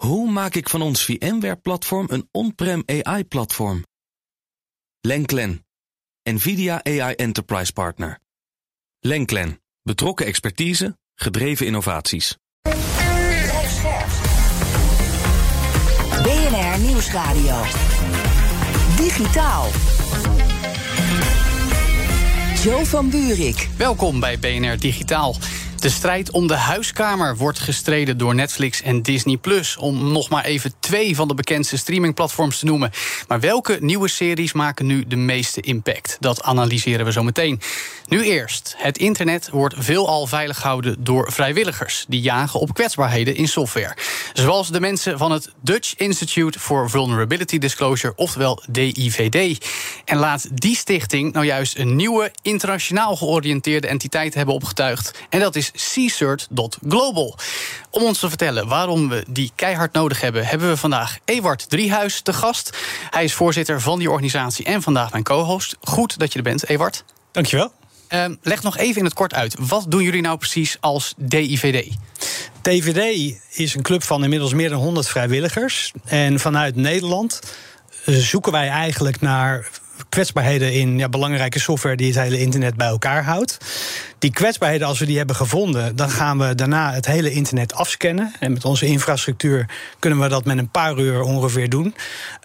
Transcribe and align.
Hoe 0.00 0.30
maak 0.30 0.54
ik 0.54 0.68
van 0.68 0.82
ons 0.82 1.04
VMware-platform 1.04 2.06
een 2.10 2.28
on-prem 2.30 2.82
AI-platform? 2.86 3.84
Lenklen, 5.00 5.66
NVIDIA 6.22 6.84
AI 6.84 7.14
Enterprise 7.14 7.72
Partner. 7.72 8.18
Lenklen, 9.00 9.60
betrokken 9.82 10.26
expertise, 10.26 10.98
gedreven 11.14 11.66
innovaties. 11.66 12.36
BNR 16.22 16.78
Nieuwsradio. 16.78 17.62
Digitaal. 18.96 19.68
Joe 22.62 22.86
van 22.86 23.10
Buurik. 23.10 23.68
Welkom 23.76 24.20
bij 24.20 24.38
BNR 24.38 24.78
Digitaal. 24.78 25.36
De 25.80 25.88
strijd 25.88 26.30
om 26.30 26.46
de 26.46 26.54
huiskamer 26.54 27.36
wordt 27.36 27.58
gestreden 27.58 28.18
door 28.18 28.34
Netflix 28.34 28.82
en 28.82 29.02
Disney 29.02 29.36
Plus. 29.36 29.76
Om 29.76 30.12
nog 30.12 30.28
maar 30.28 30.44
even 30.44 30.72
twee 30.80 31.14
van 31.14 31.28
de 31.28 31.34
bekendste 31.34 31.76
streamingplatforms 31.76 32.58
te 32.58 32.64
noemen. 32.64 32.90
Maar 33.28 33.40
welke 33.40 33.78
nieuwe 33.80 34.08
series 34.08 34.52
maken 34.52 34.86
nu 34.86 35.04
de 35.06 35.16
meeste 35.16 35.60
impact? 35.60 36.16
Dat 36.20 36.42
analyseren 36.42 37.04
we 37.04 37.12
zo 37.12 37.22
meteen. 37.22 37.60
Nu 38.06 38.24
eerst. 38.24 38.74
Het 38.78 38.98
internet 38.98 39.48
wordt 39.50 39.74
veelal 39.78 40.26
veilig 40.26 40.60
gehouden 40.60 41.04
door 41.04 41.32
vrijwilligers. 41.32 42.04
Die 42.08 42.20
jagen 42.20 42.60
op 42.60 42.74
kwetsbaarheden 42.74 43.34
in 43.34 43.48
software. 43.48 43.96
Zoals 44.32 44.70
de 44.70 44.80
mensen 44.80 45.18
van 45.18 45.32
het 45.32 45.52
Dutch 45.62 45.94
Institute 45.96 46.58
for 46.58 46.90
Vulnerability 46.90 47.58
Disclosure, 47.58 48.12
oftewel 48.16 48.62
DIVD. 48.68 49.66
En 50.04 50.16
laat 50.16 50.48
die 50.52 50.76
stichting 50.76 51.32
nou 51.32 51.46
juist 51.46 51.78
een 51.78 51.96
nieuwe 51.96 52.32
internationaal 52.42 53.16
georiënteerde 53.16 53.86
entiteit 53.86 54.34
hebben 54.34 54.54
opgetuigd. 54.54 55.18
En 55.28 55.40
dat 55.40 55.56
is 55.56 55.69
CSERT.global. 55.72 57.36
Om 57.90 58.02
ons 58.02 58.18
te 58.18 58.28
vertellen 58.28 58.68
waarom 58.68 59.08
we 59.08 59.24
die 59.28 59.52
keihard 59.54 59.92
nodig 59.92 60.20
hebben, 60.20 60.46
hebben 60.46 60.68
we 60.68 60.76
vandaag 60.76 61.18
Ewart 61.24 61.70
Driehuis 61.70 62.20
te 62.20 62.32
gast. 62.32 62.76
Hij 63.10 63.24
is 63.24 63.34
voorzitter 63.34 63.80
van 63.80 63.98
die 63.98 64.10
organisatie 64.10 64.64
en 64.64 64.82
vandaag 64.82 65.10
mijn 65.10 65.24
co-host. 65.24 65.76
Goed 65.80 66.18
dat 66.18 66.32
je 66.32 66.38
er 66.38 66.44
bent, 66.44 66.68
Ewart. 66.68 67.04
Dankjewel. 67.32 67.72
Uh, 68.08 68.24
leg 68.42 68.62
nog 68.62 68.76
even 68.76 68.98
in 68.98 69.04
het 69.04 69.14
kort 69.14 69.34
uit. 69.34 69.56
Wat 69.58 69.84
doen 69.88 70.02
jullie 70.02 70.20
nou 70.20 70.38
precies 70.38 70.76
als 70.80 71.14
DIVD? 71.16 71.94
DIVD 72.62 73.34
is 73.50 73.74
een 73.74 73.82
club 73.82 74.02
van 74.02 74.22
inmiddels 74.22 74.54
meer 74.54 74.68
dan 74.68 74.78
100 74.78 75.08
vrijwilligers. 75.08 75.92
En 76.04 76.40
vanuit 76.40 76.76
Nederland 76.76 77.40
zoeken 78.04 78.52
wij 78.52 78.68
eigenlijk 78.68 79.20
naar 79.20 79.68
kwetsbaarheden 80.08 80.72
in 80.72 80.98
ja, 80.98 81.08
belangrijke 81.08 81.58
software 81.58 81.96
die 81.96 82.06
het 82.06 82.22
hele 82.22 82.38
internet 82.38 82.76
bij 82.76 82.86
elkaar 82.86 83.24
houdt. 83.24 83.58
Die 84.20 84.32
kwetsbaarheden, 84.32 84.86
als 84.86 84.98
we 84.98 85.06
die 85.06 85.16
hebben 85.16 85.36
gevonden, 85.36 85.96
dan 85.96 86.10
gaan 86.10 86.38
we 86.38 86.54
daarna 86.54 86.92
het 86.92 87.06
hele 87.06 87.30
internet 87.30 87.74
afscannen. 87.74 88.32
En 88.38 88.52
met 88.52 88.64
onze 88.64 88.86
infrastructuur 88.86 89.68
kunnen 89.98 90.20
we 90.20 90.28
dat 90.28 90.44
met 90.44 90.58
een 90.58 90.68
paar 90.68 90.98
uur 90.98 91.22
ongeveer 91.22 91.68
doen. 91.68 91.94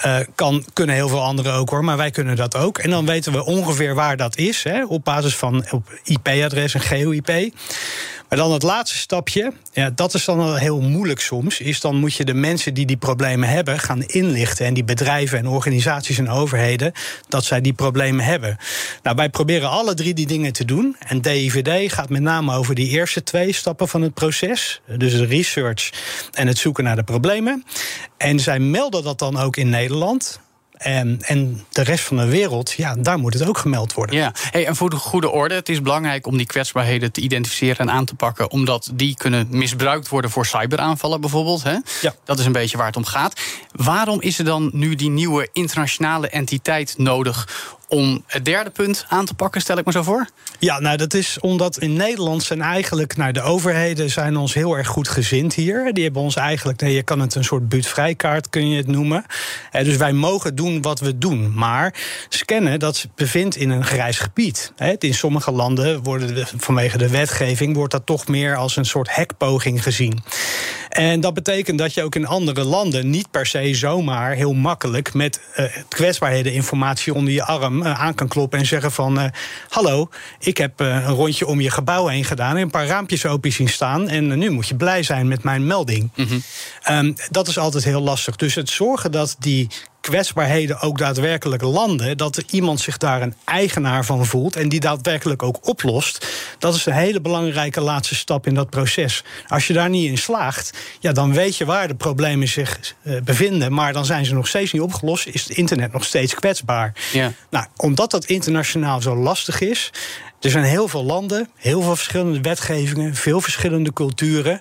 Uh, 0.06 0.18
kan, 0.36 0.66
kunnen 0.74 0.96
heel 0.96 1.10
veel 1.10 1.24
anderen 1.24 1.54
ook 1.54 1.70
hoor, 1.70 1.84
maar 1.84 1.98
wij 1.98 2.12
kunnen 2.12 2.36
dat 2.36 2.56
ook. 2.56 2.78
En 2.78 2.90
dan 2.90 3.06
weten 3.06 3.32
we 3.32 3.46
ongeveer 3.46 3.96
waar 3.96 4.18
dat 4.18 4.38
is, 4.38 4.64
hè, 4.64 4.86
op 4.86 5.04
basis 5.04 5.36
van 5.36 5.66
IP-adres 6.04 6.74
en 6.74 6.82
geo-IP. 6.82 7.54
Maar 8.30 8.38
dan 8.38 8.52
het 8.52 8.64
laatste 8.64 8.98
stapje, 8.98 9.54
ja, 9.74 9.90
dat 9.90 10.14
is 10.14 10.26
dan 10.26 10.58
heel 10.58 10.82
moeilijk 10.82 11.20
soms. 11.20 11.60
Is 11.60 11.80
dan 11.80 11.96
moet 11.96 12.14
je 12.14 12.26
de 12.26 12.34
mensen 12.34 12.74
die 12.74 12.86
die 12.86 12.98
problemen 12.98 13.50
hebben 13.50 13.80
gaan 13.80 14.04
inlichten. 14.04 14.66
En 14.66 14.74
die 14.74 14.84
bedrijven 14.84 15.38
en 15.38 15.48
organisaties 15.48 16.18
en 16.18 16.30
overheden, 16.30 16.92
dat 17.28 17.46
zij 17.46 17.62
die 17.62 17.74
problemen 17.74 18.26
hebben. 18.26 18.58
Nou, 19.04 19.16
wij 19.16 19.30
proberen 19.30 19.70
alle 19.70 19.94
drie 19.94 20.14
die 20.14 20.28
dingen 20.28 20.54
te 20.54 20.66
doen. 20.66 20.96
En 21.08 21.22
DIVD 21.22 21.65
gaat 21.74 22.10
met 22.10 22.22
name 22.22 22.56
over 22.56 22.76
die 22.76 22.90
eerste 22.90 23.24
twee 23.24 23.54
stappen 23.54 23.88
van 23.88 24.02
het 24.02 24.14
proces. 24.14 24.82
Dus 24.98 25.12
de 25.12 25.26
research 25.26 25.90
en 26.34 26.48
het 26.48 26.58
zoeken 26.58 26.84
naar 26.84 26.96
de 26.96 27.04
problemen. 27.04 27.64
En 28.18 28.40
zij 28.40 28.60
melden 28.60 29.04
dat 29.04 29.20
dan 29.20 29.38
ook 29.38 29.58
in 29.58 29.70
Nederland. 29.70 30.40
En, 30.78 31.20
en 31.22 31.66
de 31.70 31.82
rest 31.82 32.04
van 32.04 32.18
de 32.18 32.26
wereld, 32.26 32.72
ja, 32.72 32.96
daar 32.96 33.20
moet 33.20 33.34
het 33.34 33.48
ook 33.48 33.58
gemeld 33.58 33.94
worden. 33.94 34.16
Ja, 34.16 34.32
hey, 34.52 34.66
en 34.66 34.76
voor 34.76 34.90
de 34.90 34.96
goede 34.96 35.30
orde, 35.30 35.56
het 35.56 35.70
is 35.70 35.82
belangrijk 35.82 36.28
om 36.28 36.38
die 36.38 36.46
kwetsbaarheden 36.46 37.12
te 37.12 37.22
identificeren 37.22 37.78
en 37.78 37.92
aan 37.92 38.06
te 38.06 38.16
pakken, 38.16 38.52
omdat 38.52 38.92
die 38.94 39.16
kunnen 39.16 39.48
misbruikt 39.50 40.10
worden 40.10 40.32
voor 40.32 40.46
cyberaanvallen 40.46 41.22
bijvoorbeeld. 41.22 41.64
Hè? 41.64 41.78
Ja. 42.02 42.16
Dat 42.24 42.40
is 42.40 42.46
een 42.46 42.52
beetje 42.52 42.78
waar 42.78 42.88
het 42.88 42.98
om 42.98 43.06
gaat. 43.06 43.42
Waarom 43.72 44.22
is 44.22 44.40
er 44.40 44.46
dan 44.46 44.70
nu 44.74 44.96
die 44.96 45.10
nieuwe 45.10 45.50
internationale 45.54 46.30
entiteit 46.30 46.94
nodig 46.98 47.48
om 47.88 48.24
het 48.28 48.46
derde 48.46 48.70
punt 48.70 49.06
aan 49.10 49.26
te 49.26 49.34
pakken, 49.34 49.62
stel 49.62 49.78
ik 49.78 49.86
me 49.86 49.92
zo 49.92 50.04
voor? 50.04 50.28
Ja, 50.60 50.80
nou 50.80 50.98
dat 50.98 51.14
is 51.14 51.40
omdat 51.40 51.78
in 51.78 51.94
Nederland 51.94 52.44
zijn 52.44 52.62
eigenlijk, 52.62 53.18
nou 53.18 53.32
de 53.32 53.42
overheden 53.42 54.10
zijn 54.10 54.38
ons 54.38 54.54
heel 54.54 54.78
erg 54.78 54.88
goed 54.88 55.08
gezind 55.08 55.54
hier. 55.54 55.94
Die 55.94 56.04
hebben 56.04 56.22
ons 56.22 56.36
eigenlijk, 56.36 56.82
nee, 56.82 56.94
je 56.94 57.04
kan 57.04 57.20
het 57.20 57.36
een 57.36 57.44
soort 57.44 57.70
buurtvrijkaart 57.70 58.50
kun 58.50 58.70
je 58.70 58.78
het 58.78 58.88
noemen. 58.88 59.26
dus 59.72 59.98
wij 59.98 60.14
mogen 60.14 60.56
doen 60.56 60.82
wat 60.82 61.00
we 61.00 61.18
doen. 61.18 61.54
Maar 61.56 61.94
scannen, 62.30 62.80
dat 62.80 63.08
bevindt 63.16 63.56
in 63.56 63.70
een 63.70 63.86
grijs 63.86 64.20
gebied. 64.20 64.74
In 65.00 65.14
sommige 65.14 65.52
landen 65.52 66.04
worden 66.04 66.48
vanwege 66.58 66.98
de 66.98 67.10
wetgeving 67.10 67.76
wordt 67.76 67.92
dat 67.92 68.06
toch 68.06 68.28
meer 68.28 68.56
als 68.56 68.76
een 68.76 68.86
soort 68.86 69.16
hekpoging 69.16 69.84
gezien. 69.84 70.24
En 70.96 71.20
dat 71.20 71.34
betekent 71.34 71.78
dat 71.78 71.94
je 71.94 72.04
ook 72.04 72.16
in 72.16 72.28
andere 72.28 72.64
landen 72.64 73.10
niet 73.10 73.32
per 73.32 73.46
se 73.46 73.76
zomaar 73.76 74.32
heel 74.32 74.54
makkelijk 74.54 75.14
met 75.14 75.42
uh, 75.60 75.66
kwetsbaarheden 75.88 76.54
informatie 76.54 77.14
onder 77.14 77.34
je 77.34 77.44
arm 77.44 77.82
uh, 77.82 78.02
aan 78.02 78.14
kan 78.14 78.28
kloppen 78.28 78.60
en 78.60 78.66
zeggen 78.66 78.92
van 78.92 79.20
uh, 79.20 79.26
hallo, 79.70 80.10
ik 80.40 80.58
heb 80.58 80.80
een 80.80 81.06
rondje 81.06 81.48
om 81.48 81.62
je 81.62 81.70
gebouw 81.70 82.08
heen 82.08 82.24
gedaan 82.24 82.56
en 82.56 82.62
een 82.62 82.70
paar 82.70 82.86
raampjes 82.86 83.26
open 83.26 83.52
zien 83.52 83.70
staan 83.70 84.10
en 84.10 84.38
nu 84.38 84.50
moet 84.50 84.68
je 84.68 84.76
blij 84.76 85.04
zijn 85.04 85.28
met 85.28 85.44
mijn 85.44 85.68
melding. 85.68 86.12
Mm 86.16 86.26
-hmm. 86.26 86.44
um, 86.90 87.14
dat 87.30 87.48
is 87.48 87.58
altijd 87.58 87.84
heel 87.84 88.02
lastig. 88.02 88.36
Dus 88.36 88.56
het 88.56 88.70
zorgen 88.70 89.12
dat 89.12 89.36
die 89.40 89.68
kwetsbaarheden 90.06 90.80
ook 90.82 90.98
daadwerkelijk 90.98 91.62
landen, 91.62 92.18
dat 92.18 92.36
er 92.36 92.44
iemand 92.50 92.80
zich 92.80 92.98
daar 92.98 93.22
een 93.22 93.34
eigenaar 93.46 94.06
van 94.06 94.26
voelt 94.26 94.56
en 94.56 94.70
die 94.70 94.80
daadwerkelijk 94.80 95.44
ook 95.44 95.68
oplost, 95.68 96.28
dat 96.60 96.76
is 96.76 96.86
een 96.86 96.94
hele 96.94 97.22
belangrijke 97.22 97.82
laatste 97.82 98.16
stap 98.16 98.48
in 98.48 98.54
dat 98.54 98.70
proces. 98.70 99.24
Als 99.48 99.68
je 99.68 99.74
daar 99.74 99.90
niet 99.90 100.10
in 100.10 100.18
slaagt, 100.18 100.78
ja, 101.00 101.12
dan 101.12 101.34
weet 101.34 101.58
je 101.58 101.66
waar 101.66 101.88
de 101.88 101.96
problemen 101.96 102.48
zich 102.48 102.80
uh, 103.04 103.22
bevinden, 103.22 103.74
maar 103.74 103.94
dan 103.94 104.06
zijn 104.06 104.26
ze 104.26 104.34
nog 104.34 104.48
steeds 104.48 104.72
niet 104.72 104.82
opgelost, 104.82 105.28
is 105.28 105.44
het 105.44 105.58
internet 105.58 105.94
nog 105.94 106.04
steeds 106.04 106.34
kwetsbaar. 106.34 106.94
Ja. 107.14 107.32
Nou, 107.50 107.66
omdat 107.76 108.12
dat 108.12 108.26
internationaal 108.26 109.02
zo 109.02 109.16
lastig 109.16 109.62
is, 109.62 109.92
er 110.40 110.50
zijn 110.50 110.64
heel 110.64 110.88
veel 110.88 111.04
landen, 111.04 111.50
heel 111.56 111.82
veel 111.82 111.96
verschillende 111.96 112.42
wetgevingen, 112.42 113.16
veel 113.16 113.42
verschillende 113.42 113.94
culturen. 113.94 114.60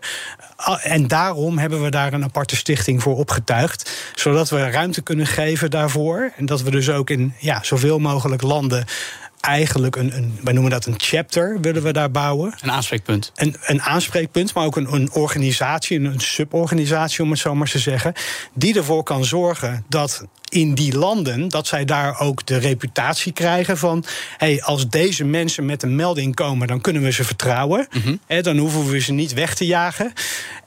En 0.83 1.07
daarom 1.07 1.59
hebben 1.59 1.83
we 1.83 1.91
daar 1.91 2.13
een 2.13 2.25
aparte 2.25 2.57
stichting 2.57 3.03
voor 3.03 3.17
opgetuigd. 3.17 3.91
Zodat 4.15 4.51
we 4.51 4.71
ruimte 4.71 5.03
kunnen 5.03 5.27
geven 5.27 5.71
daarvoor. 5.71 6.33
En 6.37 6.47
dat 6.47 6.63
we 6.63 6.71
dus 6.71 6.91
ook 6.91 7.11
in 7.11 7.35
ja, 7.39 7.63
zoveel 7.63 7.99
mogelijk 7.99 8.43
landen 8.43 8.85
eigenlijk 9.45 9.97
een, 9.97 10.17
een, 10.17 10.39
wij 10.43 10.53
noemen 10.53 10.73
dat 10.73 10.87
een 10.87 10.95
chapter, 10.97 11.61
willen 11.61 11.83
we 11.83 11.93
daar 11.93 12.11
bouwen. 12.11 12.55
Een 12.61 12.71
aanspreekpunt. 12.71 13.33
Een, 13.35 13.57
een 13.61 13.83
aanspreekpunt, 13.83 14.55
maar 14.55 14.65
ook 14.65 14.77
een, 14.77 14.93
een 14.93 15.13
organisatie, 15.13 16.01
een, 16.01 16.21
suborganisatie 16.21 17.25
om 17.25 17.31
het 17.31 17.39
zo 17.39 17.55
maar 17.55 17.71
te 17.71 17.79
zeggen, 17.79 18.13
die 18.55 18.77
ervoor 18.77 19.03
kan 19.03 19.25
zorgen 19.25 19.85
dat 19.89 20.27
in 20.55 20.75
die 20.75 20.99
landen, 20.99 21.49
dat 21.49 21.67
zij 21.67 21.85
daar 21.85 22.21
ook 22.21 22.47
de 22.47 22.57
reputatie 22.57 23.33
krijgen 23.33 23.79
van, 23.79 24.05
hey, 24.37 24.63
als 24.63 24.89
deze 24.89 25.25
mensen 25.25 25.65
met 25.65 25.83
een 25.83 25.97
melding 25.97 26.35
komen, 26.35 26.67
dan 26.67 26.81
kunnen 26.81 27.03
we 27.03 27.11
ze 27.11 27.25
vertrouwen. 27.25 27.87
Mm 27.91 28.03
-hmm. 28.03 28.43
dan 28.43 28.57
hoeven 28.57 28.87
we 28.87 28.99
ze 28.99 29.13
niet 29.13 29.33
weg 29.33 29.55
te 29.55 29.67
jagen. 29.67 30.13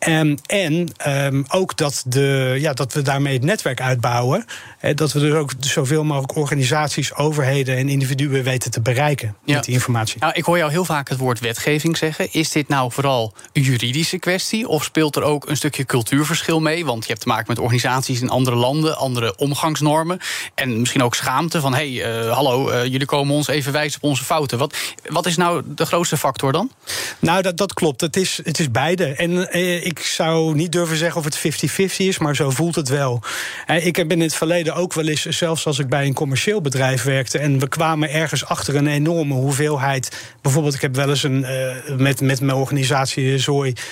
Um, 0.07 0.38
en 0.45 0.88
um, 1.07 1.45
ook 1.47 1.77
dat, 1.77 2.03
de, 2.07 2.55
ja, 2.59 2.73
dat 2.73 2.94
we 2.94 3.01
daarmee 3.01 3.33
het 3.33 3.44
netwerk 3.44 3.81
uitbouwen. 3.81 4.45
He, 4.77 4.94
dat 4.94 5.13
we 5.13 5.19
dus 5.19 5.33
ook 5.33 5.51
zoveel 5.59 6.03
mogelijk 6.03 6.35
organisaties, 6.35 7.13
overheden 7.13 7.77
en 7.77 7.89
individuen 7.89 8.44
weten 8.44 8.66
te 8.72 8.81
bereiken 8.81 9.35
ja. 9.45 9.55
met 9.55 9.63
die 9.63 9.73
informatie. 9.73 10.19
Nou, 10.19 10.33
ik 10.35 10.44
hoor 10.44 10.57
jou 10.57 10.72
heel 10.72 10.85
vaak 10.85 11.09
het 11.09 11.17
woord 11.17 11.39
wetgeving 11.39 11.97
zeggen. 11.97 12.31
Is 12.31 12.51
dit 12.51 12.67
nou 12.67 12.91
vooral 12.91 13.33
een 13.53 13.61
juridische 13.61 14.17
kwestie? 14.17 14.67
Of 14.67 14.83
speelt 14.83 15.16
er 15.16 15.23
ook 15.23 15.50
een 15.50 15.57
stukje 15.57 15.85
cultuurverschil 15.85 16.59
mee? 16.59 16.85
Want 16.85 17.03
je 17.03 17.09
hebt 17.09 17.22
te 17.22 17.27
maken 17.27 17.45
met 17.47 17.59
organisaties 17.59 18.21
in 18.21 18.30
andere 18.30 18.56
landen, 18.56 18.97
andere 18.97 19.36
omgangsnormen. 19.36 20.19
En 20.56 20.80
misschien 20.80 21.03
ook 21.03 21.15
schaamte 21.15 21.62
van: 21.62 21.74
hé, 21.74 21.95
hey, 21.97 22.25
uh, 22.25 22.33
hallo, 22.33 22.71
uh, 22.71 22.83
jullie 22.83 23.06
komen 23.06 23.36
ons 23.36 23.47
even 23.47 23.71
wijzen 23.71 24.01
op 24.01 24.09
onze 24.09 24.24
fouten. 24.24 24.57
Wat, 24.57 24.77
wat 25.06 25.25
is 25.25 25.38
nou 25.38 25.63
de 25.65 25.86
grootste 25.86 26.18
factor 26.18 26.51
dan? 26.51 26.71
Nou, 27.19 27.42
dat, 27.42 27.57
dat 27.57 27.74
klopt. 27.74 28.01
Het 28.01 28.15
is, 28.15 28.39
het 28.44 28.59
is 28.59 28.71
beide. 28.71 29.06
En 29.06 29.31
uh, 29.31 29.86
ik 29.86 30.00
zou 30.00 30.56
niet 30.56 30.71
durven 30.71 30.97
zeggen 30.97 31.18
of 31.18 31.24
het 31.24 31.38
50-50 31.81 31.95
is, 31.97 32.18
maar 32.18 32.36
zo 32.36 32.50
voelt 32.50 32.75
het 32.75 32.89
wel. 32.89 33.21
Ik 33.65 33.95
heb 33.95 34.12
in 34.12 34.21
het 34.21 34.36
verleden 34.36 34.75
ook 34.75 34.94
wel 34.94 35.07
eens, 35.07 35.25
zelfs 35.25 35.65
als 35.65 35.80
ik 35.80 35.89
bij 35.89 36.06
een 36.06 36.13
commercieel 36.13 36.62
bedrijf 36.62 37.03
werkte, 37.03 37.38
en 37.38 37.59
we 37.59 37.68
kwamen 37.68 38.12
ergens 38.12 38.45
achter 38.45 38.56
een 38.75 38.88
enorme 38.88 39.33
hoeveelheid. 39.33 40.36
Bijvoorbeeld, 40.42 40.74
ik 40.74 40.81
heb 40.81 40.95
wel 40.95 41.09
eens 41.09 41.24
een, 41.24 41.39
uh, 41.39 41.98
met, 41.98 42.21
met 42.21 42.42
mijn 42.42 42.57
organisatie 42.57 43.38
Zooi 43.38 43.71
eh, 43.71 43.83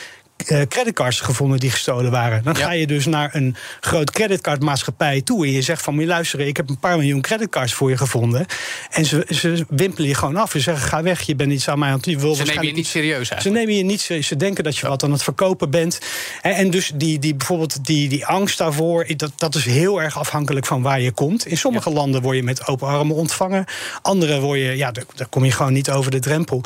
creditcards 0.68 1.20
gevonden 1.20 1.60
die 1.60 1.72
gestolen 1.72 2.12
waren. 2.12 2.44
Dan 2.44 2.56
ga 2.56 2.72
je 2.72 2.88
dus 2.88 3.06
naar 3.06 3.30
een 3.34 3.56
groot 3.80 4.12
creditcardmaatschappij 4.12 5.22
toe 5.22 5.46
en 5.46 5.52
je 5.52 5.62
zegt 5.62 5.82
van, 5.82 6.06
luisteren, 6.06 6.48
ik 6.48 6.58
heb 6.58 6.70
een 6.70 6.80
paar 6.80 6.98
miljoen 6.98 7.22
creditcards 7.22 7.74
voor 7.74 7.90
je 7.90 7.98
gevonden. 7.98 8.46
En 8.90 9.06
ze, 9.06 9.26
ze 9.30 9.66
wimpelen 9.70 10.08
je 10.10 10.16
gewoon 10.16 10.36
af. 10.36 10.52
Ze 10.52 10.60
zeggen, 10.60 10.88
ga 10.88 11.04
weg, 11.04 11.22
je 11.22 11.36
bent 11.36 11.52
iets 11.52 11.70
aan 11.70 11.80
mij 11.80 11.90
aan 11.90 11.96
het 11.96 12.20
doen. 12.20 12.36
Ze 12.36 12.44
nemen 12.44 12.66
je 12.66 12.74
niet 12.74 12.88
serieus 12.88 13.32
Ze 13.40 13.50
nemen 13.50 13.76
je 13.76 13.84
niet 13.84 14.02
Ze 14.02 14.36
denken 14.38 14.64
dat 14.64 14.78
je 14.78 14.88
wat 14.88 15.04
aan 15.04 15.12
het 15.12 15.24
verkopen 15.24 15.70
bent. 15.70 16.00
En 16.42 16.70
dus 16.70 16.92
die, 16.96 17.20
die, 17.20 17.36
bijvoorbeeld 17.36 17.86
die, 17.86 18.10
die 18.10 18.26
angst 18.26 18.58
daarvoor, 18.58 19.08
dat, 19.16 19.32
dat 19.36 19.56
is 19.56 19.66
heel 19.66 20.02
erg 20.02 20.18
afhankelijk 20.18 20.66
van 20.66 20.82
waar 20.82 21.02
je 21.02 21.12
komt. 21.12 21.46
In 21.46 21.58
sommige 21.58 21.90
landen 21.90 22.22
word 22.22 22.36
je 22.36 22.44
met 22.44 22.68
open 22.68 22.88
armen 22.88 23.16
ontvangen. 23.16 23.66
Andere 24.02 24.40
word 24.40 24.60
je, 24.60 24.78
ja, 24.78 24.92
daar, 24.92 25.28
kom 25.30 25.46
je 25.46 25.52
gewoon 25.52 25.74
niet 25.74 25.90
over 25.90 26.12
de 26.12 26.20
drempel. 26.20 26.62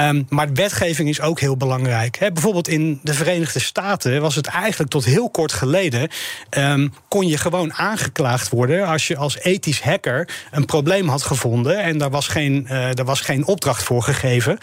Um, 0.00 0.26
maar 0.28 0.52
wetgeving 0.52 1.08
is 1.08 1.20
ook 1.20 1.40
heel 1.40 1.56
belangrijk. 1.56 2.18
bijvoorbeeld 2.18 2.68
in 2.68 3.00
de 3.06 3.14
Verenigde 3.14 3.60
Staten 3.60 4.20
was 4.20 4.34
het 4.34 4.46
eigenlijk 4.46 4.90
tot 4.90 5.04
heel 5.04 5.30
kort 5.30 5.52
geleden. 5.52 6.08
Um, 6.50 6.92
kon 7.08 7.26
je 7.26 7.38
gewoon 7.38 7.74
aangeklaagd 7.74 8.48
worden 8.48 8.86
als 8.86 9.06
je 9.06 9.16
als 9.16 9.38
ethisch 9.38 9.82
hacker 9.82 10.28
een 10.50 10.64
probleem 10.64 11.08
had 11.08 11.22
gevonden. 11.22 11.82
En 11.82 11.98
daar 11.98 12.10
was 12.10 12.28
geen, 12.28 12.62
uh, 12.62 12.70
daar 12.70 13.04
was 13.04 13.20
geen 13.20 13.46
opdracht 13.46 13.82
voor 13.82 14.02
gegeven. 14.02 14.58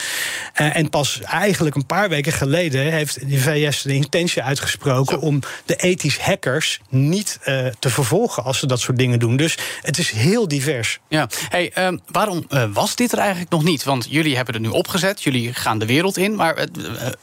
Uh, 0.62 0.76
en 0.76 0.90
pas 0.90 1.22
eigenlijk 1.22 1.76
een 1.76 1.86
paar 1.86 2.10
weken 2.10 2.32
geleden 2.32 2.92
heeft 2.92 3.30
de 3.30 3.40
VS 3.40 3.82
de 3.82 3.94
intentie 3.94 4.44
uitgesproken 4.44 5.20
om 5.20 5.40
de 5.66 5.76
ethisch 5.76 6.20
hackers 6.20 6.80
niet 6.90 7.40
uh, 7.46 7.68
te 7.80 7.90
vervolgen 7.90 8.44
als 8.44 8.60
ze 8.60 8.68
dat 8.68 8.80
soort 8.80 8.98
dingen 8.98 9.20
doen. 9.20 9.38
Dus 9.38 9.58
het 9.82 9.98
is 9.98 10.12
heel 10.12 10.48
divers. 10.48 11.00
Ja, 11.08 11.30
hey, 11.50 11.72
uh, 11.78 11.98
waarom 12.12 12.48
was 12.74 12.96
dit 12.96 13.12
er 13.12 13.18
eigenlijk 13.18 13.52
nog 13.52 13.64
niet? 13.64 13.84
Want 13.84 14.08
jullie 14.10 14.36
hebben 14.36 14.54
het 14.54 14.64
nu 14.64 14.70
opgezet, 14.70 15.24
jullie 15.24 15.54
gaan 15.54 15.80
de 15.80 15.86
wereld 15.86 16.18
in. 16.18 16.36
Maar 16.36 16.68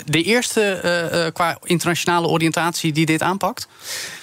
de 0.04 0.22
eerste 0.22 0.80
qua 1.32 1.58
internationale 1.62 2.26
oriëntatie 2.26 2.92
die 2.92 3.06
dit 3.06 3.22
aanpakt? 3.22 3.68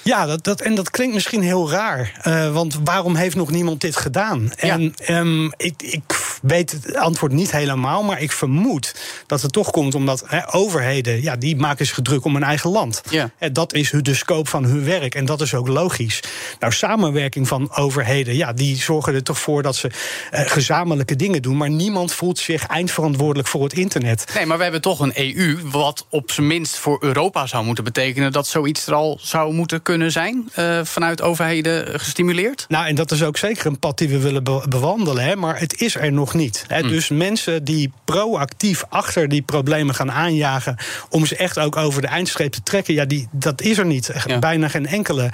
Ja, 0.08 0.26
dat, 0.26 0.44
dat, 0.44 0.62
en 0.62 0.76
dat 0.76 0.90
klinkt 0.90 1.14
misschien 1.14 1.42
heel 1.42 1.70
raar. 1.70 2.22
Uh, 2.28 2.54
want 2.54 2.80
waarom 2.84 3.16
heeft 3.16 3.36
nog 3.36 3.52
niemand 3.52 3.82
dit 3.82 3.96
gedaan? 3.96 4.52
En 4.56 4.94
um, 5.10 5.52
ik, 5.58 5.82
ik 5.82 6.02
weet 6.42 6.72
het 6.72 6.96
antwoord 6.96 7.32
niet 7.32 7.52
helemaal, 7.52 8.04
maar 8.04 8.22
ik 8.22 8.32
vermoed 8.32 8.96
dat 9.26 9.42
het 9.42 9.52
toch 9.52 9.72
komt 9.72 9.96
omdat 9.96 10.26
overheden, 10.52 11.22
ja, 11.22 11.36
die 11.36 11.56
maken 11.56 11.86
zich 11.86 12.00
druk 12.02 12.26
om 12.26 12.34
hun 12.34 12.44
eigen 12.44 12.70
land. 12.70 13.02
Ja. 13.10 13.30
En 13.38 13.54
dat 13.54 13.74
is 13.74 13.94
de 14.02 14.14
scope 14.14 14.50
van 14.50 14.64
hun 14.64 14.86
werk 14.86 15.16
en 15.16 15.26
dat 15.26 15.42
is 15.42 15.54
ook 15.54 15.68
logisch. 15.68 16.20
Nou, 16.60 16.74
samenwerking 16.74 17.48
van 17.48 17.76
overheden, 17.76 18.36
ja, 18.36 18.54
die 18.54 18.76
zorgen 18.76 19.14
er 19.14 19.24
toch 19.24 19.40
voor 19.40 19.64
dat 19.64 19.76
ze 19.76 19.88
uh, 20.32 20.40
gezamenlijke 20.40 21.16
dingen 21.16 21.42
doen, 21.42 21.58
maar 21.58 21.70
niemand 21.70 22.14
voelt 22.14 22.40
zich 22.40 22.66
eindverantwoordelijk 22.66 23.48
voor 23.48 23.64
het 23.64 23.74
internet. 23.74 24.26
Nee, 24.36 24.46
maar 24.46 24.58
we 24.58 24.64
hebben 24.64 24.82
toch 24.82 25.00
een 25.00 25.14
EU, 25.16 25.60
wat 25.64 26.06
op 26.10 26.32
zijn 26.32 26.48
minst 26.48 26.78
voor 26.78 26.98
Europa 27.04 27.48
zou 27.48 27.66
moeten 27.66 27.84
betekenen 27.84 28.32
dat 28.32 28.48
zoiets 28.48 28.88
er 28.88 28.94
al 28.94 29.20
zou 29.22 29.54
moeten 29.54 29.82
kunnen 29.82 29.96
zijn 30.06 30.50
uh, 30.60 30.84
vanuit 30.84 31.22
overheden 31.22 32.00
gestimuleerd? 32.00 32.66
Nou, 32.68 32.88
en 32.88 32.96
dat 32.96 33.12
is 33.12 33.24
ook 33.24 33.38
zeker 33.38 33.66
een 33.66 33.80
pad 33.80 33.98
die 33.98 34.10
we 34.10 34.20
willen 34.20 34.44
bewandelen, 34.70 35.24
hè, 35.24 35.36
maar 35.36 35.60
het 35.60 35.82
is 35.82 35.96
er 35.96 36.12
nog 36.12 36.34
niet. 36.34 36.64
Hè. 36.68 36.80
Hm. 36.80 36.88
Dus 36.88 37.10
mensen 37.10 37.64
die 37.64 37.92
proactief 38.06 38.84
achter 38.90 39.30
die 39.30 39.42
problemen 39.42 39.96
gaan 39.96 40.12
aanjagen 40.12 40.76
om 41.10 41.26
ze 41.26 41.36
echt 41.36 41.60
ook 41.60 41.76
over 41.76 42.02
de 42.02 42.08
eindstreep 42.08 42.52
te 42.52 42.64
trekken, 42.64 42.94
ja, 42.94 43.06
die, 43.06 43.28
dat 43.32 43.62
is 43.62 43.78
er 43.78 43.86
niet. 43.86 44.12
Bijna 44.40 44.68
geen 44.68 44.88
enkele 44.88 45.30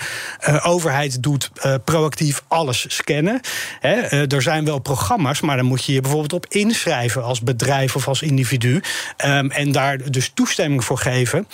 uh, 0.48 0.68
overheid 0.68 1.24
doet 1.24 1.51
uh, 1.65 1.75
proactief 1.83 2.44
alles 2.48 2.86
scannen. 2.88 3.39
Hè. 3.80 4.25
er 4.27 4.42
zijn 4.42 4.65
wel 4.65 4.80
programma's, 4.80 5.42
maar 5.42 5.57
dan 5.57 5.65
moet 5.65 5.86
je 5.86 5.94
je 5.94 6.01
bijvoorbeeld 6.01 6.33
op 6.33 6.45
inschrijven 6.50 7.24
als 7.24 7.42
bedrijf 7.42 7.95
of 7.95 8.07
als 8.07 8.21
individu. 8.21 8.81
Um, 9.25 9.51
en 9.51 9.71
daar 9.71 10.12
dus 10.12 10.31
toestemming 10.33 10.83
voor 10.83 10.98
geven. 10.98 11.48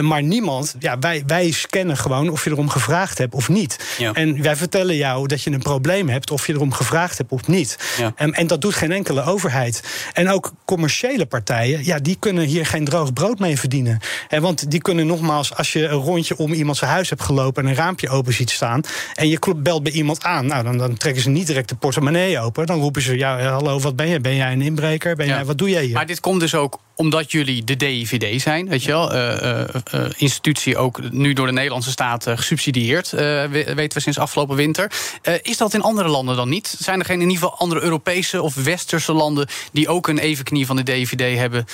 maar 0.00 0.22
niemand, 0.22 0.74
ja, 0.78 0.98
wij, 0.98 1.22
wij 1.26 1.50
scannen 1.50 1.96
gewoon 1.96 2.28
of 2.28 2.40
je 2.48 2.54
erom 2.54 2.68
gevraagd 2.68 3.18
hebt 3.18 3.34
of 3.34 3.48
niet. 3.48 3.96
En 4.12 4.42
wij 4.42 4.56
vertellen 4.56 4.96
jou 4.96 5.26
dat 5.26 5.42
je 5.42 5.50
een 5.50 5.58
probleem 5.58 6.08
hebt 6.08 6.30
of 6.30 6.46
je 6.46 6.52
erom 6.52 6.72
gevraagd 6.72 7.18
hebt 7.18 7.32
of 7.32 7.46
niet. 7.46 7.78
Ja. 7.98 8.12
En, 8.16 8.32
en 8.32 8.46
dat 8.46 8.60
doet 8.60 8.74
geen 8.74 8.92
enkele 8.92 9.22
overheid. 9.22 9.82
En 10.12 10.30
ook 10.30 10.52
commerciële 10.64 11.26
partijen, 11.26 11.84
ja, 11.84 11.98
die 11.98 12.16
kunnen 12.18 12.44
hier 12.44 12.66
geen 12.66 12.84
droog 12.84 13.12
brood 13.12 13.38
mee 13.38 13.58
verdienen. 13.58 13.98
En 14.28 14.42
want 14.42 14.70
die 14.70 14.80
kunnen 14.80 15.06
nogmaals, 15.06 15.54
als 15.54 15.72
je 15.72 15.86
een 15.86 15.98
rondje 15.98 16.36
om 16.36 16.52
iemand 16.52 16.76
zijn 16.76 16.90
huis 16.90 17.08
hebt 17.08 17.22
gelopen 17.22 17.62
en 17.62 17.68
een 17.68 17.76
raampje 17.76 18.08
open 18.08 18.32
ziet 18.32 18.50
staan. 18.50 18.80
en 19.14 19.28
je 19.28 19.38
belt 19.56 19.82
bij 19.82 19.92
iemand 19.92 20.22
aan, 20.22 20.46
nou 20.46 20.64
dan, 20.64 20.78
dan 20.78 20.96
trekken 20.96 21.22
ze 21.22 21.28
niet 21.28 21.46
direct 21.46 21.68
de 21.68 21.74
portemonnee 21.74 22.40
open. 22.40 22.66
Dan 22.66 22.80
roepen 22.80 23.02
ze: 23.02 23.16
ja, 23.16 23.40
hallo, 23.40 23.80
wat 23.80 23.96
ben 23.96 24.08
je? 24.08 24.20
Ben 24.20 24.34
jij 24.34 24.52
een 24.52 24.62
inbreker? 24.62 25.16
Ben 25.16 25.26
jij, 25.26 25.44
wat 25.44 25.58
doe 25.58 25.70
jij 25.70 25.84
hier? 25.84 25.94
Maar 25.94 26.06
dit 26.06 26.20
komt 26.20 26.40
dus 26.40 26.54
ook 26.54 26.80
omdat 26.98 27.32
jullie 27.32 27.64
de 27.64 27.76
DIVD 27.76 28.42
zijn, 28.42 28.68
weet 28.68 28.82
je 28.82 28.90
wel, 28.90 29.14
uh, 29.14 29.60
uh, 29.94 30.04
institutie 30.16 30.76
ook 30.76 31.10
nu 31.10 31.32
door 31.32 31.46
de 31.46 31.52
Nederlandse 31.52 31.90
staat 31.90 32.26
gesubsidieerd, 32.28 33.10
weten 33.10 33.92
we 33.92 34.00
sinds 34.00 34.18
afgelopen 34.18 34.56
winter. 34.56 34.92
is 35.42 35.56
dat 35.56 35.74
in 35.74 35.82
andere 35.82 36.08
landen 36.08 36.36
dan 36.36 36.48
niet? 36.48 36.76
Zijn 36.78 36.98
er 36.98 37.04
geen 37.04 37.20
in 37.20 37.30
ieder 37.30 37.42
geval 37.42 37.58
andere 37.58 37.80
Europese 37.80 38.42
of 38.42 38.54
westerse 38.54 39.12
landen 39.12 39.48
die 39.72 39.88
ook 39.88 40.08
een 40.08 40.18
evenknie 40.18 40.66
van 40.66 40.76
de 40.76 40.82
DIVD 40.82 41.38
hebben 41.38 41.64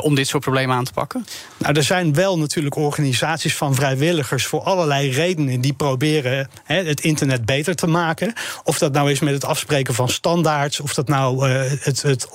om 0.00 0.14
dit 0.14 0.28
soort 0.28 0.42
problemen 0.42 0.76
aan 0.76 0.84
te 0.84 0.92
pakken? 0.92 1.26
Nou, 1.58 1.74
er 1.74 1.82
zijn 1.82 2.14
wel 2.14 2.38
natuurlijk 2.38 2.76
organisaties 2.76 3.56
van 3.56 3.74
vrijwilligers 3.74 4.46
voor 4.46 4.60
allerlei 4.60 5.10
redenen 5.10 5.60
die 5.60 5.72
proberen 5.72 6.50
het 6.64 7.00
internet 7.00 7.44
beter 7.44 7.74
te 7.74 7.86
maken. 7.86 8.32
Of 8.64 8.78
dat 8.78 8.92
nou 8.92 9.10
is 9.10 9.20
met 9.20 9.34
het 9.34 9.44
afspreken 9.44 9.94
van 9.94 10.08
standaards, 10.08 10.80
of 10.80 10.94
dat 10.94 11.08
nou 11.08 11.48
het, 11.48 12.02
het 12.02 12.28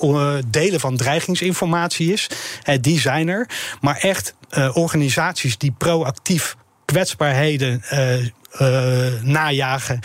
delen 0.50 0.80
van 0.80 0.96
dreigingsinformatie 0.96 2.12
is 2.12 2.28
die 2.80 3.00
zijn 3.00 3.28
er. 3.28 3.48
Maar 3.80 3.96
echt 3.96 4.34
uh, 4.50 4.76
organisaties 4.76 5.58
die 5.58 5.74
proactief 5.78 6.56
kwetsbaarheden 6.84 7.82
uh, 8.60 9.22
najagen 9.22 10.00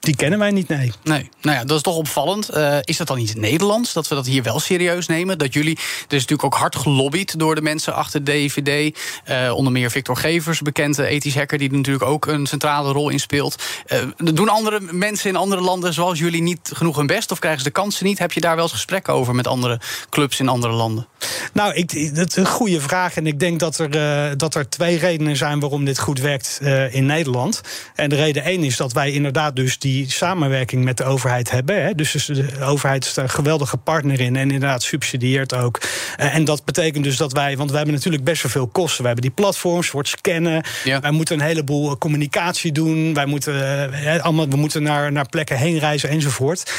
die 0.00 0.16
kennen 0.16 0.38
wij 0.38 0.50
niet, 0.50 0.68
nee. 0.68 0.92
Nee, 1.02 1.28
nou 1.40 1.56
ja, 1.56 1.64
dat 1.64 1.76
is 1.76 1.82
toch 1.82 1.96
opvallend. 1.96 2.56
Uh, 2.56 2.76
is 2.80 2.96
dat 2.96 3.06
dan 3.06 3.16
niet 3.18 3.36
Nederlands, 3.36 3.92
dat 3.92 4.08
we 4.08 4.14
dat 4.14 4.26
hier 4.26 4.42
wel 4.42 4.60
serieus 4.60 5.06
nemen? 5.06 5.38
Dat 5.38 5.52
jullie, 5.52 5.76
er 5.76 6.16
is 6.16 6.20
natuurlijk 6.20 6.44
ook 6.44 6.54
hard 6.54 6.76
gelobbyd 6.76 7.38
door 7.38 7.54
de 7.54 7.62
mensen 7.62 7.94
achter 7.94 8.24
DVD. 8.24 8.98
Uh, 9.28 9.52
onder 9.54 9.72
meer 9.72 9.90
Victor 9.90 10.16
Gevers, 10.16 10.60
bekende 10.60 11.06
ethisch 11.06 11.34
hacker... 11.34 11.58
die 11.58 11.72
natuurlijk 11.72 12.04
ook 12.04 12.26
een 12.26 12.46
centrale 12.46 12.92
rol 12.92 13.08
in 13.08 13.20
speelt. 13.20 13.62
Uh, 13.88 13.98
doen 14.16 14.48
andere 14.48 14.80
mensen 14.80 15.30
in 15.30 15.36
andere 15.36 15.60
landen 15.60 15.92
zoals 15.92 16.18
jullie 16.18 16.42
niet 16.42 16.70
genoeg 16.74 16.96
hun 16.96 17.06
best? 17.06 17.30
Of 17.30 17.38
krijgen 17.38 17.60
ze 17.60 17.66
de 17.66 17.74
kansen 17.74 18.06
niet? 18.06 18.18
Heb 18.18 18.32
je 18.32 18.40
daar 18.40 18.54
wel 18.54 18.64
eens 18.64 18.72
gesprekken 18.72 19.14
over 19.14 19.34
met 19.34 19.46
andere 19.46 19.80
clubs 20.10 20.40
in 20.40 20.48
andere 20.48 20.72
landen? 20.72 21.06
Nou, 21.52 21.74
ik, 21.74 22.14
dat 22.14 22.28
is 22.28 22.36
een 22.36 22.46
goede 22.46 22.80
vraag. 22.80 23.16
En 23.16 23.26
ik 23.26 23.38
denk 23.38 23.60
dat 23.60 23.78
er, 23.78 24.38
dat 24.38 24.54
er 24.54 24.68
twee 24.68 24.98
redenen 24.98 25.36
zijn 25.36 25.60
waarom 25.60 25.84
dit 25.84 25.98
goed 25.98 26.20
werkt 26.20 26.60
in 26.90 27.06
Nederland. 27.06 27.60
En 27.94 28.08
de 28.08 28.16
reden 28.16 28.44
één 28.44 28.64
is 28.64 28.76
dat 28.76 28.92
wij 28.92 29.12
inderdaad 29.12 29.56
dus... 29.56 29.78
die 29.78 29.89
die 29.92 30.10
samenwerking 30.10 30.84
met 30.84 30.96
de 30.96 31.04
overheid 31.04 31.50
hebben. 31.50 31.82
Hè. 31.82 31.94
Dus 31.94 32.12
de 32.12 32.64
overheid 32.64 33.04
is 33.04 33.16
een 33.16 33.28
geweldige 33.28 33.76
partner 33.76 34.20
in 34.20 34.36
en 34.36 34.50
inderdaad 34.50 34.82
subsidieert 34.82 35.54
ook. 35.54 35.80
Eh, 36.16 36.34
en 36.34 36.44
dat 36.44 36.64
betekent 36.64 37.04
dus 37.04 37.16
dat 37.16 37.32
wij, 37.32 37.56
want 37.56 37.70
we 37.70 37.76
hebben 37.76 37.94
natuurlijk 37.94 38.24
best 38.24 38.42
wel 38.42 38.52
veel 38.52 38.66
kosten. 38.66 39.00
We 39.00 39.06
hebben 39.06 39.24
die 39.24 39.34
platforms 39.34 39.92
het 39.92 40.08
scannen. 40.08 40.64
Wij 41.00 41.10
moeten 41.10 41.38
een 41.38 41.46
heleboel 41.46 41.98
communicatie 41.98 42.72
doen. 42.72 43.14
Wij 43.14 43.26
moeten, 43.26 43.92
eh, 43.92 44.22
allemaal, 44.22 44.48
we 44.48 44.56
moeten 44.56 44.82
naar, 44.82 45.12
naar 45.12 45.28
plekken 45.28 45.56
heen 45.56 45.78
reizen 45.78 46.08
enzovoort. 46.08 46.72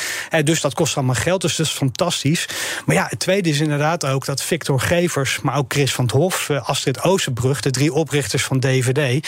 Dus 0.44 0.62
dat 0.62 0.74
kost 0.74 0.96
allemaal 0.96 1.16
geld, 1.16 1.42
dus 1.42 1.56
dat 1.56 1.66
is 1.66 1.72
fantastisch. 1.72 2.46
Maar 2.86 2.96
ja, 2.96 3.06
het 3.10 3.20
tweede 3.20 3.50
is 3.50 3.60
inderdaad 3.60 4.06
ook 4.06 4.26
dat 4.26 4.44
Victor 4.44 4.80
Gevers, 4.80 5.40
maar 5.42 5.58
ook 5.58 5.74
Chris 5.74 5.94
van 5.94 6.06
het 6.06 6.14
Hof, 6.14 6.50
Astrid 6.50 7.04
Oosterbrug, 7.04 7.62
de 7.62 7.70
drie 7.70 7.94
oprichters 7.94 8.44
van 8.44 8.60
DVD, 8.60 9.28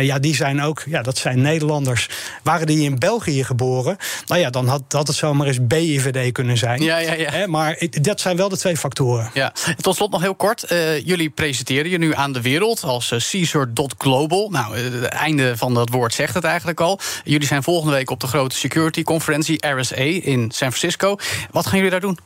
ja, 0.00 0.18
die 0.18 0.34
zijn 0.34 0.62
ook, 0.62 0.82
ja, 0.86 1.02
dat 1.02 1.18
zijn 1.18 1.40
Nederlanders. 1.40 2.08
Waren 2.42 2.66
die 2.66 2.82
in 2.82 2.98
België? 2.98 3.15
België 3.16 3.44
geboren. 3.44 3.96
Nou 4.26 4.40
ja, 4.40 4.50
dan 4.50 4.66
had, 4.66 4.82
had 4.88 5.06
het 5.06 5.16
zomaar 5.16 5.46
eens 5.46 5.66
BIVD 5.66 6.32
kunnen 6.32 6.56
zijn. 6.56 6.82
Ja, 6.82 6.98
ja, 6.98 7.12
ja. 7.12 7.46
maar 7.46 7.82
dat 7.90 8.20
zijn 8.20 8.36
wel 8.36 8.48
de 8.48 8.56
twee 8.56 8.76
factoren. 8.76 9.30
Ja. 9.34 9.52
Tot 9.80 9.96
slot 9.96 10.10
nog 10.10 10.20
heel 10.20 10.34
kort. 10.34 10.72
Uh, 10.72 11.00
jullie 11.06 11.30
presenteren 11.30 11.90
je 11.90 11.98
nu 11.98 12.14
aan 12.14 12.32
de 12.32 12.40
wereld 12.40 12.82
als 12.82 13.10
uh, 13.10 13.18
Caesar.global. 13.30 14.48
Nou, 14.50 14.78
het 14.78 15.04
einde 15.04 15.56
van 15.56 15.74
dat 15.74 15.88
woord 15.88 16.14
zegt 16.14 16.34
het 16.34 16.44
eigenlijk 16.44 16.80
al. 16.80 16.98
Jullie 17.24 17.46
zijn 17.46 17.62
volgende 17.62 17.94
week 17.94 18.10
op 18.10 18.20
de 18.20 18.26
grote 18.26 18.56
security 18.56 19.02
conferentie 19.02 19.66
RSA 19.66 19.96
in 19.96 20.50
San 20.50 20.72
Francisco. 20.72 21.16
Wat 21.50 21.66
gaan 21.66 21.76
jullie 21.76 21.90
daar 21.90 22.00
doen? 22.00 22.18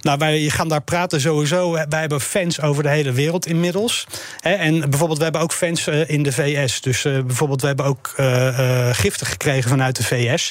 Nou, 0.00 0.18
wij 0.18 0.48
gaan 0.48 0.68
daar 0.68 0.82
praten 0.82 1.20
sowieso. 1.20 1.72
Wij 1.72 2.00
hebben 2.00 2.20
fans 2.20 2.60
over 2.60 2.82
de 2.82 2.88
hele 2.88 3.12
wereld 3.12 3.46
inmiddels. 3.46 4.06
En 4.40 4.80
bijvoorbeeld, 4.80 5.18
we 5.18 5.24
hebben 5.24 5.42
ook 5.42 5.52
fans 5.52 5.86
eh, 5.86 6.10
in 6.10 6.22
de 6.22 6.32
VS. 6.32 6.80
Dus 6.80 7.04
eh, 7.04 7.22
bijvoorbeeld, 7.22 7.60
we 7.60 7.66
hebben 7.66 7.86
ook 7.86 8.14
uh, 8.16 8.88
giften 8.92 9.26
gekregen 9.26 9.70
vanuit 9.70 9.96
de 9.96 10.04
VS. 10.04 10.50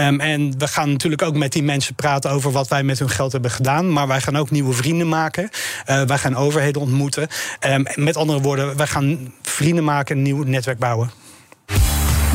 Um, 0.00 0.20
en 0.20 0.58
we 0.58 0.68
gaan 0.68 0.90
natuurlijk 0.90 1.22
ook 1.22 1.36
met 1.36 1.52
die 1.52 1.62
mensen 1.62 1.94
praten 1.94 2.30
over 2.30 2.50
wat 2.50 2.68
wij 2.68 2.82
met 2.82 2.98
hun 2.98 3.10
geld 3.10 3.32
hebben 3.32 3.50
gedaan. 3.50 3.92
Maar 3.92 4.08
wij 4.08 4.20
gaan 4.20 4.36
ook 4.36 4.50
nieuwe 4.50 4.72
vrienden 4.72 5.08
maken. 5.08 5.50
Wij 5.84 6.18
gaan 6.18 6.36
overheden 6.36 6.82
ontmoeten. 6.82 7.28
Um, 7.66 7.84
met 7.94 8.16
andere 8.16 8.40
woorden, 8.40 8.76
wij 8.76 8.86
gaan 8.86 9.32
vrienden 9.42 9.84
maken 9.84 10.14
en 10.14 10.16
een 10.16 10.22
nieuw 10.22 10.42
netwerk 10.42 10.78
bouwen. 10.78 11.10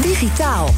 Digitaal. 0.01 0.73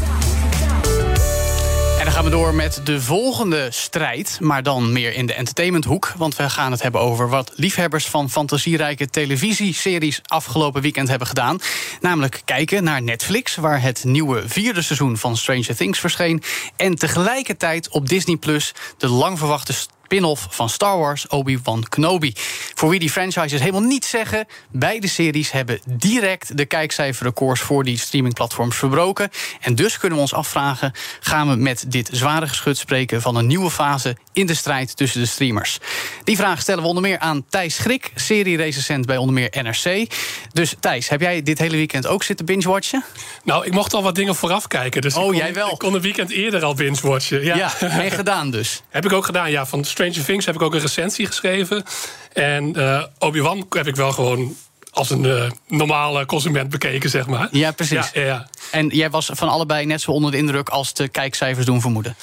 En 2.01 2.08
dan 2.08 2.15
gaan 2.15 2.25
we 2.25 2.31
door 2.31 2.53
met 2.53 2.81
de 2.84 3.01
volgende 3.01 3.67
strijd, 3.72 4.38
maar 4.39 4.63
dan 4.63 4.91
meer 4.91 5.13
in 5.13 5.25
de 5.25 5.34
entertainmenthoek. 5.34 6.13
Want 6.17 6.36
we 6.36 6.50
gaan 6.50 6.72
het 6.72 6.81
hebben 6.81 7.01
over 7.01 7.29
wat 7.29 7.51
liefhebbers 7.55 8.08
van 8.08 8.29
fantasierijke 8.29 9.10
televisieseries 9.10 10.22
afgelopen 10.24 10.81
weekend 10.81 11.08
hebben 11.08 11.27
gedaan. 11.27 11.60
Namelijk 12.00 12.41
kijken 12.46 12.84
naar 12.84 13.01
Netflix, 13.01 13.55
waar 13.55 13.81
het 13.81 14.03
nieuwe 14.03 14.43
vierde 14.46 14.81
seizoen 14.81 15.17
van 15.17 15.38
Stranger 15.38 15.75
Things 15.75 16.00
verscheen. 16.00 16.43
En 16.75 16.96
tegelijkertijd 16.96 17.89
op 17.89 18.08
Disney 18.08 18.36
Plus 18.36 18.74
de 18.98 19.08
lang 19.08 19.38
verwachte 19.38 19.74
spin-off 20.12 20.48
van 20.50 20.70
Star 20.70 20.98
Wars, 20.98 21.27
Obi-Wan 21.27 21.84
Kenobi. 21.89 22.34
Voor 22.74 22.89
wie 22.89 23.00
die 23.00 23.10
franchises 23.10 23.60
helemaal 23.60 23.82
niet 23.82 24.06
zeggen, 24.06 24.48
beide 24.72 25.08
series 25.08 25.51
hebben 25.51 25.80
direct 25.86 26.58
de 26.58 26.65
kijkcijferrecords 26.65 27.62
voor 27.62 27.84
die 27.84 27.98
streamingplatforms 27.98 28.75
verbroken. 28.75 29.30
En 29.60 29.75
dus 29.75 29.98
kunnen 29.98 30.18
we 30.18 30.24
ons 30.24 30.34
afvragen: 30.34 30.94
gaan 31.20 31.50
we 31.50 31.56
met 31.56 31.86
dit 31.88 32.10
zware 32.12 32.48
geschut 32.48 32.77
spreken 32.77 33.22
van 33.22 33.36
een 33.36 33.48
nieuwe 33.48 33.70
fase 33.70 34.18
in 34.34 34.46
de 34.46 34.54
strijd 34.54 34.98
tussen 34.98 35.22
de 35.22 35.28
streamers? 35.28 35.78
Die 36.24 36.36
vraag 36.36 36.62
stellen 36.62 36.82
we 36.82 36.88
onder 36.88 37.04
meer 37.04 37.20
aan 37.20 37.46
Thijs 37.50 37.76
Schrik, 37.76 38.12
serie-recensent 38.16 39.06
bij 39.06 39.18
onder 39.18 39.34
meer 39.34 39.50
NRC. 39.62 40.12
Dus 40.54 40.76
Thijs, 40.80 41.10
heb 41.10 41.22
jij 41.22 41.44
dit 41.44 41.60
hele 41.60 41.76
weekend 41.76 42.08
ook 42.08 42.24
zitten 42.24 42.46
binge-watchen? 42.46 43.04
Nou, 43.44 43.66
ik 43.66 43.74
mocht 43.74 43.94
al 43.94 44.04
wat 44.04 44.16
dingen 44.16 44.36
vooraf 44.36 44.68
kijken. 44.68 45.02
Dus 45.02 45.16
oh, 45.16 45.24
kon, 45.24 45.36
jij 45.36 45.54
wel? 45.54 45.72
Ik 45.72 45.78
kon 45.78 45.94
een 45.94 46.02
weekend 46.02 46.30
eerder 46.30 46.64
al 46.64 46.74
binge-watchen. 46.74 47.44
Ja, 47.44 47.56
ja 47.56 47.80
en 47.80 48.12
gedaan 48.12 48.52
dus? 48.52 48.82
heb 48.90 49.06
ik 49.06 49.14
ook 49.14 49.26
gedaan, 49.26 49.52
ja. 49.52 49.66
Van 49.66 49.84
Stranger 49.84 50.26
Things 50.26 50.46
heb 50.46 50.56
ik 50.56 50.62
ook 50.62 50.74
een 50.74 50.80
recensie 50.80 51.26
geschreven. 51.26 51.84
En 52.34 52.74
uh, 52.78 53.04
Obi-Wan 53.20 53.66
heb 53.70 53.88
ik 53.88 53.96
wel 53.96 54.12
gewoon 54.12 54.56
als 54.92 55.10
een 55.10 55.24
uh, 55.24 55.50
normale 55.68 56.26
consument 56.26 56.70
bekeken, 56.70 57.10
zeg 57.10 57.28
maar. 57.28 57.48
Ja, 57.52 57.72
precies. 57.72 58.10
Ja, 58.14 58.22
ja. 58.22 58.48
En 58.72 58.88
jij 58.88 59.10
was 59.10 59.30
van 59.34 59.50
allebei 59.50 59.86
net 59.86 60.02
zo 60.02 60.12
onder 60.12 60.32
de 60.32 60.38
indruk 60.38 60.70
als 60.70 60.94
de 60.94 61.08
kijkcijfers 61.08 61.66
doen 61.66 61.82
vermoeden? 61.82 62.16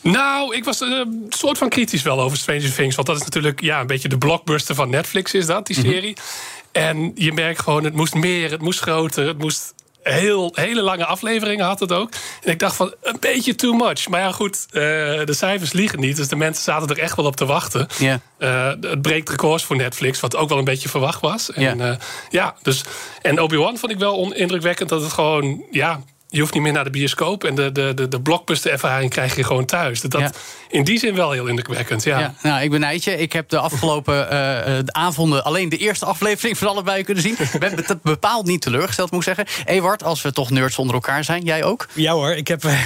Nou, 0.00 0.56
ik 0.56 0.64
was 0.64 0.80
een 0.80 1.26
soort 1.28 1.58
van 1.58 1.68
kritisch 1.68 2.02
wel 2.02 2.20
over 2.20 2.38
Stranger 2.38 2.74
Things. 2.74 2.94
Want 2.94 3.06
dat 3.06 3.16
is 3.16 3.22
natuurlijk 3.22 3.60
ja, 3.60 3.80
een 3.80 3.86
beetje 3.86 4.08
de 4.08 4.18
blockbuster 4.18 4.74
van 4.74 4.90
Netflix, 4.90 5.34
is 5.34 5.46
dat, 5.46 5.66
die 5.66 5.76
serie. 5.76 6.10
Mm 6.10 6.16
-hmm. 6.16 6.58
En 6.72 7.12
je 7.14 7.32
merkt 7.32 7.62
gewoon, 7.62 7.84
het 7.84 7.94
moest 7.94 8.14
meer, 8.14 8.50
het 8.50 8.60
moest 8.60 8.80
groter, 8.80 9.26
het 9.26 9.38
moest 9.38 9.74
heel, 10.02 10.52
hele 10.54 10.82
lange 10.82 11.06
afleveringen 11.06 11.64
had 11.64 11.80
het 11.80 11.92
ook. 11.92 12.10
En 12.42 12.50
ik 12.50 12.58
dacht 12.58 12.76
van, 12.76 12.94
een 13.02 13.16
beetje 13.20 13.54
too 13.54 13.72
much. 13.72 14.08
Maar 14.08 14.20
ja, 14.20 14.32
goed, 14.32 14.66
uh, 14.66 14.80
de 15.24 15.32
cijfers 15.32 15.72
liegen 15.72 16.00
niet. 16.00 16.16
Dus 16.16 16.28
de 16.28 16.36
mensen 16.36 16.64
zaten 16.64 16.88
er 16.88 16.98
echt 16.98 17.16
wel 17.16 17.24
op 17.26 17.36
te 17.36 17.46
wachten. 17.46 17.86
Yeah. 17.98 18.18
Uh, 18.38 18.66
het 18.90 19.02
breekt 19.02 19.28
records 19.28 19.64
voor 19.64 19.76
Netflix, 19.76 20.20
wat 20.20 20.36
ook 20.36 20.48
wel 20.48 20.58
een 20.58 20.64
beetje 20.64 20.88
verwacht 20.88 21.20
was. 21.20 21.52
En, 21.52 21.62
yeah. 21.62 21.78
uh, 21.78 21.96
ja, 22.30 22.54
dus, 22.62 22.84
en 23.22 23.40
Obi-Wan 23.40 23.78
vond 23.78 23.92
ik 23.92 23.98
wel 23.98 24.32
indrukwekkend 24.32 24.88
dat 24.88 25.02
het 25.02 25.12
gewoon... 25.12 25.64
Ja, 25.70 26.00
je 26.30 26.40
hoeft 26.40 26.52
niet 26.54 26.62
meer 26.62 26.72
naar 26.72 26.84
de 26.84 26.90
bioscoop. 26.90 27.44
En 27.44 27.54
de, 27.54 27.72
de, 27.72 27.92
de, 27.94 28.08
de 28.08 28.20
blockbuster-ervaring 28.20 29.10
krijg 29.10 29.36
je 29.36 29.44
gewoon 29.44 29.64
thuis. 29.64 30.00
Dat, 30.00 30.20
Ja. 30.20 30.30
In 30.68 30.84
die 30.84 30.98
zin 30.98 31.14
wel 31.14 31.30
heel 31.30 31.46
indrukwekkend, 31.46 32.04
ja. 32.04 32.18
Ja, 32.18 32.34
nou, 32.42 32.62
ik 32.62 32.70
ben 32.70 33.00
je. 33.00 33.16
Ik 33.16 33.32
heb 33.32 33.48
de 33.48 33.58
afgelopen 33.58 34.30
eh, 34.30 34.78
eh, 34.78 34.84
de 34.84 34.92
avonden 34.92 35.44
alleen 35.44 35.68
de 35.68 35.76
eerste 35.76 36.04
aflevering 36.04 36.58
van 36.58 36.68
allebei 36.68 37.02
kunnen 37.04 37.22
zien. 37.22 37.36
Ik 37.52 37.60
ben 37.60 37.76
be- 37.76 37.98
bepaald 38.02 38.46
niet 38.46 38.60
teleurgesteld, 38.62 39.10
moet 39.10 39.26
ik 39.26 39.34
zeggen. 39.36 39.64
Ewart, 39.64 40.04
als 40.04 40.22
we 40.22 40.32
toch 40.32 40.50
nerds 40.50 40.78
onder 40.78 40.94
elkaar 40.94 41.24
zijn, 41.24 41.42
jij 41.44 41.64
ook? 41.64 41.88
Ja 41.94 42.12
hoor, 42.12 42.32
ik 42.32 42.48
heb 42.48 42.64
eh, 42.64 42.78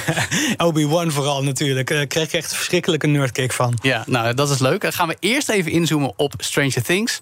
Obi-Wan 0.66 1.10
vooral 1.10 1.42
natuurlijk. 1.42 1.88
Daar 1.88 2.06
kreeg 2.06 2.24
ik 2.26 2.32
echt 2.32 2.50
een 2.50 2.56
verschrikkelijke 2.56 3.06
nerdkick 3.06 3.52
van. 3.52 3.78
Ja, 3.82 4.02
nou, 4.06 4.34
dat 4.34 4.50
is 4.50 4.58
leuk. 4.58 4.80
Dan 4.80 4.92
gaan 4.92 5.08
we 5.08 5.16
eerst 5.20 5.48
even 5.48 5.70
inzoomen 5.70 6.12
op 6.16 6.34
Stranger 6.38 6.82
Things. 6.82 7.20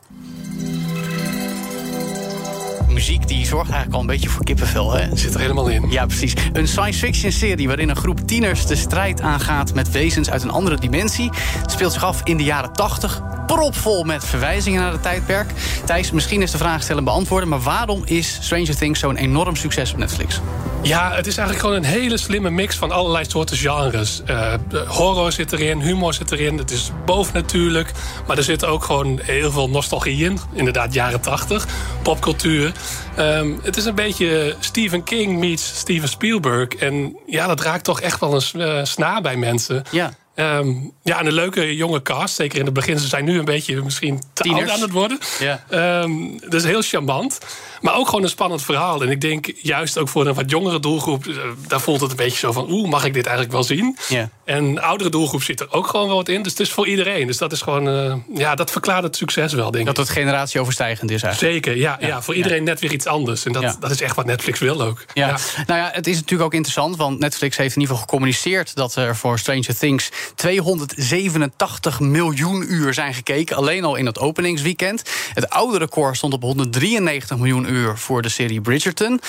Muziek 2.93 3.29
die 3.29 3.47
zorgt 3.47 3.71
eigenlijk 3.71 3.95
al 3.95 4.01
een 4.01 4.07
beetje 4.07 4.29
voor 4.29 4.45
kippenvel, 4.45 4.93
hè? 4.93 5.17
Zit 5.17 5.35
er 5.35 5.41
helemaal 5.41 5.69
in. 5.69 5.91
Ja, 5.91 6.07
precies. 6.07 6.35
Een 6.53 6.69
science 6.69 6.99
fiction 6.99 7.33
serie 7.33 7.67
waarin 7.67 7.89
een 7.89 7.97
groep 7.97 8.21
tieners 8.21 8.67
de 8.67 8.77
strijd 8.77 9.21
aangaat 9.21 9.75
met 9.75 9.91
wezens 9.91 10.31
uit 10.31 10.43
een 10.43 10.51
andere 10.51 10.77
dimensie. 10.77 11.31
Het 11.35 11.71
speelt 11.71 11.93
zich 11.93 12.05
af 12.05 12.21
in 12.25 12.37
de 12.37 12.45
jaren 12.45 12.73
80. 12.73 13.23
Propvol 13.47 14.05
met 14.05 14.25
verwijzingen 14.25 14.81
naar 14.81 14.93
het 14.93 15.03
tijdperk. 15.03 15.51
Thijs, 15.85 16.11
misschien 16.11 16.43
is 16.43 16.51
de 16.51 16.59
vraag 16.59 16.83
stellen 16.83 17.05
beantwoorden, 17.05 17.49
maar 17.49 17.61
waarom 17.61 18.03
is 18.05 18.39
Stranger 18.41 18.77
Things 18.77 19.01
zo'n 19.01 19.17
enorm 19.17 19.57
succes 19.57 19.93
op 19.93 19.99
Netflix? 19.99 20.41
Ja, 20.83 21.15
het 21.15 21.27
is 21.27 21.37
eigenlijk 21.37 21.67
gewoon 21.67 21.85
een 21.85 21.91
hele 22.01 22.19
slimme 22.19 22.51
mix 22.51 22.77
van 22.77 22.91
allerlei 22.91 23.25
soorten 23.29 23.57
genres. 23.57 24.23
Uh, 24.31 24.55
horror 24.87 25.33
zit 25.33 25.53
erin, 25.53 25.81
humor 25.81 26.15
zit 26.15 26.33
erin, 26.33 26.59
het 26.59 26.71
is 26.71 26.91
bovennatuurlijk. 27.05 27.93
Maar 28.27 28.37
er 28.37 28.43
zit 28.43 28.65
ook 28.65 28.85
gewoon 28.85 29.21
heel 29.23 29.51
veel 29.51 29.69
nostalgie 29.69 30.25
in. 30.25 30.39
Inderdaad, 30.53 30.95
jaren 30.95 31.21
80, 31.21 31.67
popcultuur. 32.03 32.73
Um, 33.19 33.61
het 33.63 33.77
is 33.77 33.85
een 33.85 33.95
beetje 33.95 34.57
Stephen 34.59 35.05
King 35.05 35.39
meets 35.39 35.79
Steven 35.79 36.09
Spielberg. 36.09 36.69
En 36.69 37.17
ja, 37.27 37.47
dat 37.47 37.61
raakt 37.61 37.85
toch 37.85 38.01
echt 38.01 38.21
wel 38.21 38.35
een 38.35 38.43
uh, 38.57 38.85
snaar 38.85 39.23
bij 39.23 39.37
mensen. 39.37 39.83
Ja. 39.91 40.13
Um, 40.43 40.93
ja, 41.03 41.19
en 41.19 41.27
een 41.27 41.33
leuke 41.33 41.77
jonge 41.77 42.03
cast. 42.03 42.35
Zeker 42.35 42.59
in 42.59 42.65
het 42.65 42.75
begin. 42.75 42.99
Ze 42.99 43.07
zijn 43.07 43.25
nu 43.25 43.39
een 43.39 43.45
beetje 43.45 43.83
misschien 43.83 44.23
te 44.33 44.43
Tieners. 44.43 44.63
oud 44.63 44.75
aan 44.75 44.81
het 44.81 44.93
worden. 44.93 45.19
Ja. 45.39 45.65
Um, 46.03 46.41
dat 46.41 46.55
is 46.55 46.65
heel 46.65 46.83
charmant. 46.83 47.39
Maar 47.81 47.97
ook 47.97 48.07
gewoon 48.07 48.23
een 48.23 48.29
spannend 48.29 48.63
verhaal. 48.63 49.03
En 49.03 49.09
ik 49.09 49.21
denk 49.21 49.53
juist 49.57 49.99
ook 49.99 50.09
voor 50.09 50.27
een 50.27 50.35
wat 50.35 50.51
jongere 50.51 50.81
doelgroep... 50.81 51.27
Uh, 51.27 51.37
daar 51.67 51.81
voelt 51.81 52.01
het 52.01 52.11
een 52.11 52.17
beetje 52.17 52.39
zo 52.39 52.53
van... 52.53 52.71
oeh, 52.71 52.91
mag 52.91 53.05
ik 53.05 53.15
dit 53.15 53.27
eigenlijk 53.27 53.55
wel 53.55 53.65
zien? 53.65 53.97
Ja. 54.09 54.29
En 54.45 54.65
een 54.65 54.81
oudere 54.81 55.11
doelgroep 55.11 55.43
zit 55.43 55.61
er 55.61 55.73
ook 55.73 55.87
gewoon 55.87 56.07
wel 56.07 56.17
wat 56.17 56.29
in. 56.29 56.43
Dus 56.43 56.53
het 56.53 56.61
is 56.61 56.73
voor 56.73 56.87
iedereen. 56.87 57.27
Dus 57.27 57.39
dat 57.39 57.53
is 57.53 57.61
gewoon... 57.61 57.89
Uh, 57.89 58.15
ja, 58.35 58.55
dat 58.55 58.71
verklaart 58.71 59.03
het 59.03 59.17
succes 59.17 59.53
wel, 59.53 59.71
denk 59.71 59.87
dat 59.87 59.99
ik. 59.99 59.99
Dat 59.99 60.07
het 60.07 60.17
generatieoverstijgend 60.17 61.11
is 61.11 61.23
eigenlijk. 61.23 61.53
Zeker, 61.55 61.77
ja. 61.77 61.97
ja, 62.01 62.07
ja 62.07 62.23
voor 62.23 62.35
iedereen 62.35 62.65
net 62.65 62.81
weer 62.81 62.93
iets 62.93 63.07
anders. 63.07 63.45
En 63.45 63.53
dat, 63.53 63.77
dat 63.81 63.91
is 63.91 64.01
echt 64.01 64.17
wat 64.17 64.27
Netflix 64.27 64.59
wil 64.59 64.83
ook. 64.83 65.05
Ja. 65.15 65.39
nou 65.67 65.81
ja, 65.81 65.91
het 65.93 66.07
is 66.07 66.15
natuurlijk 66.15 66.43
ook 66.43 66.55
interessant, 66.55 66.97
want 66.97 67.19
Netflix 67.19 67.57
heeft 67.57 67.75
in 67.75 67.81
ieder 67.81 67.95
geval 67.97 68.11
gecommuniceerd 68.11 68.75
dat 68.75 68.97
er 68.97 69.17
voor 69.17 69.39
Stranger 69.39 69.79
Things 69.79 70.11
287 70.35 72.01
miljoen 72.01 72.73
uur 72.73 72.95
zijn 72.95 73.15
gekeken, 73.15 73.57
alleen 73.57 73.85
al 73.85 73.97
in 73.97 74.07
het 74.07 74.19
openingsweekend. 74.19 75.03
Het 75.35 75.51
oude 75.51 75.79
record 75.79 76.17
stond 76.17 76.33
op 76.33 76.43
193 76.43 77.37
miljoen 77.37 77.73
uur 77.73 77.99
voor 77.99 78.23
de 78.23 78.29
serie 78.29 78.61
Bridgerton. 78.61 79.21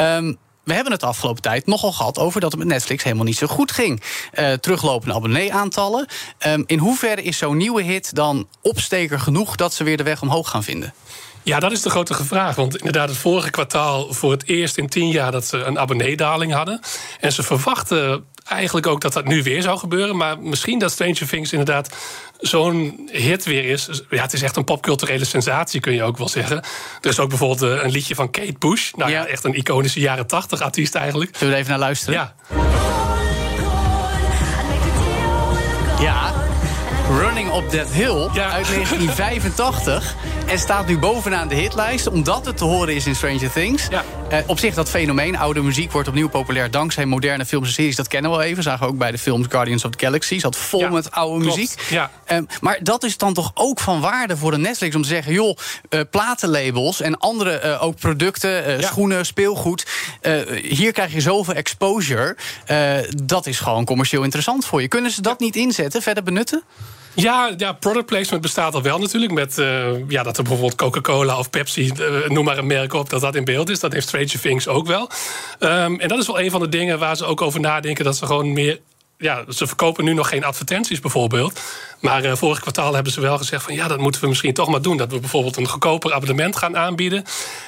Um, 0.00 0.38
we 0.64 0.74
hebben 0.76 0.92
het 0.92 1.02
afgelopen 1.02 1.42
tijd 1.42 1.66
nogal 1.66 1.92
gehad 1.92 2.18
over 2.18 2.40
dat 2.40 2.50
het 2.50 2.60
met 2.60 2.68
Netflix 2.68 3.02
helemaal 3.02 3.24
niet 3.24 3.36
zo 3.36 3.46
goed 3.46 3.72
ging. 3.72 4.02
Uh, 4.34 4.52
teruglopende 4.52 5.14
abonnee-aantallen. 5.14 6.06
Um, 6.46 6.64
in 6.66 6.78
hoeverre 6.78 7.22
is 7.22 7.38
zo'n 7.38 7.56
nieuwe 7.56 7.82
hit 7.82 8.14
dan 8.14 8.48
opsteker 8.62 9.20
genoeg 9.20 9.56
dat 9.56 9.74
ze 9.74 9.84
weer 9.84 9.96
de 9.96 10.02
weg 10.02 10.22
omhoog 10.22 10.50
gaan 10.50 10.64
vinden? 10.64 10.94
Ja, 11.42 11.60
dat 11.60 11.72
is 11.72 11.82
de 11.82 11.90
grote 11.90 12.24
vraag. 12.24 12.56
Want 12.56 12.76
inderdaad, 12.76 13.08
het 13.08 13.18
vorige 13.18 13.50
kwartaal 13.50 14.12
voor 14.12 14.30
het 14.30 14.48
eerst 14.48 14.76
in 14.76 14.88
tien 14.88 15.08
jaar 15.08 15.32
dat 15.32 15.46
ze 15.46 15.56
een 15.56 15.78
abonneedaling 15.78 16.52
hadden. 16.52 16.80
En 17.20 17.32
ze 17.32 17.42
verwachten 17.42 18.24
eigenlijk 18.44 18.86
ook 18.86 19.00
dat 19.00 19.12
dat 19.12 19.24
nu 19.24 19.42
weer 19.42 19.62
zou 19.62 19.78
gebeuren. 19.78 20.16
Maar 20.16 20.38
misschien 20.38 20.78
dat 20.78 20.90
Stranger 20.92 21.28
Things 21.28 21.50
inderdaad 21.52 21.96
zo'n 22.38 23.08
hit 23.12 23.44
weer 23.44 23.64
is. 23.64 23.88
Ja, 24.10 24.22
het 24.22 24.32
is 24.32 24.42
echt 24.42 24.56
een 24.56 24.64
popculturele 24.64 25.24
sensatie, 25.24 25.80
kun 25.80 25.92
je 25.94 26.02
ook 26.02 26.18
wel 26.18 26.28
zeggen. 26.28 26.56
Er 27.00 27.10
is 27.10 27.18
ook 27.18 27.28
bijvoorbeeld 27.28 27.62
eh, 27.78 27.84
een 27.84 27.90
liedje 27.90 28.14
van 28.14 28.30
Kate 28.30 28.54
Bush. 28.58 28.90
Nou 28.92 29.10
ja, 29.10 29.18
Ja. 29.20 29.26
echt 29.26 29.44
een 29.44 29.54
iconische 29.54 30.00
jaren 30.00 30.26
tachtig 30.26 30.60
artiest 30.60 30.94
eigenlijk. 30.94 31.30
Zullen 31.36 31.48
we 31.48 31.54
er 31.54 31.58
even 31.60 31.70
naar 31.70 31.80
luisteren? 31.80 32.14
Ja, 32.14 32.34
Ja. 36.00 36.32
Running 37.18 37.56
Up 37.56 37.68
That 37.70 37.88
Hill 37.92 38.28
Ja. 38.32 38.50
uit 38.50 38.66
1985. 38.74 40.14
En 40.50 40.58
staat 40.58 40.86
nu 40.86 40.98
bovenaan 40.98 41.48
de 41.48 41.54
hitlijst, 41.54 42.06
omdat 42.06 42.46
het 42.46 42.56
te 42.56 42.64
horen 42.64 42.94
is 42.94 43.06
in 43.06 43.14
Stranger 43.16 43.52
Things. 43.52 43.86
Ja. 43.90 44.04
Eh, 44.28 44.38
op 44.46 44.58
zich 44.58 44.74
dat 44.74 44.90
fenomeen, 44.90 45.36
oude 45.38 45.62
muziek, 45.62 45.92
wordt 45.92 46.08
opnieuw 46.08 46.28
populair 46.28 46.70
dankzij 46.70 47.06
moderne 47.06 47.46
films 47.46 47.66
en 47.66 47.72
series. 47.72 47.96
Dat 47.96 48.08
kennen 48.08 48.30
we 48.30 48.36
wel 48.36 48.46
even. 48.46 48.62
Zagen 48.62 48.86
we 48.86 48.92
ook 48.92 48.98
bij 48.98 49.10
de 49.10 49.18
films 49.18 49.46
Guardians 49.50 49.84
of 49.84 49.90
the 49.90 50.04
Galaxy. 50.04 50.38
Zat 50.38 50.56
vol 50.56 50.80
Ja, 50.80 50.88
met 50.88 51.10
oude 51.10 51.42
klopt. 51.44 51.56
muziek. 51.58 51.80
Ja. 51.90 52.10
Ehm, 52.24 52.44
maar 52.60 52.78
dat 52.82 53.04
is 53.04 53.16
dan 53.16 53.34
toch 53.34 53.50
ook 53.54 53.80
van 53.80 54.00
waarde 54.00 54.36
voor 54.36 54.52
een 54.52 54.60
Netflix 54.60 54.94
om 54.94 55.02
te 55.02 55.08
zeggen: 55.08 55.32
joh, 55.32 55.56
eh, 55.88 56.00
platenlabels 56.10 57.00
en 57.00 57.18
andere 57.18 57.50
eh, 57.58 57.82
ook 57.82 57.96
producten, 57.98 58.64
eh, 58.64 58.84
schoenen, 58.86 59.26
speelgoed. 59.26 59.86
eh, 60.20 60.32
hier 60.62 60.92
krijg 60.92 61.12
je 61.12 61.20
zoveel 61.20 61.54
exposure. 61.54 62.36
Eh, 62.66 62.94
dat 63.24 63.46
is 63.46 63.58
gewoon 63.58 63.84
commercieel 63.84 64.22
interessant 64.22 64.64
voor 64.64 64.80
je. 64.82 64.88
Kunnen 64.88 65.10
ze 65.10 65.22
dat 65.22 65.40
niet 65.40 65.56
inzetten, 65.56 66.02
verder 66.02 66.22
benutten? 66.22 66.62
Ja, 67.14 67.52
ja, 67.56 67.72
product 67.72 68.06
placement 68.06 68.42
bestaat 68.42 68.74
al 68.74 68.82
wel 68.82 68.98
natuurlijk. 68.98 69.32
Met 69.32 69.58
eh, 69.58 70.08
ja, 70.08 70.22
dat 70.22 70.36
er 70.36 70.42
bijvoorbeeld 70.42 70.74
Coca-Cola 70.74 71.38
of 71.38 71.50
Pepsi, 71.50 71.88
eh, 71.88 72.28
noem 72.28 72.44
maar 72.44 72.58
een 72.58 72.66
merk 72.66 72.92
op, 72.92 73.10
dat 73.10 73.20
dat 73.20 73.34
in 73.34 73.44
beeld 73.44 73.70
is. 73.70 73.80
Dat 73.80 73.92
heeft 73.92 74.06
Stranger 74.08 74.40
Things 74.40 74.68
ook 74.68 74.86
wel. 74.86 75.10
Ehm, 75.58 75.94
en 75.94 76.08
dat 76.08 76.18
is 76.18 76.26
wel 76.26 76.40
een 76.40 76.50
van 76.50 76.60
de 76.60 76.68
dingen 76.68 76.98
waar 76.98 77.16
ze 77.16 77.24
ook 77.24 77.40
over 77.42 77.60
nadenken. 77.60 78.04
Dat 78.04 78.16
ze 78.16 78.26
gewoon 78.26 78.52
meer. 78.52 78.80
Ja, 79.18 79.44
ze 79.48 79.66
verkopen 79.66 80.04
nu 80.04 80.12
nog 80.14 80.28
geen 80.28 80.44
advertenties 80.44 81.00
bijvoorbeeld. 81.00 81.60
Maar 82.00 82.24
eh, 82.24 82.36
vorig 82.36 82.60
kwartaal 82.60 82.94
hebben 82.94 83.12
ze 83.12 83.20
wel 83.20 83.38
gezegd 83.38 83.64
van 83.64 83.74
ja, 83.74 83.88
dat 83.88 83.98
moeten 83.98 84.20
we 84.20 84.28
misschien 84.28 84.54
toch 84.54 84.68
maar 84.68 84.82
doen. 84.82 84.96
Dat 84.96 85.12
we 85.12 85.18
bijvoorbeeld 85.20 85.56
een 85.56 85.68
goedkoper 85.68 86.12
abonnement 86.12 86.56
gaan 86.56 86.76
aanbieden. 86.76 87.24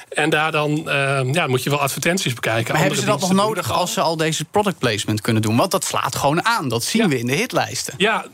En 0.09 0.29
daar 0.29 0.51
dan 0.51 0.89
ehm, 0.89 1.33
ja, 1.33 1.47
moet 1.47 1.63
je 1.63 1.69
wel 1.69 1.79
advertenties 1.81 2.33
bekijken. 2.33 2.71
Maar 2.71 2.81
hebben 2.81 2.99
ze 2.99 3.05
dat 3.05 3.19
nog 3.19 3.33
nodig 3.33 3.71
als 3.71 3.93
ze 3.93 4.01
al 4.01 4.17
deze 4.17 4.45
product 4.45 4.77
placement 4.79 5.21
kunnen 5.21 5.41
doen? 5.41 5.55
Want 5.57 5.71
dat 5.71 5.83
slaat 5.85 6.15
gewoon 6.15 6.45
aan. 6.45 6.67
Dat 6.69 6.83
zien 6.83 7.01
Ja. 7.01 7.07
we 7.07 7.19
in 7.19 7.27
de 7.27 7.35
hitlijsten. 7.35 7.93
Ja, 7.97 8.25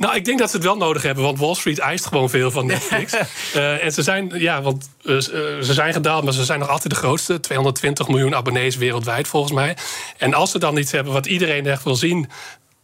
nou, 0.00 0.14
ik 0.14 0.24
denk 0.24 0.38
dat 0.38 0.50
ze 0.50 0.56
het 0.56 0.64
wel 0.64 0.76
nodig 0.76 1.02
hebben, 1.02 1.24
want 1.24 1.38
Wall 1.38 1.54
Street 1.54 1.78
eist 1.78 2.06
gewoon 2.06 2.30
veel 2.30 2.50
van 2.50 2.66
Netflix. 2.66 3.14
Eh, 3.54 3.84
en 3.84 3.92
ze 3.92 4.02
zijn, 4.02 4.30
ja, 4.34 4.62
want 4.62 4.90
eh, 5.04 5.18
ze 5.18 5.72
zijn 5.72 5.92
gedaald, 5.92 6.24
maar 6.24 6.32
ze 6.32 6.44
zijn 6.44 6.58
nog 6.58 6.68
altijd 6.68 6.92
de 6.92 6.98
grootste. 6.98 7.40
220 7.40 8.08
miljoen 8.08 8.34
abonnees 8.34 8.76
wereldwijd, 8.76 9.28
volgens 9.28 9.52
mij. 9.52 9.76
En 10.16 10.34
als 10.34 10.50
ze 10.50 10.58
dan 10.58 10.76
iets 10.76 10.92
hebben 10.92 11.12
wat 11.12 11.26
iedereen 11.26 11.66
echt 11.66 11.84
wil 11.84 11.96
zien, 11.96 12.28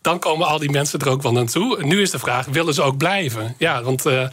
dan 0.00 0.18
komen 0.18 0.46
al 0.46 0.58
die 0.58 0.70
mensen 0.70 0.98
er 0.98 1.08
ook 1.08 1.22
wel 1.22 1.32
naartoe. 1.32 1.82
Nu 1.84 2.02
is 2.02 2.10
de 2.10 2.18
vraag, 2.18 2.46
willen 2.46 2.74
ze 2.74 2.82
ook 2.82 2.96
blijven? 2.96 3.54
Ja, 3.58 3.82
want 3.82 4.06
uh, 4.06 4.28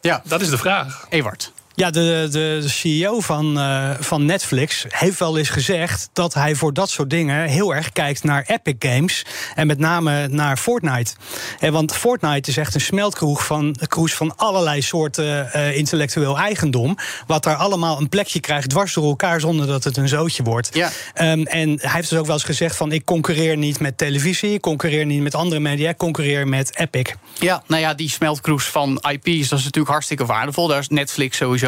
ja. 0.00 0.22
dat 0.24 0.40
is 0.40 0.50
de 0.50 0.58
vraag. 0.58 1.06
Ewart. 1.08 1.52
Ja, 1.78 1.90
de, 1.90 2.28
de, 2.30 2.68
CEO 2.68 3.20
van, 3.20 3.58
uh, 3.58 3.90
van 4.00 4.24
Netflix 4.24 4.84
heeft 4.88 5.18
wel 5.18 5.38
eens 5.38 5.48
gezegd 5.48 6.10
dat 6.12 6.34
hij 6.34 6.54
voor 6.54 6.74
dat 6.74 6.90
soort 6.90 7.10
dingen 7.10 7.48
heel 7.48 7.74
erg 7.74 7.92
kijkt 7.92 8.24
naar 8.24 8.44
Epic 8.46 8.74
Games. 8.78 9.24
En 9.54 9.66
met 9.66 9.78
name 9.78 10.28
naar 10.28 10.56
Fortnite. 10.56 11.14
En 11.58 11.72
want 11.72 11.94
Fortnite 11.94 12.50
is 12.50 12.56
echt 12.56 12.74
een 12.74 12.80
smeltkroeg 12.80 13.46
van, 13.46 13.76
kroes 13.86 14.14
van 14.14 14.36
allerlei 14.36 14.82
soorten 14.82 15.50
uh, 15.54 15.76
intellectueel 15.76 16.38
eigendom. 16.38 16.96
Wat 17.26 17.42
daar 17.42 17.56
allemaal 17.56 18.00
een 18.00 18.08
plekje 18.08 18.40
krijgt 18.40 18.70
dwars 18.70 18.94
door 18.94 19.04
elkaar 19.04 19.40
zonder 19.40 19.66
dat 19.66 19.84
het 19.84 19.96
een 19.96 20.08
zootje 20.08 20.42
wordt. 20.42 20.70
Ja. 20.72 20.90
Um, 21.14 21.46
en 21.46 21.68
hij 21.68 21.90
heeft 21.90 22.08
dus 22.08 22.18
ook 22.18 22.26
wel 22.26 22.34
eens 22.34 22.44
gezegd 22.44 22.76
van 22.76 22.92
ik 22.92 23.04
concurreer 23.04 23.56
niet 23.56 23.80
met 23.80 23.98
televisie, 23.98 24.52
ik 24.52 24.60
concurreer 24.60 25.06
niet 25.06 25.22
met 25.22 25.34
andere 25.34 25.60
media, 25.60 25.90
ik 25.90 25.96
concurreer 25.96 26.48
met 26.48 26.78
Epic. 26.78 27.14
Ja, 27.40 27.62
nou 27.66 27.82
ja, 27.82 27.94
die 27.94 28.10
smeltkroes 28.10 28.64
van 28.64 29.02
IP's, 29.10 29.48
dat 29.48 29.58
is 29.58 29.64
natuurlijk 29.64 29.92
hartstikke 29.92 30.26
waardevol. 30.26 30.66
Daar 30.66 30.78
is 30.78 30.88
Netflix 30.88 31.36
sowieso 31.36 31.67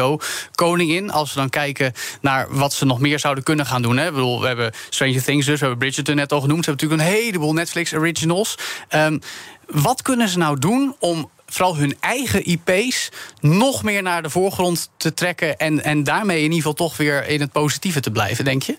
koning 0.55 0.91
in. 0.91 1.11
Als 1.11 1.33
we 1.33 1.39
dan 1.39 1.49
kijken 1.49 1.93
naar 2.21 2.47
wat 2.49 2.73
ze 2.73 2.85
nog 2.85 2.99
meer 2.99 3.19
zouden 3.19 3.43
kunnen 3.43 3.65
gaan 3.65 3.81
doen. 3.81 3.97
Hè. 3.97 4.07
Ik 4.07 4.13
bedoel, 4.13 4.41
we 4.41 4.47
hebben 4.47 4.71
Stranger 4.89 5.23
Things 5.23 5.45
dus, 5.45 5.59
we 5.59 5.65
hebben 5.65 5.77
Bridgerton 5.77 6.15
net 6.15 6.31
al 6.31 6.41
genoemd. 6.41 6.63
Ze 6.63 6.69
hebben 6.69 6.87
natuurlijk 6.87 7.09
een 7.11 7.23
heleboel 7.23 7.53
Netflix 7.53 7.93
originals. 7.93 8.55
Um, 8.89 9.19
wat 9.67 10.01
kunnen 10.01 10.29
ze 10.29 10.37
nou 10.37 10.59
doen 10.59 10.95
om 10.99 11.29
vooral 11.47 11.77
hun 11.77 11.95
eigen 11.99 12.49
IP's 12.49 13.09
nog 13.39 13.83
meer 13.83 14.01
naar 14.01 14.23
de 14.23 14.29
voorgrond 14.29 14.89
te 14.97 15.13
trekken... 15.13 15.57
en, 15.57 15.83
en 15.83 16.03
daarmee 16.03 16.37
in 16.37 16.43
ieder 16.43 16.57
geval 16.57 16.73
toch 16.73 16.97
weer 16.97 17.27
in 17.27 17.41
het 17.41 17.51
positieve 17.51 17.99
te 17.99 18.11
blijven, 18.11 18.45
denk 18.45 18.63
je? 18.63 18.77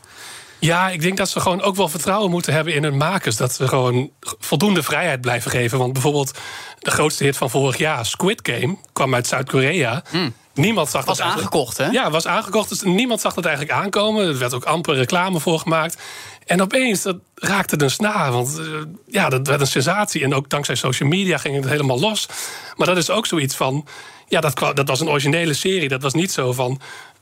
Ja, 0.58 0.88
ik 0.88 1.00
denk 1.00 1.16
dat 1.16 1.28
ze 1.28 1.40
gewoon 1.40 1.62
ook 1.62 1.76
wel 1.76 1.88
vertrouwen 1.88 2.30
moeten 2.30 2.52
hebben 2.52 2.74
in 2.74 2.82
hun 2.82 2.96
makers. 2.96 3.36
Dat 3.36 3.52
ze 3.52 3.68
gewoon 3.68 4.10
voldoende 4.20 4.82
vrijheid 4.82 5.20
blijven 5.20 5.50
geven. 5.50 5.78
Want 5.78 5.92
bijvoorbeeld 5.92 6.38
de 6.78 6.90
grootste 6.90 7.24
hit 7.24 7.36
van 7.36 7.50
vorig 7.50 7.76
jaar, 7.76 8.06
Squid 8.06 8.40
Game, 8.42 8.76
kwam 8.92 9.14
uit 9.14 9.26
Zuid-Korea. 9.26 10.02
Mm. 10.10 10.34
Niemand 10.54 10.88
zag 10.88 11.04
was 11.04 11.18
dat 11.18 11.26
aangekocht, 11.26 11.76
hè? 11.76 11.86
Ja, 11.86 12.10
was 12.10 12.26
aangekocht. 12.26 12.68
Dus 12.68 12.82
niemand 12.82 13.20
zag 13.20 13.34
dat 13.34 13.44
eigenlijk 13.44 13.76
aankomen. 13.76 14.26
Er 14.26 14.38
werd 14.38 14.54
ook 14.54 14.64
amper 14.64 14.94
reclame 14.94 15.40
voor 15.40 15.58
gemaakt. 15.58 16.02
En 16.46 16.62
opeens, 16.62 17.02
dat 17.02 17.16
raakte 17.34 17.82
een 17.82 17.90
snaar. 17.90 18.32
Want 18.32 18.58
uh, 18.60 18.66
ja, 19.06 19.28
dat 19.28 19.46
werd 19.46 19.60
een 19.60 19.66
sensatie. 19.66 20.22
En 20.24 20.34
ook 20.34 20.48
dankzij 20.48 20.74
social 20.74 21.08
media 21.08 21.38
ging 21.38 21.54
het 21.54 21.68
helemaal 21.68 22.00
los. 22.00 22.28
Maar 22.76 22.86
dat 22.86 22.96
is 22.96 23.10
ook 23.10 23.26
zoiets 23.26 23.54
van... 23.56 23.86
Ja, 24.28 24.40
dat, 24.40 24.76
dat 24.76 24.88
was 24.88 25.00
een 25.00 25.08
originele 25.08 25.54
serie. 25.54 25.88
Dat 25.88 26.02
was 26.02 26.14
niet 26.14 26.32
zo 26.32 26.52
van... 26.52 26.80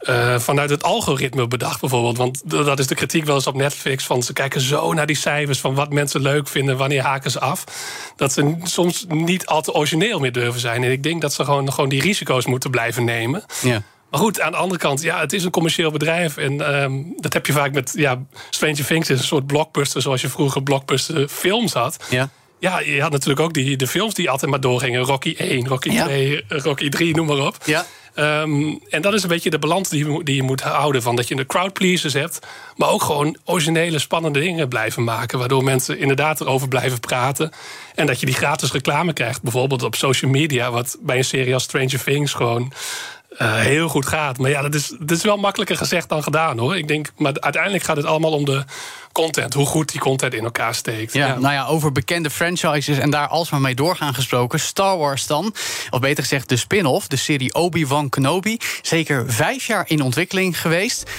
Uh, 0.08 0.38
vanuit 0.38 0.70
het 0.70 0.82
algoritme 0.82 1.48
bedacht 1.48 1.80
bijvoorbeeld. 1.80 2.16
Want 2.16 2.50
dat 2.50 2.78
is 2.78 2.86
de 2.86 2.94
kritiek 2.94 3.24
wel 3.24 3.34
eens 3.34 3.46
op 3.46 3.54
Netflix. 3.54 4.04
Van 4.04 4.22
ze 4.22 4.32
kijken 4.32 4.60
zo 4.60 4.92
naar 4.92 5.06
die 5.06 5.16
cijfers 5.16 5.60
van 5.60 5.74
wat 5.74 5.92
mensen 5.92 6.20
leuk 6.20 6.48
vinden, 6.48 6.76
wanneer 6.76 7.02
haken 7.02 7.30
ze 7.30 7.40
af. 7.40 7.64
Dat 8.16 8.32
ze 8.32 8.56
soms 8.62 9.04
niet 9.08 9.46
al 9.46 9.62
te 9.62 9.72
origineel 9.72 10.18
meer 10.18 10.32
durven 10.32 10.60
zijn. 10.60 10.84
En 10.84 10.90
ik 10.90 11.02
denk 11.02 11.20
dat 11.20 11.32
ze 11.32 11.44
gewoon, 11.44 11.72
gewoon 11.72 11.88
die 11.88 12.00
risico's 12.00 12.46
moeten 12.46 12.70
blijven 12.70 13.04
nemen. 13.04 13.44
Ja. 13.62 13.82
Maar 14.10 14.20
goed, 14.20 14.40
aan 14.40 14.52
de 14.52 14.58
andere 14.58 14.80
kant, 14.80 15.02
ja, 15.02 15.20
het 15.20 15.32
is 15.32 15.44
een 15.44 15.50
commercieel 15.50 15.90
bedrijf. 15.90 16.36
En 16.36 16.82
um, 16.82 17.14
dat 17.16 17.32
heb 17.32 17.46
je 17.46 17.52
vaak 17.52 17.72
met 17.72 17.92
ja, 17.96 18.22
Stranger 18.50 18.86
Things 18.86 19.10
is 19.10 19.18
een 19.18 19.24
soort 19.24 19.46
blockbuster, 19.46 20.02
zoals 20.02 20.20
je 20.20 20.28
vroeger 20.28 20.62
blockbuster 20.62 21.28
films 21.28 21.72
had. 21.72 22.04
Ja. 22.10 22.28
Ja, 22.58 22.80
je 22.80 23.00
had 23.00 23.10
natuurlijk 23.10 23.40
ook 23.40 23.54
die, 23.54 23.76
de 23.76 23.86
films 23.86 24.14
die 24.14 24.30
altijd 24.30 24.50
maar 24.50 24.60
doorgingen. 24.60 25.00
Rocky 25.00 25.34
1, 25.38 25.68
Rocky 25.68 25.88
2, 25.88 26.44
Rocky 26.48 26.88
3, 26.88 27.14
noem 27.14 27.26
maar 27.26 27.46
op. 27.46 27.56
Ja. 27.64 27.86
Um, 28.14 28.80
en 28.88 29.02
dat 29.02 29.14
is 29.14 29.22
een 29.22 29.28
beetje 29.28 29.50
de 29.50 29.58
balans 29.58 29.88
die 29.88 30.06
je, 30.06 30.24
die 30.24 30.36
je 30.36 30.42
moet 30.42 30.60
houden. 30.60 31.02
Van 31.02 31.16
dat 31.16 31.28
je 31.28 31.36
de 31.36 31.46
crowdpleasers 31.46 32.12
hebt. 32.12 32.38
Maar 32.76 32.88
ook 32.88 33.02
gewoon 33.02 33.36
originele, 33.44 33.98
spannende 33.98 34.40
dingen 34.40 34.68
blijven 34.68 35.04
maken. 35.04 35.38
Waardoor 35.38 35.64
mensen 35.64 35.98
inderdaad 35.98 36.40
erover 36.40 36.68
blijven 36.68 37.00
praten. 37.00 37.50
En 37.94 38.06
dat 38.06 38.20
je 38.20 38.26
die 38.26 38.34
gratis 38.34 38.72
reclame 38.72 39.12
krijgt. 39.12 39.42
Bijvoorbeeld 39.42 39.82
op 39.82 39.94
social 39.94 40.30
media. 40.30 40.70
Wat 40.70 40.96
bij 41.00 41.16
een 41.16 41.24
serie 41.24 41.54
als 41.54 41.62
Stranger 41.62 42.02
Things 42.04 42.32
gewoon 42.32 42.72
uh, 43.38 43.54
heel 43.54 43.88
goed 43.88 44.06
gaat. 44.06 44.38
Maar 44.38 44.50
ja, 44.50 44.62
dat 44.62 44.74
is, 44.74 44.94
dat 44.98 45.16
is 45.16 45.22
wel 45.22 45.36
makkelijker 45.36 45.76
gezegd 45.76 46.08
dan 46.08 46.22
gedaan 46.22 46.58
hoor. 46.58 46.76
Ik 46.76 46.88
denk, 46.88 47.12
maar 47.16 47.32
uiteindelijk 47.40 47.84
gaat 47.84 47.96
het 47.96 48.06
allemaal 48.06 48.32
om 48.32 48.44
de 48.44 48.64
content. 49.12 49.54
Hoe 49.54 49.66
goed 49.66 49.90
die 49.90 50.00
content 50.00 50.34
in 50.34 50.44
elkaar 50.44 50.74
steekt. 50.74 51.12
Ja, 51.12 51.38
Nou 51.38 51.54
ja, 51.54 51.66
over 51.66 51.92
bekende 51.92 52.30
franchises 52.30 52.98
en 52.98 53.10
daar 53.10 53.28
alsmaar 53.28 53.60
mee 53.60 53.74
doorgaan 53.74 54.14
gesproken. 54.14 54.60
Star 54.60 54.98
Wars 54.98 55.26
dan. 55.26 55.54
Of 55.90 56.00
beter 56.00 56.22
gezegd, 56.22 56.48
de 56.48 56.56
spin-off, 56.56 57.06
de 57.06 57.16
serie 57.16 57.54
Obi-Wan 57.54 58.08
Kenobi. 58.08 58.58
Zeker 58.82 59.32
vijf 59.32 59.66
jaar 59.66 59.84
in 59.88 60.02
ontwikkeling 60.02 60.60
geweest 60.60 61.10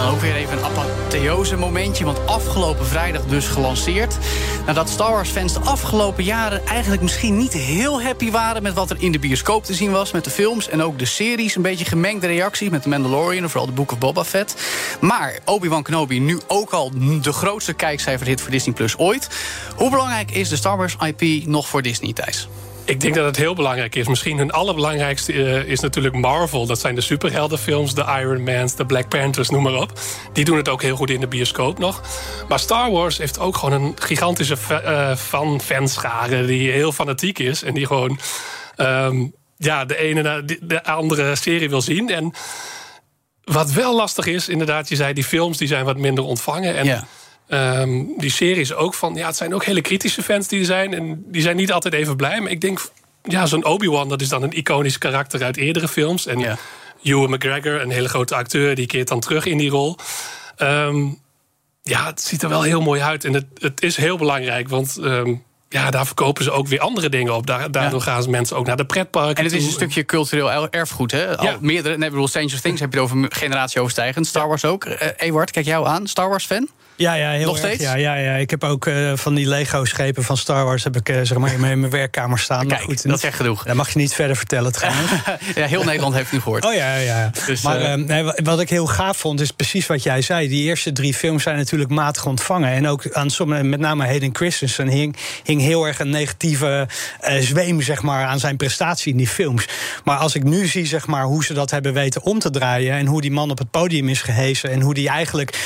dan 0.00 0.10
ook 0.10 0.20
weer 0.20 0.34
even 0.34 0.58
een 0.58 0.64
apotheose 0.64 1.56
momentje. 1.56 2.04
Want 2.04 2.26
afgelopen 2.26 2.86
vrijdag 2.86 3.24
dus 3.24 3.46
gelanceerd. 3.46 4.18
Nadat 4.66 4.88
Star 4.88 5.10
Wars 5.10 5.30
fans 5.30 5.52
de 5.52 5.60
afgelopen 5.60 6.24
jaren 6.24 6.66
eigenlijk 6.66 7.02
misschien 7.02 7.36
niet 7.36 7.52
heel 7.52 8.02
happy 8.02 8.30
waren 8.30 8.62
met 8.62 8.74
wat 8.74 8.90
er 8.90 8.96
in 9.00 9.12
de 9.12 9.18
bioscoop 9.18 9.64
te 9.64 9.74
zien 9.74 9.90
was. 9.90 10.12
Met 10.12 10.24
de 10.24 10.30
films 10.30 10.68
en 10.68 10.82
ook 10.82 10.98
de 10.98 11.04
series. 11.04 11.54
Een 11.54 11.62
beetje 11.62 11.84
gemengde 11.84 12.26
reacties 12.26 12.68
met 12.68 12.82
The 12.82 12.88
Mandalorian 12.88 13.42
en 13.42 13.50
vooral 13.50 13.66
de 13.66 13.74
Book 13.74 13.92
of 13.92 13.98
Boba 13.98 14.24
Fett. 14.24 14.54
Maar 15.00 15.38
Obi-Wan 15.44 15.82
Kenobi 15.82 16.20
nu 16.20 16.40
ook 16.46 16.70
al 16.70 16.90
de 17.22 17.32
grootste 17.32 17.72
kijkcijferhit 17.72 18.40
voor 18.40 18.50
Disney 18.50 18.74
Plus 18.74 18.98
ooit. 18.98 19.28
Hoe 19.76 19.90
belangrijk 19.90 20.30
is 20.30 20.48
de 20.48 20.56
Star 20.56 20.76
Wars 20.76 20.96
IP 21.00 21.46
nog 21.46 21.68
voor 21.68 21.82
Disney, 21.82 22.12
Thijs? 22.12 22.48
Ik 22.90 23.00
denk 23.00 23.14
dat 23.14 23.24
het 23.24 23.36
heel 23.36 23.54
belangrijk 23.54 23.94
is. 23.94 24.08
Misschien 24.08 24.38
hun 24.38 24.50
allerbelangrijkste 24.50 25.32
uh, 25.32 25.64
is 25.64 25.80
natuurlijk 25.80 26.14
Marvel. 26.14 26.66
Dat 26.66 26.80
zijn 26.80 26.94
de 26.94 27.00
superheldenfilms, 27.00 27.94
de 27.94 28.04
Iron 28.20 28.42
Mans, 28.42 28.74
de 28.74 28.86
Black 28.86 29.08
Panthers, 29.08 29.50
noem 29.50 29.62
maar 29.62 29.74
op. 29.74 30.00
Die 30.32 30.44
doen 30.44 30.56
het 30.56 30.68
ook 30.68 30.82
heel 30.82 30.96
goed 30.96 31.10
in 31.10 31.20
de 31.20 31.26
bioscoop 31.26 31.78
nog. 31.78 32.02
Maar 32.48 32.58
Star 32.58 32.90
Wars 32.90 33.18
heeft 33.18 33.38
ook 33.38 33.56
gewoon 33.56 33.82
een 33.82 33.94
gigantische 33.98 34.56
uh, 34.70 35.16
fan 35.16 35.60
fanschare... 35.60 36.46
die 36.46 36.70
heel 36.70 36.92
fanatiek 36.92 37.38
is 37.38 37.62
en 37.62 37.74
die 37.74 37.86
gewoon 37.86 38.18
um, 38.76 39.32
ja, 39.56 39.84
de 39.84 39.96
ene 39.96 40.22
naar 40.22 40.42
de 40.60 40.84
andere 40.84 41.36
serie 41.36 41.68
wil 41.68 41.82
zien. 41.82 42.10
En 42.10 42.32
wat 43.44 43.72
wel 43.72 43.96
lastig 43.96 44.26
is, 44.26 44.48
inderdaad, 44.48 44.88
je 44.88 44.96
zei 44.96 45.12
die 45.12 45.24
films 45.24 45.58
die 45.58 45.68
zijn 45.68 45.84
wat 45.84 45.96
minder 45.96 46.24
ontvangen. 46.24 46.76
En 46.76 46.84
ja 46.84 47.06
Um, 47.52 48.12
die 48.16 48.30
series 48.30 48.74
ook 48.74 48.94
van, 48.94 49.14
ja, 49.14 49.26
het 49.26 49.36
zijn 49.36 49.54
ook 49.54 49.64
hele 49.64 49.80
kritische 49.80 50.22
fans 50.22 50.48
die 50.48 50.58
er 50.58 50.64
zijn. 50.64 50.94
En 50.94 51.24
die 51.26 51.42
zijn 51.42 51.56
niet 51.56 51.72
altijd 51.72 51.94
even 51.94 52.16
blij. 52.16 52.40
Maar 52.40 52.50
ik 52.50 52.60
denk, 52.60 52.90
ja, 53.22 53.46
zo'n 53.46 53.64
Obi-Wan, 53.64 54.08
dat 54.08 54.20
is 54.20 54.28
dan 54.28 54.42
een 54.42 54.52
iconisch 54.52 54.98
karakter 54.98 55.42
uit 55.42 55.56
eerdere 55.56 55.88
films. 55.88 56.26
En 56.26 56.38
ja. 56.38 56.56
Ewan 57.02 57.30
McGregor, 57.30 57.80
een 57.80 57.90
hele 57.90 58.08
grote 58.08 58.34
acteur, 58.34 58.74
die 58.74 58.86
keert 58.86 59.08
dan 59.08 59.20
terug 59.20 59.46
in 59.46 59.58
die 59.58 59.70
rol. 59.70 59.96
Um, 60.58 61.18
ja, 61.82 62.06
het 62.06 62.20
ziet 62.20 62.42
er 62.42 62.48
wel 62.48 62.62
heel 62.62 62.80
mooi 62.80 63.00
uit. 63.00 63.24
En 63.24 63.32
het, 63.32 63.46
het 63.54 63.82
is 63.82 63.96
heel 63.96 64.16
belangrijk, 64.16 64.68
want 64.68 64.98
um, 65.00 65.42
ja, 65.68 65.90
daar 65.90 66.06
verkopen 66.06 66.44
ze 66.44 66.50
ook 66.50 66.68
weer 66.68 66.80
andere 66.80 67.08
dingen 67.08 67.34
op. 67.34 67.46
Daardoor 67.46 68.00
gaan 68.00 68.22
ze 68.22 68.30
mensen 68.30 68.56
ook 68.56 68.66
naar 68.66 68.76
de 68.76 68.84
pretparken. 68.84 69.36
En 69.36 69.44
het 69.44 69.52
is 69.52 69.64
een 69.64 69.70
stukje 69.70 70.04
cultureel 70.04 70.70
erfgoed, 70.70 71.10
hè? 71.10 71.36
Al 71.36 71.56
meerdere, 71.60 71.98
nee, 71.98 72.10
bedoel, 72.10 72.28
Stranger 72.28 72.60
Things 72.60 72.80
heb 72.80 72.92
je 72.92 73.00
het 73.00 73.10
over 73.10 73.26
generatie 73.28 73.80
overstijgend. 73.80 74.26
Star 74.26 74.48
Wars 74.48 74.64
ook. 74.64 74.84
Uh, 74.84 74.94
Ewart, 75.16 75.50
kijk 75.50 75.66
jou 75.66 75.86
aan. 75.86 76.06
Star 76.06 76.28
Wars 76.28 76.46
fan? 76.46 76.68
Ja, 77.00 77.14
ja, 77.14 77.30
heel 77.30 77.46
Nog 77.46 77.58
erg. 77.58 77.66
steeds? 77.66 77.82
Ja, 77.82 77.94
ja, 77.94 78.14
ja. 78.14 78.34
Ik 78.34 78.50
heb 78.50 78.64
ook 78.64 78.86
uh, 78.86 79.12
van 79.14 79.34
die 79.34 79.46
Lego-schepen 79.46 80.22
van 80.22 80.36
Star 80.36 80.64
Wars 80.64 80.84
heb 80.84 80.96
ik, 80.96 81.08
uh, 81.08 81.20
zeg 81.22 81.38
maar 81.38 81.52
in 81.52 81.60
mijn 81.60 81.90
werkkamer 81.90 82.38
staan. 82.38 82.66
Kijk, 82.66 82.80
goed, 82.80 83.08
dat 83.08 83.20
zegt 83.20 83.36
genoeg. 83.36 83.64
Dat 83.64 83.74
mag 83.74 83.92
je 83.92 83.98
niet 83.98 84.14
verder 84.14 84.36
vertellen 84.36 84.72
trouwens. 84.72 85.10
ja, 85.54 85.66
heel 85.66 85.84
Nederland 85.84 86.14
heeft 86.14 86.32
nu 86.32 86.40
gehoord. 86.40 86.64
Oh 86.64 86.74
ja, 86.74 86.94
ja. 86.96 87.30
Dus, 87.46 87.62
maar 87.62 87.98
uh, 87.98 88.06
nee, 88.06 88.24
wat 88.24 88.60
ik 88.60 88.70
heel 88.70 88.86
gaaf 88.86 89.16
vond, 89.16 89.40
is 89.40 89.50
precies 89.50 89.86
wat 89.86 90.02
jij 90.02 90.22
zei. 90.22 90.48
Die 90.48 90.62
eerste 90.62 90.92
drie 90.92 91.14
films 91.14 91.42
zijn 91.42 91.56
natuurlijk 91.56 91.90
matig 91.90 92.26
ontvangen. 92.26 92.70
En 92.70 92.88
ook 92.88 93.12
aan 93.12 93.30
sommige, 93.30 93.62
met 93.62 93.80
name 93.80 94.04
Hayden 94.04 94.34
Christensen, 94.34 94.88
hing, 94.88 95.16
hing 95.44 95.60
heel 95.60 95.86
erg 95.86 95.98
een 95.98 96.10
negatieve 96.10 96.88
zweem 97.40 97.82
zeg 97.82 98.02
maar, 98.02 98.24
aan 98.26 98.38
zijn 98.38 98.56
prestatie 98.56 99.12
in 99.12 99.18
die 99.18 99.28
films. 99.28 99.68
Maar 100.04 100.16
als 100.16 100.34
ik 100.34 100.44
nu 100.44 100.66
zie 100.66 100.86
zeg 100.86 101.06
maar, 101.06 101.24
hoe 101.24 101.44
ze 101.44 101.54
dat 101.54 101.70
hebben 101.70 101.92
weten 101.92 102.22
om 102.22 102.38
te 102.38 102.50
draaien. 102.50 102.94
En 102.94 103.06
hoe 103.06 103.20
die 103.20 103.32
man 103.32 103.50
op 103.50 103.58
het 103.58 103.70
podium 103.70 104.08
is 104.08 104.22
gehezen. 104.22 104.70
En 104.70 104.80
hoe 104.80 104.94
die 104.94 105.08
eigenlijk 105.08 105.58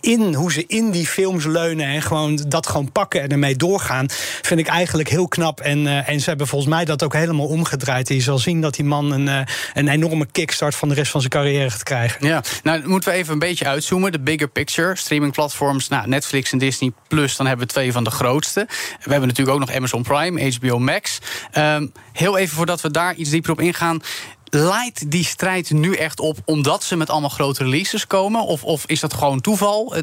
in, 0.00 0.34
hoe 0.34 0.52
ze 0.52 0.66
in 0.68 0.90
die 0.90 1.06
films 1.06 1.44
leunen 1.44 1.86
en 1.86 2.02
gewoon 2.02 2.44
dat 2.48 2.66
gewoon 2.66 2.92
pakken 2.92 3.22
en 3.22 3.28
ermee 3.28 3.56
doorgaan, 3.56 4.06
vind 4.42 4.60
ik 4.60 4.66
eigenlijk 4.66 5.08
heel 5.08 5.28
knap. 5.28 5.60
En, 5.60 5.78
uh, 5.78 6.08
en 6.08 6.20
ze 6.20 6.28
hebben 6.28 6.46
volgens 6.46 6.70
mij 6.70 6.84
dat 6.84 7.02
ook 7.02 7.12
helemaal 7.12 7.46
omgedraaid. 7.46 8.08
Je 8.08 8.20
zal 8.20 8.38
zien 8.38 8.60
dat 8.60 8.74
die 8.74 8.84
man 8.84 9.12
een, 9.12 9.26
uh, 9.26 9.40
een 9.74 9.88
enorme 9.88 10.26
kickstart 10.32 10.74
van 10.74 10.88
de 10.88 10.94
rest 10.94 11.10
van 11.10 11.20
zijn 11.20 11.32
carrière 11.32 11.70
gaat 11.70 11.82
krijgen. 11.82 12.26
Ja, 12.26 12.42
nou 12.62 12.88
moeten 12.88 13.10
we 13.10 13.16
even 13.16 13.32
een 13.32 13.38
beetje 13.38 13.66
uitzoomen. 13.66 14.12
De 14.12 14.20
bigger 14.20 14.48
picture, 14.48 14.96
streamingplatforms, 14.96 15.88
nou, 15.88 16.08
Netflix 16.08 16.52
en 16.52 16.58
Disney 16.58 16.92
Plus, 17.08 17.36
dan 17.36 17.46
hebben 17.46 17.66
we 17.66 17.72
twee 17.72 17.92
van 17.92 18.04
de 18.04 18.10
grootste. 18.10 18.66
We 19.02 19.10
hebben 19.10 19.28
natuurlijk 19.28 19.56
ook 19.56 19.66
nog 19.66 19.76
Amazon 19.76 20.02
Prime, 20.02 20.52
HBO 20.52 20.78
Max. 20.78 21.18
Um, 21.58 21.92
heel 22.12 22.38
even 22.38 22.56
voordat 22.56 22.80
we 22.80 22.90
daar 22.90 23.14
iets 23.14 23.30
dieper 23.30 23.50
op 23.50 23.60
ingaan 23.60 24.02
leidt 24.50 25.10
die 25.10 25.24
strijd 25.24 25.70
nu 25.70 25.94
echt 25.94 26.20
op 26.20 26.36
omdat 26.44 26.82
ze 26.84 26.96
met 26.96 27.10
allemaal 27.10 27.28
grote 27.28 27.64
releases 27.64 28.06
komen? 28.06 28.44
Of, 28.44 28.64
of 28.64 28.86
is 28.86 29.00
dat 29.00 29.14
gewoon 29.14 29.40
toeval? 29.40 29.94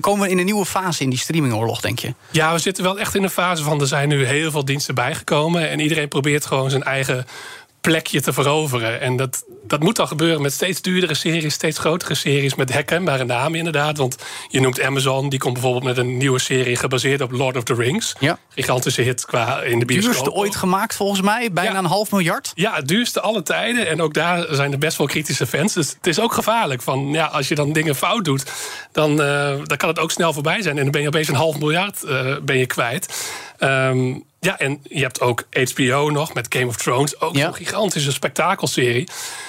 Komen 0.00 0.26
we 0.26 0.30
in 0.30 0.38
een 0.38 0.44
nieuwe 0.44 0.66
fase 0.66 1.02
in 1.02 1.10
die 1.10 1.18
streamingoorlog, 1.18 1.80
denk 1.80 1.98
je? 1.98 2.14
Ja, 2.30 2.52
we 2.52 2.58
zitten 2.58 2.84
wel 2.84 2.98
echt 2.98 3.14
in 3.14 3.22
een 3.22 3.30
fase 3.30 3.62
van 3.62 3.80
er 3.80 3.86
zijn 3.86 4.08
nu 4.08 4.26
heel 4.26 4.50
veel 4.50 4.64
diensten 4.64 4.94
bijgekomen. 4.94 5.68
En 5.70 5.80
iedereen 5.80 6.08
probeert 6.08 6.46
gewoon 6.46 6.70
zijn 6.70 6.82
eigen 6.82 7.26
plekje 7.84 8.20
te 8.20 8.32
veroveren. 8.32 9.00
En 9.00 9.16
dat, 9.16 9.44
dat 9.66 9.80
moet 9.82 9.96
dan 9.96 10.08
gebeuren 10.08 10.42
met 10.42 10.52
steeds 10.52 10.82
duurdere 10.82 11.14
series, 11.14 11.54
steeds 11.54 11.78
grotere 11.78 12.14
series 12.14 12.54
met 12.54 12.72
herkenbare 12.72 13.24
namen 13.24 13.58
inderdaad. 13.58 13.96
Want 13.96 14.16
je 14.48 14.60
noemt 14.60 14.80
Amazon, 14.82 15.28
die 15.28 15.38
komt 15.38 15.52
bijvoorbeeld 15.52 15.84
met 15.84 15.96
een 15.96 16.16
nieuwe 16.16 16.38
serie 16.38 16.76
gebaseerd 16.76 17.20
op 17.20 17.32
Lord 17.32 17.56
of 17.56 17.62
the 17.62 17.74
Rings. 17.74 18.14
Ja. 18.20 18.38
Gigantische 18.48 19.02
hit 19.02 19.24
qua 19.24 19.62
in 19.62 19.78
de 19.78 19.84
bioscoop. 19.84 20.12
Duurste 20.12 20.32
ooit 20.32 20.56
gemaakt 20.56 20.94
volgens 20.96 21.20
mij, 21.20 21.52
bijna 21.52 21.72
Ja. 21.72 21.78
een 21.78 21.84
half 21.84 22.10
miljard. 22.10 22.52
Ja, 22.54 22.74
het 22.74 22.88
duurste 22.88 23.20
alle 23.20 23.42
tijden. 23.42 23.88
En 23.88 24.02
ook 24.02 24.14
daar 24.14 24.46
zijn 24.50 24.72
er 24.72 24.78
best 24.78 24.98
wel 24.98 25.06
kritische 25.06 25.46
fans. 25.46 25.72
Dus 25.72 25.88
het 25.90 26.06
is 26.06 26.20
ook 26.20 26.32
gevaarlijk. 26.32 26.82
Van, 26.82 27.08
ja, 27.12 27.26
als 27.26 27.48
je 27.48 27.54
dan 27.54 27.72
dingen 27.72 27.94
fout 27.94 28.24
doet, 28.24 28.44
dan, 28.92 29.22
eh, 29.22 29.54
dan 29.64 29.76
kan 29.76 29.88
het 29.88 29.98
ook 29.98 30.10
snel 30.10 30.32
voorbij 30.32 30.62
zijn. 30.62 30.76
En 30.76 30.82
dan 30.82 30.92
ben 30.92 31.00
je 31.00 31.08
opeens 31.08 31.28
een 31.28 31.34
half 31.34 31.58
miljard 31.58 32.02
eh, 32.02 32.36
ben 32.42 32.58
je 32.58 32.66
kwijt. 32.66 33.32
Ehm, 33.58 34.14
ja, 34.44 34.58
en 34.58 34.80
je 34.88 35.02
hebt 35.02 35.20
ook 35.20 35.44
HBO 35.74 36.10
nog 36.10 36.34
met 36.34 36.46
Game 36.48 36.66
of 36.66 36.76
Thrones. 36.76 37.20
Ook 37.20 37.36
Ja. 37.36 37.44
zo'n 37.44 37.54
gigantische 37.54 38.12
spektakelserie. 38.12 39.08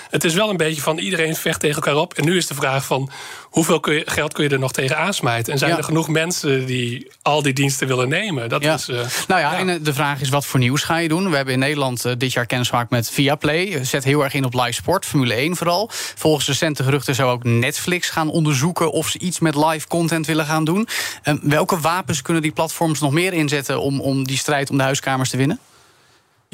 Het 0.10 0.24
is 0.24 0.34
wel 0.34 0.50
een 0.50 0.58
beetje 0.58 0.82
van 0.82 0.98
iedereen 0.98 1.36
vecht 1.36 1.60
tegen 1.60 1.76
elkaar 1.76 1.96
op. 2.02 2.14
En 2.14 2.26
nu 2.26 2.38
is 2.38 2.48
de 2.48 2.54
vraag 2.54 2.86
van 2.86 3.10
hoeveel 3.56 3.80
kun 3.80 3.94
je, 3.94 4.02
geld 4.06 4.34
kun 4.34 4.44
je 4.44 4.50
er 4.50 4.60
nog 4.60 4.72
tegen 4.72 4.98
aansmijten? 4.98 5.54
En 5.54 5.60
zijn 5.60 5.72
Ja. 5.72 5.78
er 5.78 5.84
genoeg 5.84 6.08
mensen 6.08 6.66
die 6.66 7.12
al 7.22 7.42
die 7.42 7.54
diensten 7.54 7.88
willen 7.88 8.10
nemen? 8.10 8.50
Dat 8.50 8.64
Ja. 8.64 8.74
is, 8.74 8.88
eh, 8.90 9.00
Nou 9.28 9.42
ja, 9.42 9.58
en 9.58 9.70
eh, 9.70 9.76
de 9.82 9.94
vraag 9.94 10.22
is 10.22 10.30
wat 10.30 10.46
voor 10.46 10.60
nieuws 10.60 10.84
ga 10.84 10.98
je 10.98 11.08
doen? 11.08 11.30
We 11.30 11.36
hebben 11.36 11.54
in 11.54 11.60
Nederland 11.60 12.06
eh, 12.06 12.12
dit 12.18 12.34
jaar 12.34 12.46
kennis 12.46 12.70
gemaakt 12.70 12.90
met 12.90 13.10
Viaplay. 13.10 13.86
Zet 13.86 14.04
heel 14.04 14.24
erg 14.24 14.34
in 14.34 14.46
op 14.46 14.54
live 14.54 14.72
sport, 14.74 15.06
Formule 15.06 15.34
1 15.34 15.56
vooral. 15.56 15.90
Volgens 16.16 16.48
recente 16.48 16.84
geruchten 16.84 17.16
zou 17.16 17.32
ook 17.32 17.44
Netflix 17.44 18.10
gaan 18.10 18.30
onderzoeken... 18.30 18.92
of 18.92 19.10
ze 19.10 19.20
iets 19.20 19.40
met 19.40 19.56
live 19.56 19.88
content 19.88 20.26
willen 20.26 20.46
gaan 20.46 20.64
doen. 20.66 20.88
Eh, 21.24 21.34
welke 21.42 21.80
wapens 21.80 22.22
kunnen 22.22 22.42
die 22.42 22.52
platforms 22.52 23.00
nog 23.00 23.12
meer 23.12 23.34
inzetten... 23.34 23.82
om, 23.82 24.00
om 24.02 24.24
die 24.28 24.38
strijd 24.38 24.70
om 24.70 24.78
de 24.78 24.84
huiskamers 24.84 25.30
te 25.30 25.38
winnen? 25.38 25.60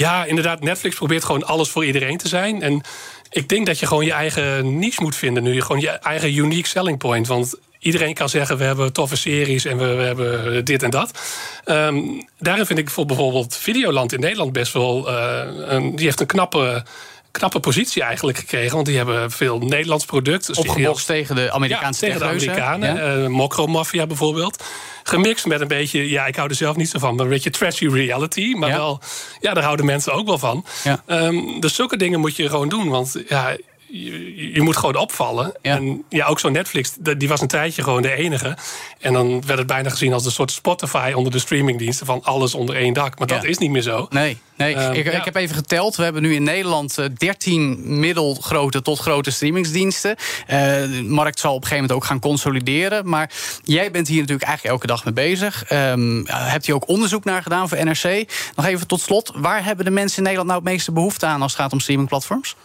Ja, 0.02 0.26
inderdaad. 0.26 0.64
Netflix 0.64 0.96
probeert 0.96 1.24
gewoon 1.24 1.44
alles 1.44 1.70
voor 1.70 1.86
iedereen 1.86 2.18
te 2.18 2.28
zijn. 2.28 2.62
En 2.62 2.82
ik 3.30 3.50
denk 3.50 3.66
dat 3.66 3.80
je 3.80 3.86
gewoon 3.88 4.06
je 4.06 4.12
eigen 4.12 4.80
niche 4.80 5.02
moet 5.02 5.16
vinden 5.16 5.44
nu. 5.44 5.62
Gewoon 5.62 5.82
je 5.82 5.90
eigen 5.90 6.36
unique 6.36 6.68
selling 6.68 6.98
point. 6.98 7.28
Want 7.28 7.56
iedereen 7.80 8.14
kan 8.14 8.30
zeggen, 8.30 8.58
we 8.58 8.64
hebben 8.64 8.94
toffe 8.94 9.16
series 9.16 9.66
en 9.66 9.78
we, 9.78 9.84
hebben 9.84 10.66
dit 10.66 10.84
en 10.84 10.90
dat. 10.90 11.20
Ehm, 11.64 12.00
daarin 12.40 12.66
vind 12.66 12.80
ik 12.80 12.90
voor 12.90 13.06
bijvoorbeeld 13.06 13.56
Videoland 13.58 14.14
in 14.14 14.20
Nederland 14.20 14.52
best 14.52 14.74
wel... 14.74 15.10
eh, 15.10 15.42
een, 15.56 15.96
die 15.96 16.06
heeft 16.06 16.20
een 16.20 16.26
knappe, 16.26 16.84
knappe 17.32 17.60
positie 17.60 18.04
eigenlijk 18.04 18.38
gekregen. 18.38 18.74
Want 18.74 18.86
die 18.86 18.98
hebben 18.98 19.32
veel 19.32 19.60
Nederlands 19.60 20.06
product. 20.06 20.58
Opgebokst 20.58 21.06
tegen 21.06 21.36
de 21.36 21.52
Amerikaanse 21.52 22.06
ja, 22.06 22.14
tegen 22.14 22.28
de. 22.28 22.34
Amerikanen. 22.34 22.96
Ja? 22.96 23.24
eh 23.24 23.28
Mokro 23.28 23.68
Mafia 23.68 24.08
bijvoorbeeld. 24.08 24.64
Gemixt 25.04 25.46
met 25.46 25.62
een 25.62 25.68
beetje, 25.68 26.10
ja, 26.10 26.26
ik 26.26 26.36
hou 26.36 26.50
er 26.50 26.56
zelf 26.56 26.76
niet 26.76 26.90
zo 26.90 27.00
van, 27.00 27.16
maar 27.16 27.26
een 27.26 27.32
beetje 27.32 27.50
trashy 27.50 27.88
reality. 27.88 28.54
Maar 28.54 28.70
Ja. 28.70 28.76
wel, 28.78 29.00
ja, 29.40 29.54
daar 29.54 29.64
houden 29.64 29.86
mensen 29.86 30.14
ook 30.14 30.28
wel 30.28 30.38
van. 30.38 30.66
Ja. 30.84 31.04
Ehm, 31.06 31.60
dus 31.60 31.76
zulke 31.76 31.98
dingen 31.98 32.20
moet 32.20 32.36
je 32.36 32.50
gewoon 32.50 32.70
doen. 32.70 32.90
Want 32.90 33.16
ja, 33.28 33.56
je, 33.92 34.54
je 34.54 34.62
moet 34.62 34.78
gewoon 34.78 34.96
opvallen. 34.96 35.54
Ja. 35.62 35.76
En 35.76 36.04
ja, 36.10 36.26
ook 36.26 36.40
zo'n 36.40 36.52
Netflix, 36.52 36.94
die 37.18 37.28
was 37.28 37.42
een 37.42 37.48
tijdje 37.48 37.84
gewoon 37.84 38.02
de 38.02 38.12
enige. 38.12 38.58
En 39.00 39.14
dan 39.14 39.46
werd 39.46 39.60
het 39.60 39.68
bijna 39.68 39.90
gezien 39.90 40.14
als 40.14 40.26
een 40.26 40.32
soort 40.32 40.52
Spotify 40.52 41.12
onder 41.16 41.32
de 41.32 41.40
streamingdiensten. 41.40 42.06
Van 42.06 42.24
alles 42.24 42.54
onder 42.54 42.76
één 42.76 42.94
dak. 42.94 43.20
Maar 43.20 43.28
dat 43.28 43.44
is 43.44 43.58
niet 43.58 43.70
meer 43.70 43.82
zo. 43.82 44.08
Nee, 44.10 44.38
nee. 44.56 44.76
Ehm, 44.76 44.94
ik, 44.94 45.06
ja. 45.06 45.12
ik 45.12 45.26
heb 45.26 45.36
even 45.36 45.56
geteld. 45.56 45.96
We 45.96 46.04
hebben 46.04 46.22
nu 46.22 46.34
in 46.34 46.44
Nederland 46.44 46.98
eh, 46.98 47.06
13 47.18 48.00
middelgrote 48.00 48.82
tot 48.82 49.00
grote 49.00 49.32
streamingsdiensten. 49.32 50.16
Eh, 50.48 50.58
de 50.58 51.04
markt 51.08 51.40
zal 51.40 51.54
op 51.54 51.62
een 51.62 51.68
gegeven 51.68 51.88
moment 51.88 51.92
ook 51.92 52.10
gaan 52.10 52.20
consolideren. 52.20 53.10
Maar 53.10 53.32
jij 53.64 53.92
bent 53.92 54.08
hier 54.08 54.20
natuurlijk 54.20 54.48
eigenlijk 54.48 54.76
elke 54.76 54.88
dag 54.88 55.06
mee 55.06 55.14
bezig. 55.14 55.64
Ehm, 55.64 56.24
hebt 56.26 56.68
u 56.68 56.74
ook 56.74 56.88
onderzoek 56.88 57.24
naar 57.24 57.42
gedaan 57.42 57.70
voor 57.70 57.86
NRC? 57.86 58.32
Nog 58.56 58.66
even 58.66 58.88
tot 58.88 59.02
slot. 59.02 59.32
Waar 59.36 59.64
hebben 59.64 59.86
de 59.86 59.92
mensen 59.92 60.18
in 60.18 60.24
Nederland 60.24 60.50
nou 60.50 60.62
het 60.62 60.72
meeste 60.72 60.92
behoefte 60.92 61.26
aan 61.26 61.42
als 61.42 61.52
het 61.52 61.62
gaat 61.62 61.74
om 61.74 61.80
streamingplatforms? 61.80 62.56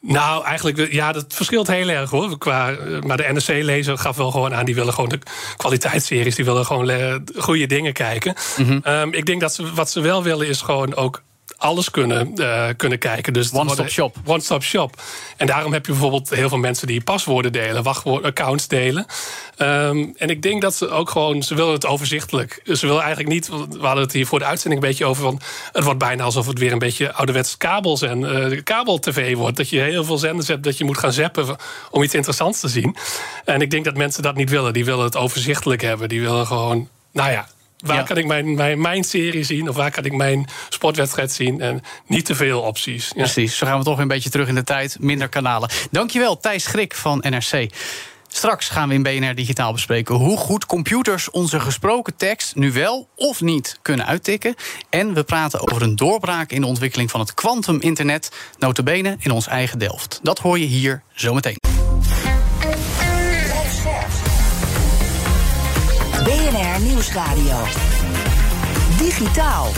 Nou, 0.00 0.44
eigenlijk, 0.44 0.92
ja, 0.92 1.12
dat 1.12 1.24
verschilt 1.28 1.66
heel 1.66 1.88
erg 1.88 2.10
hoor. 2.10 2.38
Qua, 2.38 2.70
eh, 2.70 3.00
maar 3.00 3.16
de 3.16 3.28
NRC-lezer 3.32 3.98
gaf 3.98 4.16
wel 4.16 4.30
gewoon 4.30 4.54
aan, 4.54 4.64
die 4.64 4.74
willen 4.74 4.94
gewoon 4.94 5.08
de 5.08 5.18
kwaliteitsseries, 5.56 6.34
die 6.34 6.44
willen 6.44 6.66
gewoon 6.66 7.22
goede 7.36 7.66
dingen 7.66 7.92
kijken. 7.92 8.34
Mhm. 8.56 8.78
Ehm, 8.82 9.08
ik 9.12 9.26
denk 9.26 9.40
dat 9.40 9.54
ze, 9.54 9.74
wat 9.74 9.90
ze 9.90 10.00
wel 10.00 10.22
willen 10.22 10.48
is 10.48 10.60
gewoon 10.60 10.94
ook 10.94 11.22
alles 11.58 11.90
kunnen, 11.90 12.34
eh, 12.34 12.68
kunnen 12.76 12.98
kijken. 12.98 13.32
Dus 13.32 13.52
One-stop 13.52 13.88
shop. 13.88 14.16
One-stop 14.24 14.62
shop. 14.62 15.02
En 15.36 15.46
daarom 15.46 15.72
heb 15.72 15.86
je 15.86 15.92
bijvoorbeeld 15.92 16.30
heel 16.30 16.48
veel 16.48 16.58
mensen 16.58 16.86
die 16.86 17.00
paswoorden 17.00 17.52
delen, 17.52 17.82
wachtwoordaccounts 17.82 18.68
delen. 18.68 19.06
Ehm, 19.56 20.06
en 20.16 20.30
ik 20.30 20.42
denk 20.42 20.62
dat 20.62 20.74
ze 20.74 20.88
ook 20.88 21.10
gewoon, 21.10 21.42
ze 21.42 21.54
willen 21.54 21.72
het 21.72 21.86
overzichtelijk. 21.86 22.60
Ze 22.64 22.86
willen 22.86 23.02
eigenlijk 23.02 23.32
niet, 23.32 23.48
we 23.48 23.86
hadden 23.86 24.04
het 24.04 24.12
hier 24.12 24.26
voor 24.26 24.38
de 24.38 24.44
uitzending 24.44 24.82
een 24.82 24.88
beetje 24.88 25.04
over 25.04 25.22
van, 25.22 25.40
het 25.72 25.84
wordt 25.84 25.98
bijna 25.98 26.22
alsof 26.22 26.46
het 26.46 26.58
weer 26.58 26.72
een 26.72 26.78
beetje 26.78 27.12
ouderwets 27.12 27.56
kabels 27.56 28.02
en 28.02 28.50
eh 28.50 28.62
kabel-tv 28.62 29.34
wordt. 29.36 29.56
Dat 29.56 29.68
je 29.68 29.80
heel 29.80 30.04
veel 30.04 30.18
zenders 30.18 30.48
hebt 30.48 30.62
dat 30.62 30.78
je 30.78 30.84
moet 30.84 30.98
gaan 30.98 31.12
zappen 31.12 31.56
om 31.90 32.02
iets 32.02 32.14
interessants 32.14 32.60
te 32.60 32.68
zien. 32.68 32.96
En 33.44 33.60
ik 33.60 33.70
denk 33.70 33.84
dat 33.84 33.96
mensen 33.96 34.22
dat 34.22 34.34
niet 34.34 34.50
willen. 34.50 34.72
Die 34.72 34.84
willen 34.84 35.04
het 35.04 35.16
overzichtelijk 35.16 35.82
hebben. 35.82 36.08
Die 36.08 36.20
willen 36.20 36.46
gewoon, 36.46 36.88
nou 37.12 37.30
ja. 37.30 37.48
Waar 37.78 37.96
Ja. 37.96 38.02
kan 38.02 38.16
ik 38.16 38.26
mijn, 38.26 38.54
mijn, 38.54 38.80
mijn 38.80 39.04
serie 39.04 39.44
zien? 39.44 39.68
Of 39.68 39.76
waar 39.76 39.90
kan 39.90 40.04
ik 40.04 40.12
mijn 40.12 40.46
sportwedstrijd 40.68 41.32
zien? 41.32 41.60
En 41.60 41.82
niet 42.06 42.24
te 42.24 42.34
veel 42.34 42.60
opties. 42.60 43.06
Ja. 43.08 43.14
Precies, 43.22 43.56
zo 43.56 43.66
gaan 43.66 43.78
we 43.78 43.84
toch 43.84 43.92
weer 43.94 44.02
een 44.02 44.08
beetje 44.08 44.30
terug 44.30 44.48
in 44.48 44.54
de 44.54 44.64
tijd. 44.64 44.96
Minder 45.00 45.28
kanalen. 45.28 45.70
Dankjewel, 45.90 46.38
Thijs 46.38 46.66
Grik 46.66 46.94
van 46.94 47.24
NRC. 47.28 47.70
Straks 48.30 48.68
gaan 48.68 48.88
we 48.88 48.94
in 48.94 49.02
BNR 49.02 49.34
Digitaal 49.34 49.72
bespreken 49.72 50.14
hoe 50.14 50.36
goed 50.36 50.66
computers 50.66 51.30
onze 51.30 51.60
gesproken 51.60 52.16
tekst 52.16 52.54
nu 52.56 52.72
wel 52.72 53.08
of 53.14 53.40
niet 53.40 53.78
kunnen 53.82 54.06
uittikken. 54.06 54.54
En 54.90 55.14
we 55.14 55.22
praten 55.24 55.60
over 55.70 55.82
een 55.82 55.96
doorbraak 55.96 56.50
in 56.50 56.60
de 56.60 56.66
ontwikkeling 56.66 57.10
van 57.10 57.20
het 57.20 57.34
kwantum-internet, 57.34 58.30
notabene 58.58 59.16
in 59.20 59.30
ons 59.30 59.46
eigen 59.46 59.78
Delft. 59.78 60.20
Dat 60.22 60.38
hoor 60.38 60.58
je 60.58 60.66
hier 60.66 61.02
zometeen. 61.14 61.67
Nieuwsradio. 66.98 67.64
Digitaal. 68.98 69.68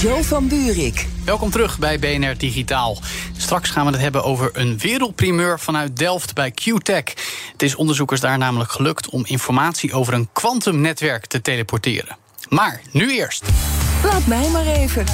Joe 0.00 0.24
van 0.24 0.48
Buurik. 0.48 1.06
Welkom 1.24 1.50
terug 1.50 1.78
bij 1.78 1.98
BNR 1.98 2.38
Digitaal. 2.38 2.98
Straks 3.36 3.70
gaan 3.70 3.86
we 3.86 3.92
het 3.92 4.00
hebben 4.00 4.24
over 4.24 4.50
een 4.52 4.78
wereldprimeur 4.78 5.60
vanuit 5.60 5.96
Delft 5.96 6.34
bij 6.34 6.50
QTech. 6.50 7.04
Het 7.52 7.62
is 7.62 7.74
onderzoekers 7.74 8.20
daar 8.20 8.38
namelijk 8.38 8.70
gelukt 8.70 9.08
om 9.08 9.24
informatie 9.26 9.92
over 9.92 10.14
een 10.14 10.28
kwantumnetwerk 10.32 11.26
te 11.26 11.40
teleporteren. 11.40 12.16
Maar 12.48 12.80
nu 12.90 13.16
eerst. 13.16 13.44
Laat 14.04 14.26
mij 14.26 14.50
maar 14.50 14.66
even. 14.66 15.04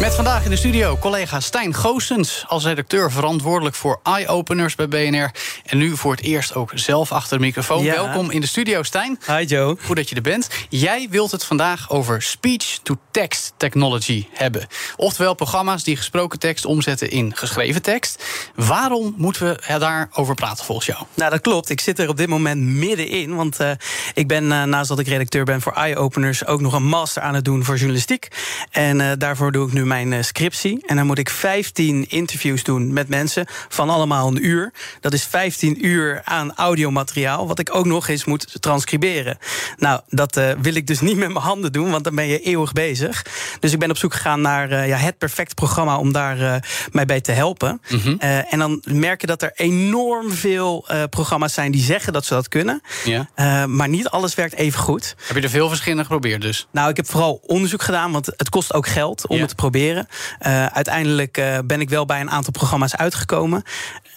Met 0.00 0.14
vandaag 0.14 0.44
in 0.44 0.50
de 0.50 0.56
studio 0.56 0.96
collega 0.96 1.40
Stijn 1.40 1.74
Goossens... 1.74 2.44
als 2.46 2.64
redacteur 2.64 3.12
verantwoordelijk 3.12 3.76
voor 3.76 4.00
eye-openers 4.02 4.74
bij 4.74 4.88
BNR... 4.88 5.30
en 5.64 5.78
nu 5.78 5.96
voor 5.96 6.12
het 6.12 6.20
eerst 6.20 6.54
ook 6.54 6.70
zelf 6.74 7.12
achter 7.12 7.38
de 7.38 7.44
microfoon. 7.44 7.82
Ja. 7.82 7.94
Welkom 7.94 8.30
in 8.30 8.40
de 8.40 8.46
studio, 8.46 8.82
Stijn. 8.82 9.18
Hi 9.26 9.44
Joe. 9.44 9.76
Goed 9.84 9.96
dat 9.96 10.08
je 10.08 10.14
er 10.14 10.22
bent. 10.22 10.48
Jij 10.68 11.06
wilt 11.10 11.30
het 11.30 11.44
vandaag 11.44 11.90
over 11.90 12.22
speech-to-text 12.22 13.52
technology 13.56 14.26
hebben. 14.32 14.66
Oftewel 14.96 15.34
programma's 15.34 15.84
die 15.84 15.96
gesproken 15.96 16.38
tekst 16.38 16.64
omzetten 16.64 17.10
in 17.10 17.36
geschreven 17.36 17.82
tekst. 17.82 18.24
Waarom 18.54 19.14
moeten 19.16 19.46
we 19.46 19.78
daarover 19.78 20.34
praten 20.34 20.64
volgens 20.64 20.86
jou? 20.86 21.04
Nou, 21.14 21.30
dat 21.30 21.40
klopt. 21.40 21.70
Ik 21.70 21.80
zit 21.80 21.98
er 21.98 22.08
op 22.08 22.16
dit 22.16 22.28
moment 22.28 22.60
middenin. 22.60 23.34
Want 23.34 23.60
eh, 23.60 23.70
ik 24.14 24.28
ben, 24.28 24.52
eh, 24.52 24.62
naast 24.62 24.88
dat 24.88 24.98
ik 24.98 25.06
redacteur 25.06 25.44
ben 25.44 25.60
voor 25.60 25.72
Eye-Openers... 25.72 26.46
ook 26.46 26.60
nog 26.60 26.72
een 26.72 26.86
master 26.86 27.22
aan 27.22 27.34
het 27.34 27.44
doen 27.44 27.64
voor 27.64 27.76
journalistiek. 27.76 28.28
En 28.70 29.00
eh, 29.00 29.12
daarvoor 29.18 29.52
doe 29.52 29.66
ik 29.66 29.72
nu 29.72 29.86
mijn 29.88 30.12
eh, 30.12 30.22
scriptie. 30.22 30.86
En 30.86 30.96
dan 30.96 31.06
moet 31.06 31.18
ik 31.18 31.30
15 31.30 32.08
interviews 32.08 32.62
doen 32.62 32.92
met 32.92 33.08
mensen 33.08 33.46
van 33.68 33.90
allemaal 33.90 34.28
een 34.28 34.44
uur. 34.46 34.72
Dat 35.00 35.12
is 35.12 35.24
15 35.24 35.86
uur 35.86 36.20
aan 36.24 36.54
audiomateriaal... 36.56 37.46
wat 37.48 37.58
ik 37.58 37.74
ook 37.74 37.86
nog 37.86 38.08
eens 38.08 38.24
moet 38.24 38.56
transcriberen. 38.62 39.38
Nou, 39.76 40.00
dat 40.08 40.36
eh, 40.36 40.50
wil 40.60 40.74
ik 40.74 40.86
dus 40.86 41.00
niet 41.00 41.16
met 41.16 41.28
mijn 41.28 41.44
handen 41.44 41.72
doen... 41.72 41.90
want 41.90 42.04
dan 42.04 42.14
ben 42.14 42.26
je 42.26 42.40
eeuwig 42.40 42.72
bezig. 42.72 43.24
Dus 43.60 43.72
ik 43.72 43.78
ben 43.78 43.90
op 43.90 43.96
zoek 43.96 44.12
gegaan 44.14 44.40
naar 44.40 44.70
eh, 44.70 44.88
ja, 44.88 44.96
het 44.96 45.18
perfecte 45.18 45.54
programma... 45.54 45.98
om 45.98 46.12
daar 46.12 46.66
mij 46.92 47.04
bij 47.04 47.20
te 47.20 47.32
helpen. 47.32 47.80
Eh, 48.18 48.52
en 48.52 48.58
dan 48.58 48.82
merk 48.84 49.20
je 49.20 49.26
dat 49.26 49.42
er 49.42 49.52
enorm 49.54 50.30
veel 50.32 50.86
programma's 51.10 51.54
zijn... 51.54 51.72
die 51.72 51.82
zeggen 51.82 52.12
dat 52.12 52.24
ze 52.24 52.34
dat 52.34 52.48
kunnen. 52.48 52.80
Ja. 53.04 53.66
Maar 53.66 53.88
niet 53.88 54.08
alles 54.08 54.34
werkt 54.34 54.54
even 54.54 54.80
goed. 54.80 55.14
Heb 55.26 55.36
je 55.36 55.42
er 55.42 55.50
veel 55.50 55.68
verschillende 55.68 56.02
geprobeerd 56.02 56.40
dus? 56.40 56.66
Nou, 56.72 56.90
ik 56.90 56.96
heb 56.96 57.06
vooral 57.06 57.40
onderzoek 57.46 57.82
gedaan, 57.82 58.12
want 58.12 58.26
het 58.26 58.48
kost 58.48 58.74
ook 58.74 58.86
geld 58.86 59.26
om 59.26 59.34
Ja. 59.34 59.40
het 59.40 59.50
te 59.50 59.54
proberen. 59.54 59.77
Eh, 59.78 60.66
uiteindelijk 60.66 61.36
eh, 61.36 61.58
ben 61.64 61.80
ik 61.80 61.88
wel 61.88 62.06
bij 62.06 62.20
een 62.20 62.30
aantal 62.30 62.52
programma's 62.52 62.94
uitgekomen. 62.94 63.62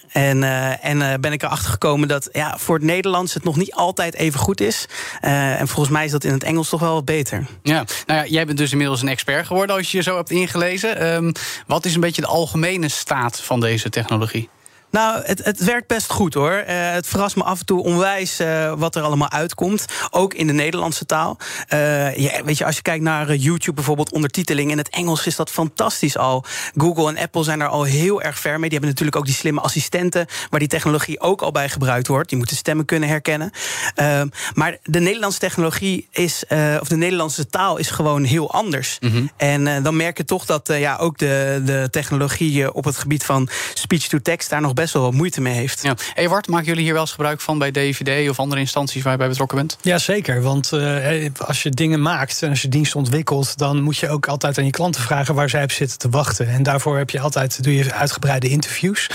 En, 0.08 0.42
eh, 0.42 0.84
en 0.84 1.20
ben 1.20 1.32
ik 1.32 1.42
erachter 1.42 1.70
gekomen 1.70 2.08
dat 2.08 2.28
ja, 2.32 2.58
voor 2.58 2.74
het 2.74 2.84
Nederlands 2.84 3.34
het 3.34 3.44
nog 3.44 3.56
niet 3.56 3.74
altijd 3.74 4.14
even 4.14 4.40
goed 4.40 4.60
is. 4.60 4.86
En 5.20 5.68
volgens 5.68 5.94
mij 5.94 6.04
is 6.04 6.10
dat 6.10 6.24
in 6.24 6.32
het 6.32 6.42
Engels 6.42 6.68
toch 6.68 6.80
wel 6.80 6.94
wat 6.94 7.04
beter. 7.04 7.46
Ja, 7.62 7.84
nou 8.06 8.20
ja, 8.20 8.26
jij 8.26 8.46
bent 8.46 8.58
dus 8.58 8.72
inmiddels 8.72 9.02
een 9.02 9.08
expert 9.08 9.46
geworden 9.46 9.76
als 9.76 9.90
je 9.90 9.96
je 9.96 10.02
zo 10.02 10.16
hebt 10.16 10.30
ingelezen. 10.30 10.98
Ehm, 10.98 11.32
wat 11.66 11.84
is 11.84 11.94
een 11.94 12.00
beetje 12.00 12.20
de 12.20 12.26
algemene 12.26 12.88
staat 12.88 13.40
van 13.40 13.60
deze 13.60 13.88
technologie? 13.88 14.48
Nou, 14.92 15.22
het, 15.24 15.44
het 15.44 15.64
werkt 15.64 15.86
best 15.86 16.10
goed 16.10 16.34
hoor. 16.34 16.52
Uh, 16.52 16.64
het 16.68 17.06
verrast 17.06 17.36
me 17.36 17.42
af 17.42 17.58
en 17.58 17.66
toe 17.66 17.82
onwijs 17.82 18.40
uh, 18.40 18.72
wat 18.76 18.96
er 18.96 19.02
allemaal 19.02 19.30
uitkomt. 19.30 19.84
Ook 20.10 20.34
in 20.34 20.46
de 20.46 20.52
Nederlandse 20.52 21.06
taal. 21.06 21.36
Uh, 21.68 22.16
ja, 22.16 22.44
weet 22.44 22.58
je, 22.58 22.64
als 22.64 22.76
je 22.76 22.82
kijkt 22.82 23.04
naar 23.04 23.34
YouTube 23.34 23.74
bijvoorbeeld, 23.74 24.12
ondertiteling 24.12 24.70
in 24.70 24.78
het 24.78 24.88
Engels 24.88 25.26
is 25.26 25.36
dat 25.36 25.50
fantastisch 25.50 26.16
al. 26.16 26.44
Google 26.76 27.08
en 27.08 27.18
Apple 27.18 27.42
zijn 27.42 27.60
er 27.60 27.68
al 27.68 27.82
heel 27.82 28.22
erg 28.22 28.38
ver 28.38 28.50
mee. 28.50 28.60
Die 28.60 28.78
hebben 28.78 28.88
natuurlijk 28.88 29.16
ook 29.16 29.24
die 29.24 29.34
slimme 29.34 29.60
assistenten, 29.60 30.26
waar 30.50 30.60
die 30.60 30.68
technologie 30.68 31.20
ook 31.20 31.42
al 31.42 31.52
bij 31.52 31.68
gebruikt 31.68 32.06
wordt. 32.06 32.28
Die 32.28 32.38
moeten 32.38 32.56
stemmen 32.56 32.84
kunnen 32.84 33.08
herkennen. 33.08 33.50
Ehm, 33.94 34.28
maar 34.54 34.76
de 34.82 35.00
Nederlandse 35.00 35.38
technologie 35.38 36.08
is, 36.10 36.44
of 36.80 36.88
de 36.88 36.96
Nederlandse 36.96 37.46
taal 37.46 37.76
is 37.76 37.90
gewoon 37.90 38.24
heel 38.24 38.52
anders. 38.52 38.96
Mm 39.00 39.10
-hmm. 39.10 39.30
En 39.36 39.82
dan 39.82 39.96
merk 39.96 40.16
je 40.16 40.24
toch 40.24 40.44
dat 40.44 40.68
ja, 40.74 40.96
ook 40.96 41.18
de, 41.18 41.62
de 41.64 41.88
technologie 41.90 42.72
op 42.72 42.84
het 42.84 42.96
gebied 42.96 43.24
van 43.24 43.48
speech-to-text 43.74 44.50
daar 44.50 44.60
nog 44.60 44.72
best 44.72 44.81
wel 44.90 45.02
wat 45.02 45.12
moeite 45.12 45.40
mee 45.40 45.54
heeft. 45.54 45.82
Ja. 45.82 45.94
Ewart, 46.14 46.48
maken 46.48 46.66
jullie 46.66 46.82
hier 46.82 46.92
wel 46.92 47.02
eens 47.02 47.10
gebruik 47.10 47.40
van 47.40 47.58
bij 47.58 47.70
DVD 47.70 48.30
of 48.30 48.38
andere 48.38 48.60
instanties 48.60 49.02
waar 49.02 49.12
je 49.12 49.18
bij 49.18 49.28
betrokken 49.28 49.56
bent? 49.56 49.78
Ja, 49.82 49.98
zeker. 49.98 50.42
Want 50.42 50.70
uh, 50.74 51.26
als 51.36 51.62
je 51.62 51.70
dingen 51.70 52.02
maakt 52.02 52.42
en 52.42 52.50
als 52.50 52.62
je 52.62 52.68
dienst 52.68 52.94
ontwikkelt, 52.94 53.58
dan 53.58 53.82
moet 53.82 53.96
je 53.96 54.08
ook 54.08 54.26
altijd 54.26 54.58
aan 54.58 54.64
je 54.64 54.70
klanten 54.70 55.02
vragen 55.02 55.34
waar 55.34 55.48
zij 55.48 55.62
op 55.62 55.70
zitten 55.70 55.98
te 55.98 56.08
wachten. 56.08 56.48
En 56.48 56.62
daarvoor 56.62 56.98
heb 56.98 57.10
je 57.10 57.20
altijd 57.20 57.62
doe 57.62 57.74
je 57.74 57.92
uitgebreide 57.92 58.48
interviews. 58.48 59.06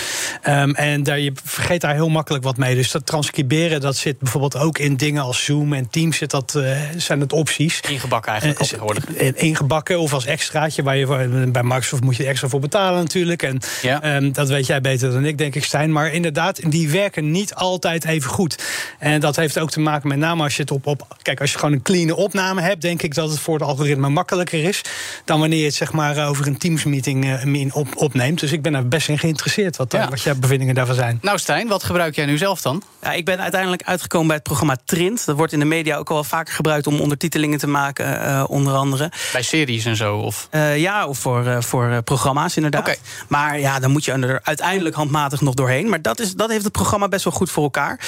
Um, 0.47 0.75
en 0.75 1.03
daar, 1.03 1.19
je 1.19 1.31
vergeet 1.43 1.81
daar 1.81 1.93
heel 1.93 2.09
makkelijk 2.09 2.43
wat 2.43 2.57
mee. 2.57 2.75
Dus 2.75 2.91
dat 2.91 3.05
transcriberen, 3.05 3.81
dat 3.81 3.95
zit 3.95 4.19
bijvoorbeeld 4.19 4.57
ook 4.57 4.77
in 4.77 4.97
dingen 4.97 5.23
als 5.23 5.43
Zoom 5.43 5.73
en 5.73 5.89
Teams, 5.89 6.17
zit 6.17 6.31
dat, 6.31 6.53
uh, 6.57 6.77
zijn 6.97 7.19
het 7.19 7.33
opties. 7.33 7.79
Ingebakken 7.89 8.31
eigenlijk 8.31 8.61
uh, 8.61 8.67
tegenwoordig. 8.67 9.05
Ingebakken 9.35 9.99
of 9.99 10.13
als 10.13 10.25
extraatje, 10.25 10.83
waar 10.83 10.97
je 10.97 11.05
bij 11.51 11.63
Microsoft 11.63 12.03
moet 12.03 12.15
je 12.15 12.23
er 12.23 12.29
extra 12.29 12.47
voor 12.47 12.59
betalen 12.59 12.99
natuurlijk. 12.99 13.43
En 13.43 13.59
ja. 13.81 14.15
um, 14.15 14.33
dat 14.33 14.49
weet 14.49 14.65
jij 14.65 14.81
beter 14.81 15.11
dan 15.11 15.25
ik, 15.25 15.37
denk 15.37 15.55
ik, 15.55 15.56
Stijn. 15.63 15.91
Maar 15.91 16.13
inderdaad, 16.13 16.71
die 16.71 16.89
werken 16.89 17.31
niet 17.31 17.55
altijd 17.55 18.05
even 18.05 18.29
goed. 18.29 18.63
En 18.99 19.19
dat 19.19 19.35
heeft 19.35 19.59
ook 19.59 19.71
te 19.71 19.79
maken 19.79 20.07
met 20.07 20.17
name 20.17 20.43
als 20.43 20.55
je 20.55 20.61
het 20.61 20.71
op. 20.71 20.87
op 20.87 21.17
kijk, 21.21 21.41
als 21.41 21.51
je 21.51 21.57
gewoon 21.57 21.73
een 21.73 21.81
clean 21.81 22.11
opname 22.11 22.61
hebt, 22.61 22.81
denk 22.81 23.01
ik 23.01 23.13
dat 23.13 23.29
het 23.29 23.39
voor 23.39 23.53
het 23.53 23.63
algoritme 23.63 24.09
makkelijker 24.09 24.63
is. 24.63 24.81
dan 25.25 25.39
wanneer 25.39 25.59
je 25.59 25.65
het 25.65 25.73
zeg 25.73 25.91
maar 25.91 26.27
over 26.27 26.47
een 26.47 26.57
Teams-meeting 26.57 27.45
uh, 27.45 27.75
op, 27.75 27.87
opneemt. 27.95 28.39
Dus 28.39 28.51
ik 28.51 28.61
ben 28.61 28.75
er 28.75 28.87
best 28.87 29.09
in 29.09 29.19
geïnteresseerd 29.19 29.77
wat, 29.77 29.91
ja. 29.91 30.09
wat 30.09 30.21
jouw 30.21 30.35
bevindingen 30.35 30.75
daarvan 30.75 30.95
zijn. 30.95 31.19
Nou, 31.21 31.37
Stijn, 31.37 31.67
wat 31.67 31.83
gebruik 31.83 32.15
jij 32.15 32.25
nu 32.25 32.37
zelf 32.37 32.61
dan? 32.61 32.83
Ja, 33.01 33.11
ik 33.13 33.25
ben 33.25 33.39
uiteindelijk 33.39 33.83
uitgekomen 33.83 34.27
bij 34.27 34.35
het 34.35 34.45
programma 34.45 34.77
Trint. 34.85 35.25
Dat 35.25 35.35
wordt 35.35 35.53
in 35.53 35.59
de 35.59 35.65
media 35.65 35.97
ook 35.97 36.09
al 36.09 36.15
wel 36.15 36.23
vaker 36.23 36.53
gebruikt 36.53 36.87
om 36.87 36.99
ondertitelingen 36.99 37.59
te 37.59 37.67
maken, 37.67 38.21
uh, 38.21 38.43
onder 38.47 38.73
andere. 38.73 39.11
Bij 39.31 39.41
series 39.41 39.85
en 39.85 39.95
zo? 39.95 40.17
Of? 40.17 40.47
Uh, 40.51 40.77
ja, 40.77 41.07
of 41.07 41.17
voor, 41.17 41.63
voor 41.63 42.01
programma's 42.03 42.55
inderdaad. 42.55 42.81
Okay. 42.81 42.97
Maar 43.27 43.59
ja, 43.59 43.79
dan 43.79 43.91
moet 43.91 44.05
je 44.05 44.11
er 44.11 44.39
uiteindelijk 44.43 44.95
handmatig 44.95 45.41
nog 45.47 45.55
doorheen. 45.55 45.89
Maar 45.89 46.01
dat, 46.01 46.19
is, 46.19 46.33
dat 46.33 46.49
heeft 46.49 46.63
het 46.63 46.71
programma 46.71 47.07
best 47.07 47.23
wel 47.23 47.33
goed 47.33 47.51
voor 47.51 47.63
elkaar. 47.63 47.99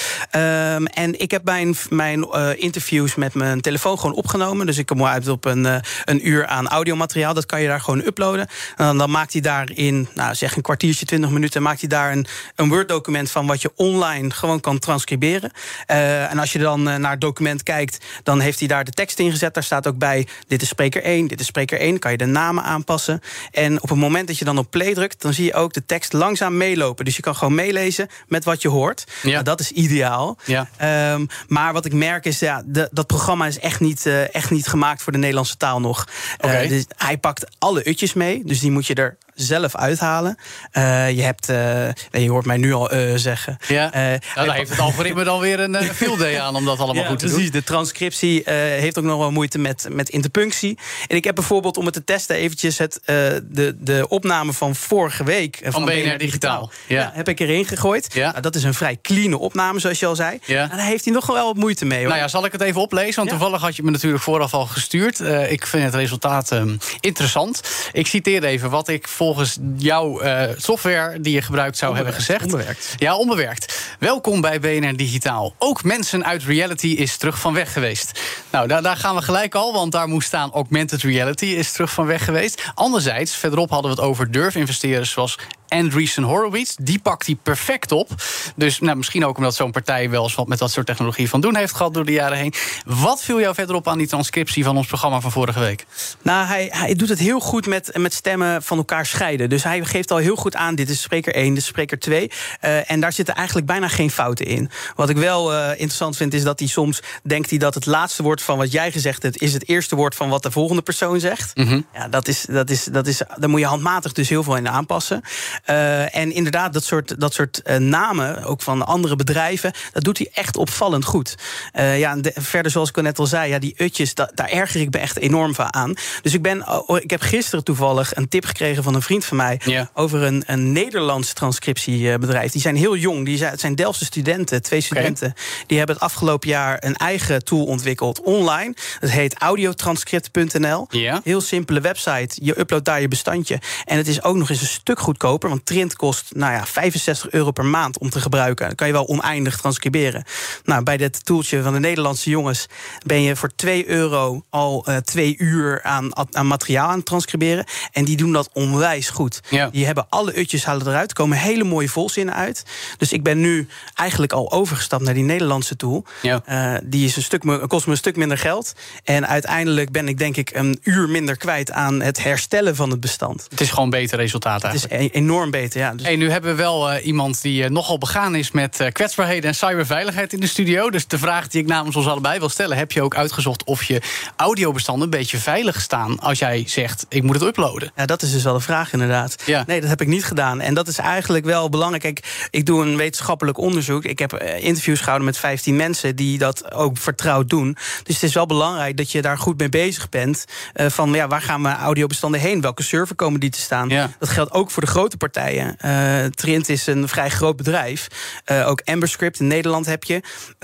Um, 0.75 0.85
en 0.85 1.19
ik 1.19 1.31
heb 1.31 1.43
mijn, 1.43 1.75
mijn 1.89 2.19
uh, 2.19 2.49
interviews 2.55 3.15
met 3.15 3.33
mijn 3.33 3.61
telefoon 3.61 3.99
gewoon 3.99 4.15
opgenomen. 4.15 4.65
Dus 4.65 4.77
ik 4.77 4.85
kom 4.85 5.05
uit 5.05 5.27
op 5.27 5.45
een, 5.45 5.65
uh, 5.65 5.75
een 6.05 6.27
uur 6.27 6.45
aan 6.45 6.67
audiomateriaal. 6.67 7.33
Dat 7.33 7.45
kan 7.45 7.61
je 7.61 7.67
daar 7.67 7.81
gewoon 7.81 8.05
uploaden. 8.05 8.47
En 8.75 8.97
dan, 8.97 9.11
maakt 9.11 9.33
hij 9.33 9.41
daar 9.41 9.71
in, 9.73 10.07
nou 10.15 10.35
zeg 10.35 10.55
een 10.55 10.61
kwartiertje, 10.61 11.05
twintig 11.05 11.29
minuten... 11.29 11.61
maakt 11.61 11.79
hij 11.79 11.89
daar 11.89 12.11
een, 12.11 12.25
een 12.55 12.69
Word-document 12.69 13.31
van 13.31 13.47
wat 13.47 13.61
je 13.61 13.71
online 13.75 14.31
gewoon 14.31 14.59
kan 14.59 14.79
transcriberen. 14.79 15.51
Uh, 15.87 16.31
en 16.31 16.39
als 16.39 16.51
je 16.51 16.59
dan 16.59 16.83
naar 16.83 17.11
het 17.11 17.21
document 17.21 17.63
kijkt, 17.63 18.05
dan 18.23 18.39
heeft 18.39 18.59
hij 18.59 18.67
daar 18.67 18.83
de 18.83 18.91
tekst 18.91 19.19
in 19.19 19.31
gezet. 19.31 19.53
Daar 19.53 19.63
staat 19.63 19.87
ook 19.87 19.97
bij, 19.97 20.27
dit 20.47 20.61
is 20.61 20.67
spreker 20.67 21.03
1, 21.03 21.27
dit 21.27 21.39
is 21.39 21.45
spreker 21.45 21.79
1. 21.79 21.99
kan 21.99 22.11
je 22.11 22.17
de 22.17 22.25
namen 22.25 22.63
aanpassen. 22.63 23.21
En 23.51 23.81
op 23.81 23.89
het 23.89 23.97
moment 23.97 24.27
dat 24.27 24.37
je 24.37 24.45
dan 24.45 24.57
op 24.57 24.71
play 24.71 24.93
drukt... 24.93 25.21
dan 25.21 25.33
zie 25.33 25.45
je 25.45 25.53
ook 25.53 25.73
de 25.73 25.85
tekst 25.85 26.13
langzaam 26.13 26.57
meelopen. 26.57 27.05
Dus 27.05 27.15
je 27.15 27.21
kan 27.21 27.28
gewoon 27.35 27.55
meelezen 27.55 28.07
met 28.27 28.43
wat 28.43 28.61
je 28.61 28.67
hoort. 28.67 29.03
Ja. 29.21 29.29
Nou, 29.29 29.43
dat 29.43 29.59
is 29.59 29.71
ideaal. 29.71 30.37
Ja. 30.45 30.69
Um, 31.13 31.27
maar 31.47 31.73
wat 31.73 31.85
ik 31.85 31.93
merk 31.93 32.25
is, 32.25 32.39
ja, 32.39 32.63
de, 32.65 32.89
dat 32.91 33.07
programma 33.07 33.47
is 33.47 33.59
echt 33.59 33.79
niet, 33.79 34.05
uh, 34.05 34.35
echt 34.35 34.51
niet 34.51 34.67
gemaakt 34.67 35.01
voor 35.01 35.11
de 35.11 35.17
Nederlandse 35.17 35.57
taal 35.57 35.79
nog. 35.79 36.07
Okay. 36.37 36.63
Uh, 36.63 36.69
dus 36.69 36.85
hij 36.95 37.17
pakt 37.17 37.45
alle 37.57 37.89
utjes 37.89 38.13
mee, 38.13 38.41
dus 38.45 38.59
die 38.59 38.71
moet 38.71 38.87
je 38.87 38.93
er 38.93 39.17
zelf 39.41 39.75
uithalen. 39.75 40.37
Uh, 40.73 41.11
je 41.11 41.21
hebt, 41.21 41.49
uh, 41.49 41.87
je 42.11 42.29
hoort 42.29 42.45
mij 42.45 42.57
nu 42.57 42.73
al 42.73 42.93
uh, 42.93 43.13
zeggen. 43.15 43.57
Ja, 43.67 43.89
nou, 43.93 44.47
daar 44.47 44.55
heeft 44.55 44.69
het 44.69 44.79
algoritme 44.79 45.23
dan 45.23 45.39
weer 45.39 45.59
een 45.59 45.75
field 46.01 46.19
day 46.19 46.39
aan 46.39 46.55
om 46.55 46.65
dat 46.65 46.79
allemaal 46.79 47.03
ja, 47.03 47.09
goed 47.09 47.19
te 47.19 47.25
precies. 47.25 47.43
doen. 47.43 47.59
De 47.59 47.63
transcriptie 47.63 48.41
heeft 48.53 48.97
ook 48.97 49.03
nog 49.03 49.17
wel 49.17 49.31
moeite 49.31 49.59
met, 49.59 49.87
met 49.91 50.09
interpunctie. 50.09 50.77
En 51.07 51.15
ik 51.15 51.23
heb 51.23 51.35
bijvoorbeeld 51.35 51.77
om 51.77 51.85
het 51.85 51.93
te 51.93 52.03
testen 52.03 52.35
eventjes 52.35 52.77
het, 52.77 52.99
de, 53.05 53.75
de 53.79 54.05
opname 54.07 54.53
van 54.53 54.75
vorige 54.75 55.23
week 55.23 55.59
van, 55.61 55.71
van 55.71 55.85
BNR, 55.85 56.01
BNR 56.01 56.17
Digitaal. 56.17 56.71
Ja. 56.87 56.99
ja. 56.99 57.11
heb 57.13 57.27
ik 57.27 57.39
erin 57.39 57.65
gegooid. 57.65 58.13
Ja. 58.13 58.29
Nou, 58.29 58.41
dat 58.41 58.55
is 58.55 58.63
een 58.63 58.73
vrij 58.73 58.97
clean 59.01 59.33
opname, 59.33 59.79
zoals 59.79 59.99
je 59.99 60.05
al 60.05 60.15
zei. 60.15 60.39
Ja. 60.45 60.65
Nou, 60.65 60.77
daar 60.77 60.87
heeft 60.87 61.05
hij 61.05 61.13
nog 61.13 61.25
wel 61.25 61.45
wat 61.45 61.55
moeite 61.55 61.85
mee. 61.85 61.99
Hoor. 61.99 62.07
Nou 62.07 62.19
ja, 62.19 62.27
zal 62.27 62.45
ik 62.45 62.51
het 62.51 62.61
even 62.61 62.81
oplezen? 62.81 63.15
Want 63.15 63.29
toevallig 63.29 63.61
had 63.61 63.75
je 63.75 63.83
me 63.83 63.91
natuurlijk 63.91 64.23
vooraf 64.23 64.53
al 64.53 64.65
gestuurd. 64.65 65.19
ik 65.49 65.65
vind 65.65 65.83
het 65.83 65.95
resultaat 65.95 66.51
um, 66.51 66.77
interessant. 66.99 67.61
Ik 67.91 68.07
citeer 68.07 68.43
even 68.43 68.69
wat 68.69 68.87
ik 68.87 69.07
voor 69.07 69.28
volgens 69.33 69.57
jouw 69.77 70.23
uh, 70.23 70.43
software 70.57 71.19
die 71.19 71.33
je 71.33 71.41
gebruikt 71.41 71.77
zou 71.77 71.91
onbewerkt, 71.91 72.27
hebben 72.27 72.37
gezegd. 72.37 72.53
Onbewerkt. 72.53 72.95
Ja, 72.97 73.15
onbewerkt. 73.15 73.95
Welkom 73.99 74.41
bij 74.41 74.59
BNR 74.59 74.95
Digitaal. 74.95 75.53
Ook 75.57 75.83
mensen 75.83 76.25
uit 76.25 76.43
reality 76.43 76.87
is 76.87 77.17
terug 77.17 77.39
van 77.39 77.53
weg 77.53 77.73
geweest. 77.73 78.19
Nou, 78.51 78.67
daar, 78.67 78.81
daar 78.81 78.97
gaan 78.97 79.15
we 79.15 79.21
gelijk 79.21 79.55
al, 79.55 79.73
want 79.73 79.91
daar 79.91 80.07
moest 80.07 80.27
staan 80.27 80.51
augmented 80.51 81.01
reality 81.01 81.45
is 81.45 81.71
terug 81.71 81.91
van 81.91 82.05
weg 82.05 82.25
geweest. 82.25 82.71
Anderzijds, 82.73 83.35
verderop 83.35 83.69
hadden 83.69 83.91
we 83.91 83.97
het 83.97 84.05
over 84.05 84.31
durfinvesteerders 84.31 85.11
zoals 85.11 85.37
Andreessen 85.69 86.23
Horowitz. 86.23 86.75
Die 86.75 86.99
pakt 86.99 87.25
hij 87.25 87.35
perfect 87.35 87.91
op. 87.91 88.09
Dus 88.55 88.79
nou, 88.79 88.97
misschien 88.97 89.25
ook 89.25 89.37
omdat 89.37 89.55
zo'n 89.55 89.71
partij 89.71 90.09
wel 90.09 90.23
eens 90.23 90.35
wat 90.35 90.47
met 90.47 90.59
dat 90.59 90.71
soort 90.71 90.85
technologie 90.85 91.29
van 91.29 91.41
doen 91.41 91.55
heeft 91.55 91.75
gehad 91.75 91.93
door 91.93 92.05
de 92.05 92.11
jaren 92.11 92.37
heen. 92.37 92.53
Wat 92.85 93.23
viel 93.23 93.39
jou 93.39 93.55
verderop 93.55 93.87
aan 93.87 93.97
die 93.97 94.07
transcriptie 94.07 94.63
van 94.63 94.77
ons 94.77 94.87
programma 94.87 95.19
van 95.19 95.31
vorige 95.31 95.59
week? 95.59 95.85
Nou, 96.21 96.47
hij, 96.47 96.67
hij 96.71 96.95
doet 96.95 97.09
het 97.09 97.19
heel 97.19 97.39
goed 97.39 97.67
met, 97.67 97.97
met 97.97 98.13
stemmen 98.13 98.63
van 98.63 98.77
elkaar 98.77 99.05
scheiden. 99.05 99.49
Dus 99.49 99.63
hij 99.63 99.85
geeft 99.85 100.11
al 100.11 100.17
heel 100.17 100.35
goed 100.35 100.55
aan: 100.55 100.75
dit 100.75 100.89
is 100.89 101.01
spreker 101.01 101.33
1, 101.33 101.53
dit 101.53 101.57
is 101.57 101.65
spreker 101.65 101.99
2. 101.99 102.31
Uh, 102.61 102.91
en 102.91 102.99
daar 102.99 103.13
zitten 103.13 103.35
eigenlijk 103.35 103.67
bijna 103.67 103.87
geen 103.87 104.11
fouten 104.11 104.45
in. 104.45 104.69
Wat 104.95 105.09
ik 105.09 105.17
wel 105.17 105.53
uh, 105.53 105.69
interessant 105.69 106.17
vind, 106.17 106.33
is 106.33 106.43
dat 106.43 106.59
hij 106.59 106.67
soms 106.67 107.01
denkt 107.23 107.49
hij 107.49 107.59
dat 107.59 107.73
het 107.73 107.85
laatste 107.85 108.23
woord 108.23 108.41
van 108.41 108.57
wat 108.57 108.71
jij 108.71 108.91
gezegd 108.91 109.23
hebt, 109.23 109.41
is 109.41 109.53
het 109.53 109.67
eerste 109.67 109.95
woord 109.95 110.15
van 110.15 110.29
wat 110.29 110.43
de 110.43 110.51
volgende 110.51 110.81
persoon 110.81 111.19
zegt. 111.19 111.55
Mm 111.55 111.67
-hmm. 111.67 111.85
Ja, 111.93 112.07
dat 112.07 112.27
is, 112.27 112.45
dat 112.49 112.69
is, 112.69 112.83
dat 112.83 113.07
is, 113.07 113.21
daar 113.37 113.49
moet 113.49 113.59
je 113.59 113.65
handmatig 113.65 114.13
dus 114.13 114.29
heel 114.29 114.43
veel 114.43 114.55
in 114.55 114.69
aanpassen. 114.69 115.21
Uh, 115.69 116.15
en 116.15 116.31
inderdaad, 116.31 116.73
dat 116.73 116.83
soort, 116.83 117.19
dat 117.19 117.33
soort 117.33 117.61
uh, 117.65 117.75
namen, 117.75 118.43
ook 118.43 118.61
van 118.61 118.85
andere 118.85 119.15
bedrijven, 119.15 119.71
dat 119.93 120.03
doet 120.03 120.17
hij 120.17 120.29
echt 120.33 120.57
opvallend 120.57 121.05
goed. 121.05 121.35
Uh, 121.73 121.99
ja, 121.99 122.15
de, 122.15 122.31
verder, 122.35 122.71
zoals 122.71 122.89
ik 122.89 122.97
al 122.97 123.03
net 123.03 123.19
al 123.19 123.25
zei, 123.25 123.49
ja, 123.49 123.59
die 123.59 123.73
utjes, 123.77 124.13
da, 124.13 124.31
daar 124.35 124.49
erger 124.49 124.81
ik 124.81 124.93
me 124.93 124.99
echt 124.99 125.17
enorm 125.17 125.55
van 125.55 125.73
aan. 125.73 125.93
Dus 126.21 126.33
ik, 126.33 126.41
ben, 126.41 126.87
oh, 126.87 126.97
ik 126.97 127.09
heb 127.09 127.21
gisteren 127.21 127.63
toevallig 127.63 128.15
een 128.15 128.27
tip 128.27 128.45
gekregen 128.45 128.83
van 128.83 128.95
een 128.95 129.01
vriend 129.01 129.25
van 129.25 129.37
mij 129.37 129.59
ja. 129.65 129.89
over 129.93 130.21
een, 130.21 130.43
een 130.45 130.71
Nederlands 130.71 131.33
transcriptiebedrijf. 131.33 132.51
Die 132.51 132.61
zijn 132.61 132.75
heel 132.75 132.95
jong, 132.95 133.25
die 133.25 133.37
zijn, 133.37 133.51
het 133.51 133.59
zijn 133.59 133.75
Delftse 133.75 134.05
studenten, 134.05 134.61
twee 134.61 134.81
studenten. 134.81 135.29
Okay. 135.29 135.43
Die 135.67 135.77
hebben 135.77 135.95
het 135.95 136.03
afgelopen 136.03 136.49
jaar 136.49 136.77
een 136.79 136.95
eigen 136.95 137.43
tool 137.43 137.65
ontwikkeld 137.65 138.21
online. 138.21 138.73
Dat 138.99 139.09
heet 139.09 139.35
audiotranscript.nl. 139.37 140.87
Ja. 140.89 141.21
Heel 141.23 141.41
simpele 141.41 141.81
website. 141.81 142.37
Je 142.41 142.59
uploadt 142.59 142.85
daar 142.85 143.01
je 143.01 143.07
bestandje. 143.07 143.59
En 143.85 143.97
het 143.97 144.07
is 144.07 144.23
ook 144.23 144.35
nog 144.35 144.49
eens 144.49 144.61
een 144.61 144.67
stuk 144.67 144.99
goedkoper, 144.99 145.48
want 145.49 145.65
Trint 145.65 145.95
kost 145.95 146.31
nou 146.35 146.53
ja, 146.53 146.65
65 146.65 147.29
euro 147.31 147.51
per 147.51 147.65
maand 147.65 147.99
om 147.99 148.09
te 148.09 148.21
gebruiken. 148.21 148.67
Dan 148.67 148.75
kan 148.75 148.87
je 148.87 148.93
wel 148.93 149.07
oneindig 149.07 149.57
transcriberen. 149.57 150.23
Nou, 150.63 150.83
bij 150.83 150.97
dit 150.97 151.25
toeltje 151.25 151.61
van 151.61 151.73
de 151.73 151.79
Nederlandse 151.79 152.29
jongens 152.29 152.65
ben 153.05 153.21
je 153.21 153.35
voor 153.35 153.55
2 153.55 153.89
euro 153.89 154.43
al 154.49 154.85
uh, 154.89 154.97
twee 154.97 155.35
uur 155.37 155.83
aan, 155.83 156.11
aan 156.31 156.47
materiaal 156.47 156.89
aan 156.89 156.97
het 156.97 157.05
transcriberen. 157.05 157.65
En 157.91 158.05
die 158.05 158.17
doen 158.17 158.31
dat 158.31 158.49
onwijs 158.53 159.09
goed. 159.09 159.39
Ja. 159.49 159.69
Die 159.69 159.85
hebben 159.85 160.05
alle 160.09 160.39
utjes 160.39 160.65
halen 160.65 160.87
eruit. 160.87 161.09
Er 161.09 161.15
komen 161.15 161.37
hele 161.37 161.63
mooie 161.63 161.89
volzinnen 161.89 162.35
uit. 162.35 162.63
Dus 162.97 163.11
ik 163.11 163.23
ben 163.23 163.39
nu 163.39 163.67
eigenlijk 163.95 164.33
al 164.33 164.51
overgestapt 164.51 165.03
naar 165.03 165.13
die 165.13 165.23
Nederlandse 165.23 165.75
tool. 165.75 166.05
Ja. 166.21 166.41
Uh, 166.49 166.77
die 166.83 167.05
is 167.05 167.15
een 167.15 167.23
stuk, 167.23 167.43
kost 167.67 167.85
me 167.85 167.91
een 167.91 167.97
stuk 167.97 168.15
minder 168.15 168.37
geld. 168.37 168.73
En 169.03 169.27
uiteindelijk 169.27 169.91
ben 169.91 170.07
ik 170.07 170.17
denk 170.17 170.37
ik 170.37 170.51
een 170.53 170.79
uur 170.83 171.09
minder 171.09 171.37
kwijt 171.37 171.71
aan 171.71 172.01
het 172.01 172.23
herstellen 172.23 172.75
van 172.75 172.89
het 172.89 172.99
bestand. 172.99 173.45
Het 173.49 173.61
is 173.61 173.69
gewoon 173.69 173.89
beter 173.89 174.17
resultaat 174.17 174.63
eigenlijk. 174.63 174.93
Het 174.93 175.01
is 175.01 175.17
e 175.17 175.19
enorm 175.39 175.63
beter, 175.63 175.79
ja. 175.79 175.91
Dus... 175.93 176.05
Hey, 176.05 176.15
nu 176.15 176.31
hebben 176.31 176.51
we 176.51 176.61
wel 176.61 176.93
uh, 176.93 177.05
iemand 177.05 177.41
die 177.41 177.63
uh, 177.63 177.69
nogal 177.69 177.97
begaan 177.97 178.35
is 178.35 178.51
met 178.51 178.79
uh, 178.81 178.87
kwetsbaarheden 178.87 179.49
en 179.49 179.55
cyberveiligheid 179.55 180.33
in 180.33 180.39
de 180.39 180.47
studio. 180.47 180.89
Dus 180.89 181.07
de 181.07 181.17
vraag 181.17 181.47
die 181.47 181.61
ik 181.61 181.67
namens 181.67 181.95
ons 181.95 182.07
allebei 182.07 182.39
wil 182.39 182.49
stellen: 182.49 182.77
heb 182.77 182.91
je 182.91 183.01
ook 183.01 183.15
uitgezocht 183.15 183.63
of 183.63 183.83
je 183.83 184.01
audiobestanden 184.35 185.03
een 185.03 185.09
beetje 185.09 185.37
veilig 185.37 185.81
staan 185.81 186.19
als 186.19 186.39
jij 186.39 186.63
zegt 186.67 187.05
ik 187.09 187.23
moet 187.23 187.35
het 187.35 187.43
uploaden? 187.43 187.91
Ja, 187.95 188.05
dat 188.05 188.21
is 188.21 188.31
dus 188.31 188.43
wel 188.43 188.53
de 188.53 188.59
vraag 188.59 188.93
inderdaad. 188.93 189.35
Ja. 189.45 189.63
Nee, 189.67 189.81
dat 189.81 189.89
heb 189.89 190.01
ik 190.01 190.07
niet 190.07 190.25
gedaan. 190.25 190.61
En 190.61 190.73
dat 190.73 190.87
is 190.87 190.97
eigenlijk 190.97 191.45
wel 191.45 191.69
belangrijk. 191.69 192.01
Kijk, 192.01 192.47
ik 192.51 192.65
doe 192.65 192.85
een 192.85 192.97
wetenschappelijk 192.97 193.57
onderzoek. 193.57 194.05
Ik 194.05 194.19
heb 194.19 194.33
interviews 194.43 194.99
gehouden 194.99 195.25
met 195.25 195.37
15 195.37 195.75
mensen 195.75 196.15
die 196.15 196.37
dat 196.37 196.73
ook 196.73 196.97
vertrouwd 196.97 197.49
doen. 197.49 197.77
Dus 198.03 198.15
het 198.15 198.23
is 198.23 198.33
wel 198.33 198.45
belangrijk 198.45 198.97
dat 198.97 199.11
je 199.11 199.21
daar 199.21 199.37
goed 199.37 199.57
mee 199.57 199.69
bezig 199.69 200.09
bent. 200.09 200.45
van 200.73 201.13
ja, 201.13 201.27
waar 201.27 201.41
gaan 201.41 201.61
mijn 201.61 201.77
audiobestanden 201.77 202.39
heen? 202.39 202.61
Welke 202.61 202.83
server 202.83 203.15
komen 203.15 203.39
die 203.39 203.49
te 203.49 203.59
staan? 203.59 203.89
Ja. 203.89 204.09
Dat 204.19 204.29
geldt 204.29 204.51
ook 204.51 204.71
voor 204.71 204.83
de 204.83 204.89
grote 204.89 205.17
partijen 205.17 205.28
partijen. 205.29 205.77
Uh, 205.85 206.25
Trint 206.25 206.69
is 206.69 206.87
een 206.87 207.07
vrij 207.07 207.29
groot 207.29 207.55
bedrijf. 207.55 208.07
Uh, 208.51 208.67
ook 208.67 208.81
Amberscript 208.85 209.39
in 209.39 209.47
Nederland 209.47 209.85
heb 209.85 210.03
je. 210.03 210.13
Uh, 210.13 210.19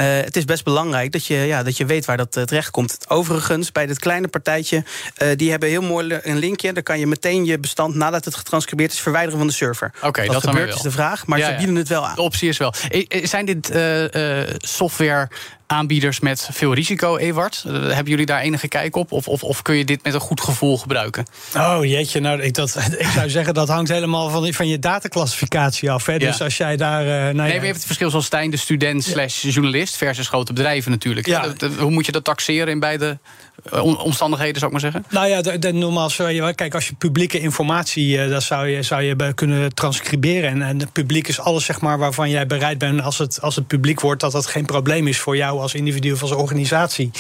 het 0.06 0.36
is 0.36 0.45
best 0.45 0.63
belangrijk 0.63 1.12
dat 1.12 1.25
je, 1.25 1.36
ja, 1.36 1.63
dat 1.63 1.78
je 1.78 1.86
weet 1.86 2.06
waar 2.06 2.17
dat 2.17 2.32
terecht 2.32 2.69
komt. 2.69 2.97
Overigens, 3.08 3.71
bij 3.71 3.86
dit 3.86 3.99
kleine 3.99 4.28
partijtje, 4.28 4.84
die 5.36 5.51
hebben 5.51 5.69
heel 5.69 5.82
mooi 5.82 6.19
een 6.21 6.38
linkje. 6.38 6.73
Daar 6.73 6.84
kan 6.84 6.99
je 6.99 7.08
meteen 7.08 7.45
je 7.45 7.60
bestand, 7.60 7.95
nadat 7.95 8.25
het 8.25 8.36
getranscribeerd 8.36 8.91
is, 8.91 8.99
verwijderen 8.99 9.38
van 9.38 9.47
de 9.47 9.54
server. 9.54 9.91
Oké, 10.01 10.25
dat 10.25 10.43
gebeurt 10.43 10.75
is 10.75 10.82
de 10.82 10.91
vraag, 10.91 11.25
maar 11.25 11.39
ja, 11.39 11.49
ze 11.49 11.56
bieden 11.56 11.75
het 11.75 11.88
wel 11.88 12.08
aan. 12.08 12.15
De 12.15 12.21
optie 12.21 12.49
is 12.49 12.58
wel. 12.58 12.73
Zijn 13.23 13.45
dit 13.45 13.71
software 14.58 15.30
aanbieders 15.67 16.19
met 16.19 16.49
veel 16.51 16.73
risico, 16.73 17.17
Ewart? 17.17 17.63
Uh, 17.67 17.73
hebben 17.73 18.06
jullie 18.06 18.25
daar 18.25 18.41
enige 18.41 18.67
kijk 18.67 18.95
op? 18.95 19.12
Of, 19.12 19.28
of, 19.28 19.43
of, 19.43 19.62
kun 19.62 19.75
je 19.75 19.86
dit 19.86 20.04
met 20.04 20.13
een 20.13 20.19
goed 20.19 20.41
gevoel 20.41 20.78
gebruiken? 20.78 21.25
Oh 21.58 21.78
jeetje, 21.82 22.19
nou, 22.19 22.41
ik, 22.41 22.54
dat, 22.54 22.75
ik 22.97 23.08
zou 23.08 23.30
zeggen 23.30 23.54
dat 23.54 23.67
hangt 23.67 23.89
helemaal 23.89 24.30
van, 24.30 24.54
van 24.54 24.67
je 24.67 24.80
dataclassificatie 24.80 25.91
af. 25.91 26.06
Hè? 26.06 26.17
Dus 26.17 26.41
als 26.41 26.58
jij 26.58 26.78
daar. 26.78 27.06
Uh, 27.06 27.10
nou 27.10 27.34
nee, 27.34 27.47
ja. 27.47 27.54
je 27.54 27.60
hebt 27.60 27.75
het 27.75 27.86
verschil 27.86 28.10
zoals 28.10 28.25
Stijn, 28.25 28.51
de 28.51 28.58
student 28.58 29.04
slash 29.04 29.41
journalist 29.41 29.95
versus 29.95 30.28
grote 30.28 30.54
bedrijven 30.54 30.91
natuurlijk. 30.91 31.28
Ja. 31.28 31.54
Hoe 31.78 31.91
moet 31.91 32.06
je 32.06 32.12
dat 32.12 32.23
taxeren 32.23 32.67
in 32.67 32.80
beide 32.80 33.17
eh, 33.71 33.84
omstandigheden, 33.84 34.60
zou 34.60 34.65
ik 34.65 34.82
maar 34.82 34.91
zeggen? 34.91 35.06
Nou 35.10 35.28
ja, 35.28 35.41
de, 35.41 35.60
de, 35.60 35.73
normaal 35.73 36.10
zou 36.10 36.30
je, 36.30 36.54
kijk, 36.56 36.73
als 36.73 36.88
je 36.88 36.93
publieke 36.93 37.39
informatie, 37.39 38.17
uh, 38.17 38.30
dat 38.30 38.43
zou 38.43 38.67
je, 38.67 38.84
zou 38.84 39.01
je 39.01 39.34
kunnen 39.34 39.73
transcriberen. 39.73 40.49
En, 40.49 40.62
en 40.62 40.80
het 40.80 40.91
publiek 40.91 41.28
is 41.28 41.39
alles 41.39 41.65
zeg 41.65 41.82
maar, 41.82 41.97
waarvan 41.97 42.30
jij 42.30 42.47
bereid 42.47 42.78
bent, 42.78 43.01
als 43.01 43.17
het, 43.17 43.41
als 43.41 43.56
het 43.56 43.67
publiek 43.67 44.01
wordt, 44.01 44.21
dat 44.21 44.32
dat 44.32 44.45
geen 44.45 44.65
probleem 44.65 45.08
is 45.08 45.19
voor 45.19 45.38
jou 45.38 45.55
als 45.62 45.74
individu 45.74 46.12
of 46.12 46.22
als 46.22 46.32
organisatie. 46.32 47.12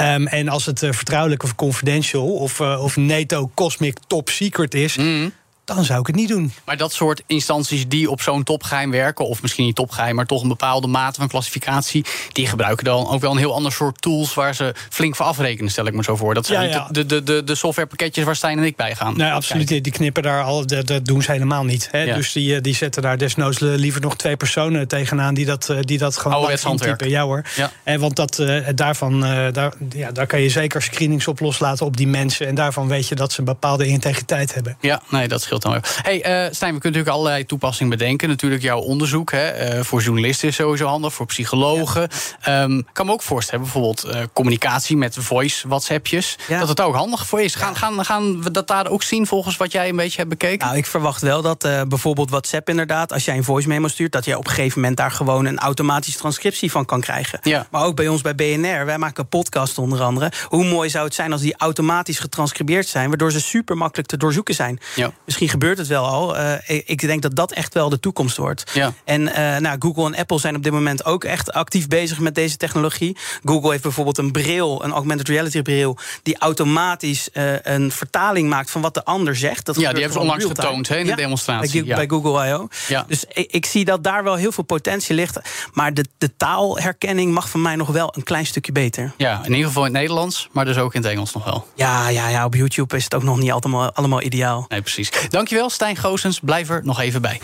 Um, 0.00 0.26
en 0.26 0.48
als 0.48 0.66
het 0.66 0.82
uh, 0.82 0.92
vertrouwelijk 0.92 1.42
of 1.42 1.54
confidential 1.54 2.34
of, 2.34 2.60
of 2.60 2.96
NATO 2.96 3.50
Cosmic 3.54 3.96
Top 4.06 4.28
Secret 4.28 4.74
is. 4.74 4.96
Mm 4.96 5.32
dan 5.66 5.84
zou 5.84 6.00
ik 6.00 6.06
het 6.06 6.16
niet 6.16 6.28
doen. 6.28 6.52
Maar 6.64 6.76
dat 6.76 6.92
soort 6.92 7.22
instanties 7.26 7.88
die 7.88 8.10
op 8.10 8.20
zo'n 8.20 8.42
topgeheim 8.42 8.90
werken, 8.90 9.26
of 9.26 9.42
misschien 9.42 9.64
niet 9.64 9.74
topgeheim, 9.74 10.14
maar 10.14 10.26
toch 10.26 10.42
een 10.42 10.48
bepaalde 10.48 10.86
mate 10.86 11.18
van 11.18 11.28
klassificatie, 11.28 12.04
die 12.32 12.46
gebruiken 12.46 12.84
dan 12.84 13.08
ook 13.08 13.20
wel 13.20 13.30
een 13.30 13.36
heel 13.36 13.54
ander 13.54 13.72
soort 13.72 14.00
tools 14.02 14.34
waar 14.34 14.54
ze 14.54 14.74
flink 14.90 15.16
voor 15.16 15.26
afrekenen, 15.26 15.70
stel 15.70 15.86
ik 15.86 15.94
me 15.94 16.02
zo 16.02 16.16
voor. 16.16 16.34
Dat 16.34 16.46
zijn 16.46 16.68
ja, 16.68 16.88
De, 16.90 17.06
de, 17.06 17.22
de, 17.22 17.44
de 17.44 17.54
softwarepakketjes 17.54 18.24
waar 18.24 18.36
Stijn 18.36 18.58
en 18.58 18.64
ik 18.64 18.76
bij 18.76 18.94
gaan. 18.94 19.16
Nee, 19.16 19.30
absoluut. 19.30 19.68
Die 19.68 19.92
knippen 19.92 20.22
daar 20.22 20.42
al, 20.42 20.66
dat, 20.66 20.86
dat 20.86 21.04
doen 21.04 21.22
ze 21.22 21.32
helemaal 21.32 21.64
niet. 21.64 21.88
Hè? 21.90 22.14
Dus 22.14 22.32
die, 22.32 22.54
eh, 22.54 22.62
die 22.62 22.74
zetten 22.74 23.02
daar 23.02 23.18
desnoods 23.18 23.58
liever 23.58 24.00
nog 24.00 24.16
twee 24.16 24.36
personen 24.36 24.88
tegenaan 24.88 25.34
die 25.34 25.44
dat, 25.44 25.68
eh, 25.68 25.78
die 25.80 25.98
dat 25.98 26.16
gewoon 26.16 26.50
intypen. 26.50 27.08
Ja 27.08 27.22
hoor. 27.22 27.44
Ja. 27.56 27.72
En 27.82 28.00
want 28.00 28.16
dat, 28.16 28.38
uh, 28.38 28.66
daarvan, 28.74 29.20
daar, 29.52 29.72
ja, 29.94 30.12
daar 30.12 30.26
kan 30.26 30.40
je 30.40 30.48
zeker 30.48 30.82
screenings 30.82 31.28
op 31.28 31.40
loslaten 31.40 31.86
op 31.86 31.96
die 31.96 32.06
mensen. 32.06 32.46
En 32.46 32.54
daarvan 32.54 32.88
weet 32.88 33.08
je 33.08 33.14
dat 33.14 33.32
ze 33.32 33.38
een 33.38 33.44
bepaalde 33.44 33.86
integriteit 33.86 34.54
hebben. 34.54 34.76
Ja, 34.80 35.02
nee, 35.08 35.28
dat 35.28 35.42
scheelt 35.42 35.55
Hey, 36.02 36.16
uh, 36.16 36.22
Stijn, 36.22 36.74
we 36.74 36.80
kunnen 36.80 36.82
natuurlijk 36.82 37.08
allerlei 37.08 37.46
toepassingen 37.46 37.98
bedenken. 37.98 38.28
Natuurlijk 38.28 38.62
jouw 38.62 38.78
onderzoek 38.78 39.30
hè, 39.30 39.76
uh, 39.76 39.84
voor 39.84 40.02
journalisten 40.02 40.48
is 40.48 40.54
sowieso 40.54 40.86
handig, 40.86 41.14
voor 41.14 41.26
psychologen. 41.26 42.08
Ja. 42.44 42.62
Um, 42.62 42.86
kan 42.92 43.06
me 43.06 43.12
ook 43.12 43.22
voorstellen, 43.22 43.62
bijvoorbeeld 43.62 44.06
uh, 44.06 44.20
communicatie 44.32 44.96
met 44.96 45.16
voice 45.18 45.68
WhatsAppjes. 45.68 46.36
Ja. 46.48 46.58
Dat 46.58 46.68
het 46.68 46.80
ook 46.80 46.94
handig 46.94 47.26
voor 47.26 47.40
is. 47.40 47.54
Gaan, 47.54 47.76
gaan, 47.76 48.04
gaan 48.04 48.42
we 48.42 48.50
dat 48.50 48.66
daar 48.66 48.88
ook 48.88 49.02
zien 49.02 49.26
volgens 49.26 49.56
wat 49.56 49.72
jij 49.72 49.88
een 49.88 49.96
beetje 49.96 50.16
hebt 50.16 50.30
bekeken? 50.30 50.66
Nou, 50.66 50.78
ik 50.78 50.86
verwacht 50.86 51.22
wel 51.22 51.42
dat 51.42 51.68
bijvoorbeeld 51.88 52.30
WhatsApp 52.30 52.68
inderdaad, 52.68 53.12
als 53.12 53.24
jij 53.24 53.36
een 53.36 53.44
voice 53.44 53.68
memo 53.68 53.88
stuurt, 53.88 54.12
dat 54.12 54.24
je 54.24 54.38
op 54.38 54.46
een 54.46 54.52
gegeven 54.52 54.80
moment 54.80 54.96
daar 54.96 55.10
gewoon 55.10 55.44
een 55.44 55.58
automatische 55.58 56.18
transcriptie 56.18 56.70
van 56.70 56.84
kan 56.84 57.00
krijgen. 57.00 57.38
Ja. 57.42 57.66
Maar 57.70 57.84
ook 57.84 57.96
bij 57.96 58.08
ons 58.08 58.22
bij 58.22 58.34
BNR, 58.34 58.86
wij 58.86 58.98
maken 58.98 59.28
podcast 59.28 59.78
onder 59.78 60.02
andere. 60.02 60.32
Hoe 60.48 60.64
mooi 60.64 60.90
zou 60.90 61.04
het 61.04 61.14
zijn 61.14 61.32
als 61.32 61.40
die 61.40 61.54
automatisch 61.56 62.18
getranscribeerd 62.18 62.88
zijn, 62.88 63.08
waardoor 63.08 63.32
ze 63.32 63.40
super 63.40 63.76
makkelijk 63.76 64.08
te 64.08 64.16
doorzoeken 64.16 64.54
zijn. 64.54 64.80
Ja. 64.94 65.12
Misschien 65.46 65.68
gebeurt 65.68 65.88
het 65.88 65.98
wel 65.98 66.06
al. 66.12 66.36
Uh, 66.36 66.82
ik 66.84 67.00
denk 67.00 67.22
dat 67.22 67.36
dat 67.36 67.52
echt 67.52 67.74
wel 67.74 67.88
de 67.88 68.00
toekomst 68.00 68.36
wordt. 68.36 68.70
Ja. 68.74 68.92
En 69.04 69.20
uh, 69.20 69.56
nou, 69.56 69.76
Google 69.78 70.04
en 70.04 70.16
Apple 70.16 70.38
zijn 70.38 70.56
op 70.56 70.62
dit 70.62 70.72
moment 70.72 71.04
ook 71.04 71.24
echt 71.24 71.52
actief 71.52 71.88
bezig 71.88 72.18
met 72.18 72.34
deze 72.34 72.56
technologie. 72.56 73.16
Google 73.44 73.70
heeft 73.70 73.82
bijvoorbeeld 73.82 74.18
een 74.18 74.32
bril, 74.32 74.84
een 74.84 74.92
augmented 74.92 75.28
reality 75.28 75.62
bril, 75.62 75.98
die 76.22 76.38
automatisch 76.38 77.28
uh, 77.32 77.52
een 77.62 77.92
vertaling 77.92 78.48
maakt 78.48 78.70
van 78.70 78.80
wat 78.80 78.94
de 78.94 79.04
ander 79.04 79.36
zegt. 79.36 79.66
Dat 79.66 79.74
ja, 79.74 79.80
die 79.80 80.02
hebben 80.02 80.12
ze 80.12 80.18
onlangs 80.18 80.44
getoond 80.44 80.88
he, 80.88 80.96
in 80.96 81.06
de 81.06 81.14
demonstratie. 81.14 81.80
Bij, 81.80 81.88
ja. 81.88 81.96
bij 81.96 82.06
Google 82.08 82.48
I.O. 82.48 82.68
Dus 83.06 83.24
ik, 83.32 83.52
ik, 83.52 83.66
zie 83.66 83.84
dat 83.84 84.04
daar 84.04 84.24
wel 84.24 84.34
heel 84.34 84.52
veel 84.52 84.64
potentie 84.64 85.14
ligt. 85.14 85.38
Maar 85.72 85.94
de, 85.94 86.04
de 86.18 86.36
taalherkenning 86.36 87.32
mag 87.32 87.48
van 87.48 87.62
mij 87.62 87.76
nog 87.76 87.88
wel 87.88 88.12
een 88.16 88.22
klein 88.22 88.46
stukje 88.46 88.72
beter. 88.72 89.12
Ja, 89.16 89.40
in 89.44 89.52
ieder 89.52 89.66
geval 89.66 89.84
in 89.84 89.92
het 89.92 90.00
Nederlands, 90.00 90.48
maar 90.52 90.64
dus 90.64 90.76
ook 90.76 90.94
in 90.94 91.02
het 91.02 91.10
Engels 91.10 91.32
nog 91.32 91.44
wel. 91.44 91.66
Ja, 91.74 92.08
ja, 92.08 92.28
ja 92.28 92.44
op 92.44 92.54
YouTube 92.54 92.96
is 92.96 93.04
het 93.04 93.14
ook 93.14 93.22
nog 93.22 93.38
niet 93.38 93.50
allemaal, 93.50 93.92
allemaal 93.92 94.22
ideaal. 94.22 94.64
Nee, 94.68 94.80
precies. 94.80 95.10
Dankjewel, 95.36 95.70
Stijn 95.70 95.96
Goosens. 95.96 96.40
Blijf 96.40 96.68
er 96.68 96.80
nog 96.84 97.00
even 97.00 97.22
bij. 97.22 97.40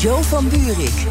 Joe 0.00 0.22
van 0.22 0.48
Buurik. 0.48 1.06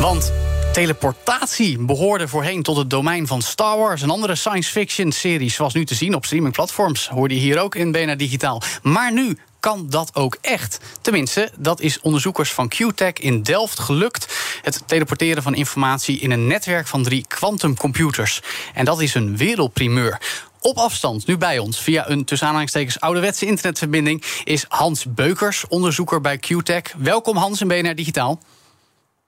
Want 0.00 0.32
Teleportatie 0.72 1.78
behoorde 1.78 2.28
voorheen 2.28 2.62
tot 2.62 2.76
het 2.76 2.90
domein 2.90 3.26
van 3.26 3.42
Star 3.42 3.78
Wars 3.78 4.02
en 4.02 4.10
andere 4.10 4.34
science 4.34 4.70
fiction 4.70 5.12
series, 5.12 5.54
zoals 5.54 5.74
nu 5.74 5.84
te 5.84 5.94
zien 5.94 6.14
op 6.14 6.24
streamingplatforms. 6.24 7.08
Hoorde 7.08 7.34
je 7.34 7.40
hier 7.40 7.58
ook 7.58 7.74
in 7.74 7.92
BNR 7.92 8.16
Digitaal. 8.16 8.62
Maar 8.82 9.12
nu 9.12 9.38
kan 9.64 9.86
dat 9.88 10.14
ook 10.14 10.36
echt. 10.40 10.78
Tenminste, 11.00 11.50
dat 11.58 11.80
is 11.80 12.00
onderzoekers 12.00 12.52
van 12.52 12.68
QTech 12.68 13.12
in 13.12 13.42
Delft 13.42 13.78
gelukt. 13.78 14.34
Het 14.62 14.82
teleporteren 14.86 15.42
van 15.42 15.54
informatie 15.54 16.20
in 16.20 16.30
een 16.30 16.46
netwerk 16.46 16.86
van 16.86 17.02
drie 17.02 17.24
quantumcomputers. 17.28 18.40
En 18.74 18.84
dat 18.84 19.00
is 19.00 19.14
een 19.14 19.36
wereldprimeur. 19.36 20.20
Op 20.60 20.76
afstand, 20.76 21.26
nu 21.26 21.36
bij 21.36 21.58
ons, 21.58 21.80
via 21.80 22.08
een 22.08 22.24
tussen 22.24 22.46
aanhalingstekens 22.46 23.00
ouderwetse 23.00 23.46
internetverbinding, 23.46 24.24
is 24.44 24.64
Hans 24.68 25.04
Beukers, 25.08 25.64
onderzoeker 25.68 26.20
bij 26.20 26.38
QTech. 26.38 26.94
Welkom 26.96 27.36
Hans 27.36 27.60
in 27.60 27.68
BNR 27.68 27.94
Digitaal. 27.94 28.40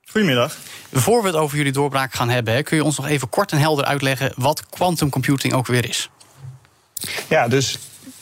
Goedemiddag. 0.06 0.56
Voor 0.92 1.20
we 1.22 1.26
het 1.26 1.36
over 1.36 1.56
jullie 1.56 1.72
doorbraak 1.72 2.14
gaan 2.14 2.28
hebben, 2.28 2.64
kun 2.64 2.76
je 2.76 2.84
ons 2.84 2.96
nog 2.96 3.06
even 3.06 3.28
kort 3.28 3.52
en 3.52 3.58
helder 3.58 3.84
uitleggen 3.84 4.32
wat 4.36 4.68
quantum 4.68 5.10
computing 5.10 5.52
ook 5.52 5.66
weer 5.66 5.88
is? 5.88 6.10
Ja, 7.28 7.48
dus 7.48 7.78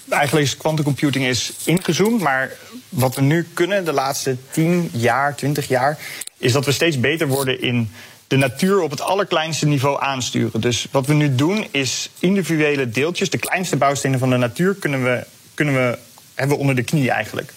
eigenlijk 0.09 0.47
is 0.47 0.57
quantum 0.57 0.85
computing 0.85 1.25
is 1.25 1.53
ingezoomd, 1.65 2.21
maar 2.21 2.53
wat 2.89 3.15
we 3.15 3.23
nu 3.23 3.47
kunnen 3.55 3.85
de 3.85 3.93
laatste 3.93 4.37
10 4.51 4.91
jaar, 4.93 5.37
20 5.37 5.69
jaar, 5.69 5.99
is 6.39 6.53
dat 6.53 6.65
we 6.65 6.73
steeds 6.73 7.01
beter 7.01 7.29
worden 7.29 7.63
in 7.63 7.91
de 8.27 8.37
natuur 8.37 8.81
op 8.81 8.91
het 8.91 9.01
allerkleinste 9.01 9.67
niveau 9.67 10.01
aansturen. 10.03 10.61
Dus 10.61 10.87
wat 10.91 11.07
we 11.07 11.15
nu 11.15 11.35
doen 11.35 11.67
is 11.71 12.11
individuele 12.19 12.89
deeltjes, 12.89 13.31
de 13.31 13.39
kleinste 13.39 13.77
bouwstenen 13.77 14.19
van 14.19 14.31
de 14.31 14.37
natuur, 14.37 14.75
kunnen 14.75 15.05
we, 15.05 15.25
kunnen 15.55 15.75
we, 15.75 15.99
hebben 16.35 16.57
we 16.57 16.61
onder 16.61 16.77
de 16.77 16.83
knie 16.83 17.11
eigenlijk. 17.11 17.53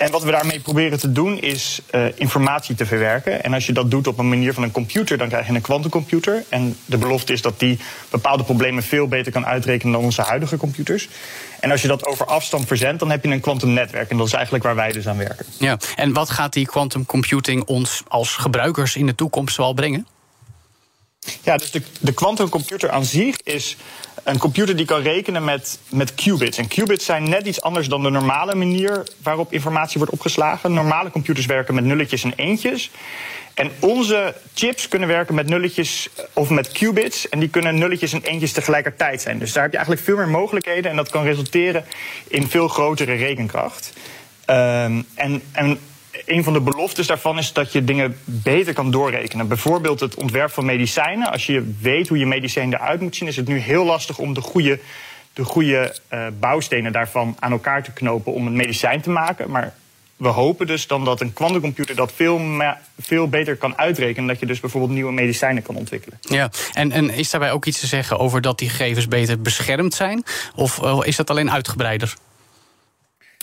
En 0.00 0.10
wat 0.10 0.22
we 0.22 0.30
daarmee 0.30 0.60
proberen 0.60 0.98
te 0.98 1.12
doen 1.12 1.40
is 1.40 1.80
uh, 1.94 2.04
informatie 2.14 2.74
te 2.74 2.86
verwerken. 2.86 3.44
En 3.44 3.54
als 3.54 3.66
je 3.66 3.72
dat 3.72 3.90
doet 3.90 4.06
op 4.06 4.18
een 4.18 4.28
manier 4.28 4.54
van 4.54 4.62
een 4.62 4.70
computer, 4.70 5.18
dan 5.18 5.28
krijg 5.28 5.46
je 5.46 5.54
een 5.54 5.60
kwantumcomputer. 5.60 6.44
En 6.48 6.76
de 6.84 6.98
belofte 6.98 7.32
is 7.32 7.42
dat 7.42 7.58
die 7.58 7.78
bepaalde 8.10 8.44
problemen 8.44 8.82
veel 8.82 9.08
beter 9.08 9.32
kan 9.32 9.46
uitrekenen 9.46 9.92
dan 9.92 10.02
onze 10.02 10.22
huidige 10.22 10.56
computers. 10.56 11.08
En 11.60 11.70
als 11.70 11.82
je 11.82 11.88
dat 11.88 12.06
over 12.06 12.26
afstand 12.26 12.66
verzendt, 12.66 12.98
dan 12.98 13.10
heb 13.10 13.24
je 13.24 13.30
een 13.30 13.40
kwantumnetwerk. 13.40 14.10
En 14.10 14.16
dat 14.16 14.26
is 14.26 14.32
eigenlijk 14.32 14.64
waar 14.64 14.74
wij 14.74 14.92
dus 14.92 15.08
aan 15.08 15.16
werken. 15.16 15.46
Ja, 15.58 15.78
en 15.96 16.12
wat 16.12 16.30
gaat 16.30 16.52
die 16.52 16.66
quantum 16.66 17.06
computing 17.06 17.64
ons 17.64 18.02
als 18.08 18.36
gebruikers 18.36 18.96
in 18.96 19.06
de 19.06 19.14
toekomst 19.14 19.56
wel 19.56 19.72
brengen? 19.72 20.06
Ja, 21.42 21.56
dus 21.56 21.70
de, 21.70 21.82
de 22.00 22.12
quantumcomputer 22.12 22.90
aan 22.90 23.04
zich 23.04 23.36
is 23.42 23.76
een 24.24 24.38
computer 24.38 24.76
die 24.76 24.86
kan 24.86 25.02
rekenen 25.02 25.44
met, 25.44 25.78
met 25.88 26.14
qubits. 26.14 26.58
En 26.58 26.68
qubits 26.68 27.04
zijn 27.04 27.28
net 27.28 27.46
iets 27.46 27.62
anders 27.62 27.88
dan 27.88 28.02
de 28.02 28.10
normale 28.10 28.54
manier 28.54 29.06
waarop 29.22 29.52
informatie 29.52 29.98
wordt 29.98 30.12
opgeslagen. 30.12 30.72
Normale 30.72 31.10
computers 31.10 31.46
werken 31.46 31.74
met 31.74 31.84
nulletjes 31.84 32.24
en 32.24 32.32
eentjes. 32.36 32.90
En 33.54 33.70
onze 33.78 34.34
chips 34.54 34.88
kunnen 34.88 35.08
werken 35.08 35.34
met 35.34 35.48
nulletjes 35.48 36.08
of 36.32 36.50
met 36.50 36.72
qubits. 36.72 37.28
En 37.28 37.38
die 37.38 37.48
kunnen 37.48 37.78
nulletjes 37.78 38.12
en 38.12 38.22
eentjes 38.22 38.52
tegelijkertijd 38.52 39.20
zijn. 39.20 39.38
Dus 39.38 39.52
daar 39.52 39.62
heb 39.62 39.72
je 39.72 39.78
eigenlijk 39.78 40.06
veel 40.06 40.16
meer 40.16 40.28
mogelijkheden. 40.28 40.90
En 40.90 40.96
dat 40.96 41.10
kan 41.10 41.24
resulteren 41.24 41.84
in 42.28 42.48
veel 42.48 42.68
grotere 42.68 43.14
rekenkracht. 43.14 43.92
Um, 44.46 45.06
en, 45.14 45.42
en 45.52 45.78
een 46.26 46.44
van 46.44 46.52
de 46.52 46.60
beloftes 46.60 47.06
daarvan 47.06 47.38
is 47.38 47.52
dat 47.52 47.72
je 47.72 47.84
dingen 47.84 48.16
beter 48.24 48.72
kan 48.72 48.90
doorrekenen. 48.90 49.48
Bijvoorbeeld 49.48 50.00
het 50.00 50.14
ontwerp 50.14 50.50
van 50.50 50.64
medicijnen. 50.64 51.30
Als 51.30 51.46
je 51.46 51.72
weet 51.80 52.08
hoe 52.08 52.18
je 52.18 52.26
medicijn 52.26 52.72
eruit 52.72 53.00
moet 53.00 53.16
zien, 53.16 53.28
is 53.28 53.36
het 53.36 53.48
nu 53.48 53.58
heel 53.58 53.84
lastig 53.84 54.18
om 54.18 54.34
de 54.34 54.40
goede, 54.40 54.78
de 55.32 55.44
goede 55.44 55.96
uh, 56.12 56.26
bouwstenen 56.40 56.92
daarvan 56.92 57.36
aan 57.38 57.52
elkaar 57.52 57.82
te 57.82 57.92
knopen 57.92 58.32
om 58.32 58.46
een 58.46 58.56
medicijn 58.56 59.00
te 59.00 59.10
maken. 59.10 59.50
Maar 59.50 59.74
we 60.16 60.28
hopen 60.28 60.66
dus 60.66 60.86
dan 60.86 61.04
dat 61.04 61.20
een 61.20 61.32
kwantumcomputer 61.32 61.94
dat 61.94 62.12
veel, 62.12 62.40
veel 62.98 63.28
beter 63.28 63.56
kan 63.56 63.78
uitrekenen. 63.78 64.28
Dat 64.28 64.40
je 64.40 64.46
dus 64.46 64.60
bijvoorbeeld 64.60 64.92
nieuwe 64.92 65.12
medicijnen 65.12 65.62
kan 65.62 65.76
ontwikkelen. 65.76 66.18
Ja, 66.20 66.50
en, 66.72 66.92
en 66.92 67.10
is 67.10 67.30
daarbij 67.30 67.52
ook 67.52 67.64
iets 67.64 67.80
te 67.80 67.86
zeggen 67.86 68.18
over 68.18 68.40
dat 68.40 68.58
die 68.58 68.68
gegevens 68.68 69.08
beter 69.08 69.40
beschermd 69.40 69.94
zijn? 69.94 70.24
Of 70.54 70.82
uh, 70.82 70.98
is 71.02 71.16
dat 71.16 71.30
alleen 71.30 71.50
uitgebreider? 71.50 72.14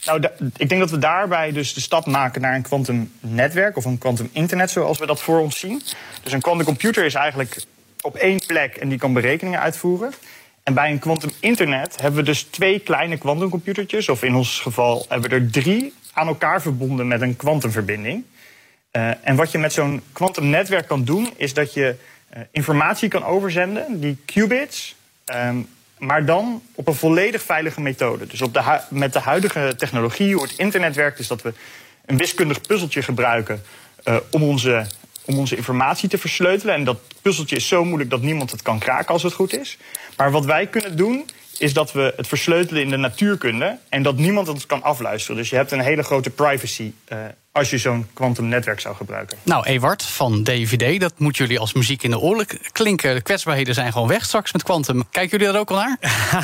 Nou, 0.08 0.22
ik 0.58 0.70
denk 0.70 0.82
dat 0.82 0.92
we 0.92 0.98
daarbij 0.98 1.52
dus 1.52 1.74
de 1.74 1.82
stap 1.82 2.06
maken 2.06 2.42
naar 2.42 2.56
een 2.56 2.62
kwantumnetwerk 2.62 3.78
of 3.78 3.86
een 3.86 3.98
quantum 3.98 4.30
internet 4.32 4.70
zoals 4.70 4.98
we 4.98 5.06
dat 5.06 5.22
voor 5.22 5.40
ons 5.40 5.60
zien. 5.60 5.82
Dus 6.24 6.34
een 6.34 6.42
quantumcomputer 6.42 7.06
is 7.06 7.14
eigenlijk 7.14 7.64
op 8.02 8.16
één 8.16 8.46
plek 8.48 8.76
en 8.76 8.90
die 8.90 8.98
kan 8.98 9.14
berekeningen 9.14 9.60
uitvoeren. 9.60 10.14
En 10.64 10.74
bij 10.74 10.92
een 10.92 11.00
quantum 11.00 11.30
internet 11.40 12.02
hebben 12.02 12.20
we 12.20 12.26
dus 12.26 12.44
twee 12.44 12.80
kleine 12.80 13.18
quantumcomputertjes, 13.18 14.10
of 14.10 14.24
in 14.24 14.36
ons 14.36 14.60
geval 14.60 15.06
hebben 15.10 15.30
we 15.30 15.36
er 15.36 15.52
drie 15.52 15.94
aan 16.14 16.28
elkaar 16.28 16.62
verbonden 16.62 17.08
met 17.08 17.22
een 17.22 17.36
kwantumverbinding. 17.36 18.24
Uh, 18.92 19.10
en 19.22 19.36
wat 19.36 19.52
je 19.52 19.58
met 19.58 19.74
zo'n 19.74 20.02
kwantumnetwerk 20.12 20.88
kan 20.88 21.04
doen, 21.04 21.30
is 21.36 21.54
dat 21.54 21.74
je 21.74 21.96
uh, 22.34 22.42
informatie 22.52 23.10
kan 23.10 23.24
overzenden, 23.24 24.00
die 24.00 24.18
qubits, 24.26 24.96
um, 25.36 25.68
maar 25.98 26.26
dan 26.26 26.62
op 26.76 26.88
een 26.88 26.96
volledig 26.96 27.42
veilige 27.42 27.82
methode. 27.82 28.28
Dus 28.28 28.42
op 28.42 28.54
de 28.54 28.80
met 28.90 29.14
de 29.14 29.20
huidige 29.20 29.74
technologie, 29.78 30.34
hoe 30.34 30.44
het 30.44 30.58
internet 30.58 30.96
werkt, 30.96 31.20
is 31.20 31.28
dat 31.28 31.42
we 31.42 31.54
een 32.06 32.18
wiskundig 32.18 32.62
puzzeltje 32.62 33.02
gebruiken 33.02 33.64
uh, 34.04 34.16
om, 34.32 34.44
onze, 34.44 34.86
om 35.26 35.38
onze 35.38 35.56
informatie 35.56 36.10
te 36.10 36.18
versleutelen. 36.18 36.76
En 36.76 36.84
dat 36.84 37.00
puzzeltje 37.22 37.56
is 37.56 37.68
zo 37.68 37.86
moeilijk 37.86 38.10
dat 38.10 38.22
niemand 38.22 38.52
het 38.52 38.62
kan 38.62 38.80
kraken 38.80 39.14
als 39.14 39.24
het 39.24 39.34
goed 39.34 39.58
is. 39.58 39.78
Maar 40.18 40.32
wat 40.32 40.46
wij 40.46 40.68
kunnen 40.68 40.98
doen, 40.98 41.30
is 41.58 41.74
dat 41.74 41.92
we 41.92 42.14
het 42.16 42.28
versleutelen 42.28 42.82
in 42.82 42.90
de 42.90 42.98
natuurkunde 42.98 43.78
en 43.90 44.04
dat 44.04 44.18
niemand 44.18 44.48
het 44.48 44.66
kan 44.66 44.84
afluisteren. 44.84 45.38
Dus 45.38 45.50
je 45.50 45.56
hebt 45.56 45.72
een 45.72 45.80
hele 45.80 46.04
grote 46.04 46.30
privacy 46.30 46.92
uh, 47.14 47.20
als 47.58 47.70
je 47.70 47.78
zo'n 47.78 48.08
kwantumnetwerk 48.14 48.80
zou 48.80 48.96
gebruiken. 48.96 49.38
Nou, 49.44 49.66
Ewart 49.66 50.04
van 50.04 50.44
DVD, 50.44 51.00
dat 51.00 51.14
moet 51.18 51.38
jullie 51.38 51.60
als 51.60 51.74
muziek 51.74 52.04
in 52.04 52.10
de 52.10 52.20
oren 52.20 52.46
klinken. 52.72 53.16
De 53.16 53.22
kwetsbaarheden 53.22 53.74
zijn 53.74 53.92
gewoon 53.92 54.08
weg 54.08 54.26
straks 54.26 54.54
met 54.54 54.64
kwantum. 54.64 55.04
Kijken 55.12 55.38
jullie 55.38 55.54
daar 55.54 55.62
ook 55.62 55.72
al 55.72 55.76
naar? 55.76 55.98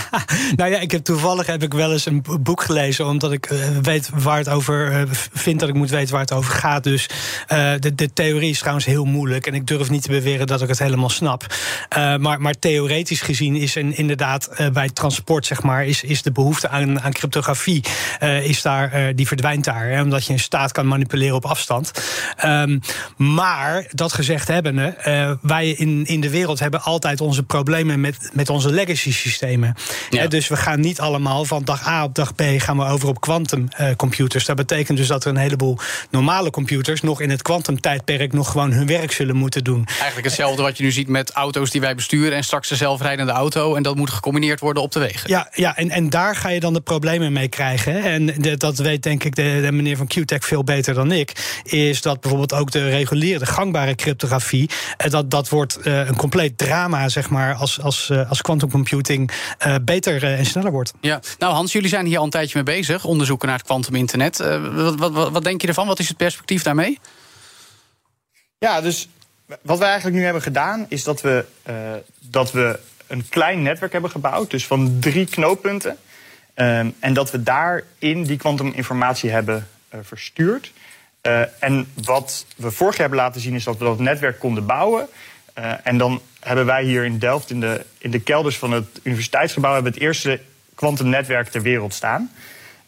nou 0.56 0.72
ja, 0.72 0.80
ik 0.80 0.92
heb 0.92 1.04
toevallig 1.04 1.46
heb 1.46 1.64
ik 1.64 1.74
wel 1.74 1.92
eens 1.92 2.06
een 2.06 2.24
boek 2.40 2.62
gelezen, 2.62 3.06
omdat 3.06 3.32
ik 3.32 3.50
uh, 3.50 3.60
weet 3.82 4.10
waar 4.14 4.38
het 4.38 4.50
over 4.50 4.92
uh, 4.92 5.02
vind 5.34 5.60
dat 5.60 5.70
ik 5.70 5.76
moet 5.76 5.90
weten 5.90 6.12
waar 6.12 6.22
het 6.22 6.34
over 6.34 6.54
gaat. 6.54 6.84
Dus 6.84 7.10
uh, 7.52 7.74
de, 7.80 7.96
de, 7.96 8.14
theorie 8.14 8.50
is 8.50 8.60
trouwens 8.60 8.86
heel 8.86 9.06
moeilijk 9.06 9.48
en 9.48 9.54
ik 9.54 9.68
durf 9.68 9.90
niet 9.90 10.04
te 10.04 10.10
beweren 10.10 10.48
dat 10.48 10.62
ik 10.62 10.68
het 10.68 10.80
helemaal 10.80 11.10
snap. 11.10 11.46
maar, 12.20 12.42
maar 12.42 12.60
theoretisch 12.60 13.22
gezien 13.22 13.56
is 13.56 13.76
in, 13.76 13.98
inderdaad 13.98 14.50
bij 14.74 14.90
transport, 14.90 15.46
zeg 15.46 15.64
maar, 15.64 15.86
is, 15.86 16.04
is 16.04 16.22
de 16.22 16.32
behoefte 16.32 16.70
aan, 16.70 17.02
aan 17.02 17.12
cryptografie, 17.12 17.84
is 18.44 18.62
daar, 18.62 19.16
die 19.16 19.28
verdwijnt 19.28 19.64
daar. 19.64 19.88
Hè, 19.88 20.02
omdat 20.02 20.26
je 20.26 20.34
een 20.34 20.40
staat 20.40 20.72
kan 20.72 20.88
manipuleren 20.88 21.03
manipuleren 21.04 21.36
op 21.36 21.46
afstand. 21.46 21.92
Um, 22.46 22.80
maar 23.18 23.88
dat 23.92 24.14
gezegd 24.14 24.48
hebbende, 24.48 24.96
uh, 25.08 25.32
wij 25.42 25.70
in, 25.70 26.06
in 26.06 26.22
de 26.22 26.30
wereld 26.30 26.60
hebben 26.60 26.82
altijd 26.82 27.22
onze 27.22 27.44
problemen 27.44 28.00
met, 28.00 28.30
met 28.34 28.50
onze 28.50 28.72
legacy 28.72 29.12
systemen. 29.12 29.76
Ja. 30.10 30.28
dus 30.28 30.48
we 30.48 30.56
gaan 30.56 30.80
niet 30.80 31.00
allemaal 31.00 31.46
van 31.46 31.64
dag 31.64 31.88
A 31.88 32.04
op 32.04 32.16
dag 32.16 32.36
B 32.36 32.42
gaan 32.58 32.78
we 32.78 32.86
over 32.86 33.10
op 33.10 33.22
quantum 33.22 33.68
uh, 33.80 33.88
computers. 33.98 34.46
Dat 34.46 34.56
betekent 34.56 34.98
dus 34.98 35.08
dat 35.08 35.24
er 35.24 35.30
een 35.30 35.38
heleboel 35.38 35.78
normale 36.10 36.50
computers 36.50 37.02
nog 37.02 37.22
in 37.22 37.30
het 37.30 37.42
quantum 37.42 37.82
tijdperk 37.82 38.34
nog 38.34 38.52
gewoon 38.52 38.72
hun 38.72 38.88
werk 38.88 39.12
zullen 39.12 39.36
moeten 39.36 39.64
doen. 39.64 39.86
Eigenlijk 39.88 40.26
hetzelfde 40.26 40.62
wat 40.62 40.78
je 40.78 40.84
nu 40.84 40.92
ziet 40.92 41.08
met 41.08 41.32
auto's 41.32 41.70
die 41.70 41.82
wij 41.82 41.96
besturen 41.96 42.34
en 42.38 42.44
straks 42.44 42.70
de 42.70 42.76
zelfrijdende 42.76 43.32
auto. 43.32 43.76
En 43.76 43.84
dat 43.84 43.96
moet 43.96 44.10
gecombineerd 44.10 44.60
worden 44.60 44.84
op 44.84 44.92
de 44.92 45.00
wegen. 45.00 45.30
Ja, 45.30 45.50
ja 45.54 45.78
en, 45.78 45.90
en 45.90 46.10
daar 46.10 46.36
ga 46.36 46.50
je 46.50 46.60
dan 46.60 46.74
de 46.74 46.82
problemen 46.82 47.34
mee 47.34 47.48
krijgen. 47.48 48.04
En 48.04 48.26
de, 48.26 48.58
dat 48.58 48.78
weet 48.78 49.04
denk 49.04 49.24
ik 49.24 49.36
de, 49.36 49.60
de 49.62 49.72
meneer 49.72 49.98
van 49.98 50.08
QTech 50.08 50.46
veel 50.46 50.64
beter 50.64 50.93
dan 50.94 51.12
ik, 51.12 51.60
is 51.64 52.02
dat 52.02 52.20
bijvoorbeeld 52.20 52.54
ook 52.54 52.72
de 52.72 52.90
reguliere, 52.90 53.46
gangbare 53.46 53.96
cryptografie, 53.96 54.70
eh, 54.98 55.10
dat, 55.10 55.32
dat 55.32 55.50
wordt 55.50 55.88
uh, 55.88 56.08
een 56.08 56.16
compleet 56.16 56.58
drama, 56.58 57.10
zeg 57.10 57.30
maar, 57.30 57.54
als, 57.54 57.82
als, 57.82 58.10
uh, 58.10 58.30
als 58.30 58.42
quantum 58.42 58.72
computing 58.72 59.32
uh, 59.68 59.76
beter 59.82 60.24
en 60.24 60.46
sneller 60.46 60.72
wordt. 60.72 60.94
Ja, 61.02 61.20
nou 61.40 61.54
Hans, 61.54 61.72
jullie 61.72 61.90
zijn 61.90 62.06
hier 62.06 62.18
al 62.18 62.24
een 62.24 62.30
tijdje 62.30 62.64
mee 62.64 62.76
bezig, 62.76 63.06
onderzoeken 63.06 63.48
naar 63.48 63.58
het 63.58 63.66
quantum 63.66 63.96
internet. 63.96 64.38
Wat, 64.38 64.96
wat, 64.96 65.12
wat, 65.12 65.32
wat 65.32 65.44
denk 65.44 65.62
je 65.62 65.68
ervan? 65.68 65.88
Wat 65.88 66.00
is 66.00 66.08
het 66.08 66.18
perspectief 66.18 66.64
daarmee? 66.64 67.00
Ja, 68.58 68.82
dus 68.82 69.10
wat 69.62 69.78
we 69.78 69.86
eigenlijk 69.86 70.16
nu 70.16 70.24
hebben 70.24 70.42
gedaan, 70.42 70.86
is 70.90 71.04
dat 71.04 71.22
we, 71.22 71.46
dat 72.20 72.52
we 72.52 72.80
een 73.08 73.30
klein 73.30 73.62
netwerk 73.62 73.92
hebben 73.92 74.12
gebouwd, 74.12 74.50
dus 74.50 74.66
van 74.66 74.98
drie 75.00 75.26
knooppunten. 75.26 75.98
Um, 76.56 76.96
en 77.00 77.14
dat 77.14 77.32
we 77.32 77.44
daarin 77.44 78.24
die 78.24 78.38
kwantuminformatie 78.38 79.30
hebben 79.30 79.68
uh, 79.94 80.00
verstuurd. 80.04 80.72
Uh, 81.28 81.42
en 81.60 81.88
wat 81.94 82.46
we 82.56 82.72
vorig 82.72 82.98
jaar 82.98 83.08
hebben 83.08 83.26
laten 83.26 83.42
zien 83.42 83.54
is 83.54 83.64
dat 83.64 83.78
we 83.78 83.84
dat 83.84 84.00
netwerk 84.00 84.40
konden 84.40 84.66
bouwen. 84.66 85.08
Uh, 85.58 85.74
en 85.84 85.98
dan 85.98 86.22
hebben 86.40 86.66
wij 86.66 86.84
hier 86.84 87.06
in 87.06 87.20
Delft 87.20 87.50
in 87.50 87.60
de, 87.60 87.86
in 87.98 88.12
de 88.12 88.20
kelders 88.20 88.58
van 88.58 88.72
het 88.72 89.00
universiteitsgebouw 89.04 89.74
hebben 89.74 89.92
het 89.92 90.02
eerste 90.02 90.40
kwantumnetwerk 90.76 91.48
ter 91.48 91.62
wereld 91.62 91.94
staan. 91.94 92.32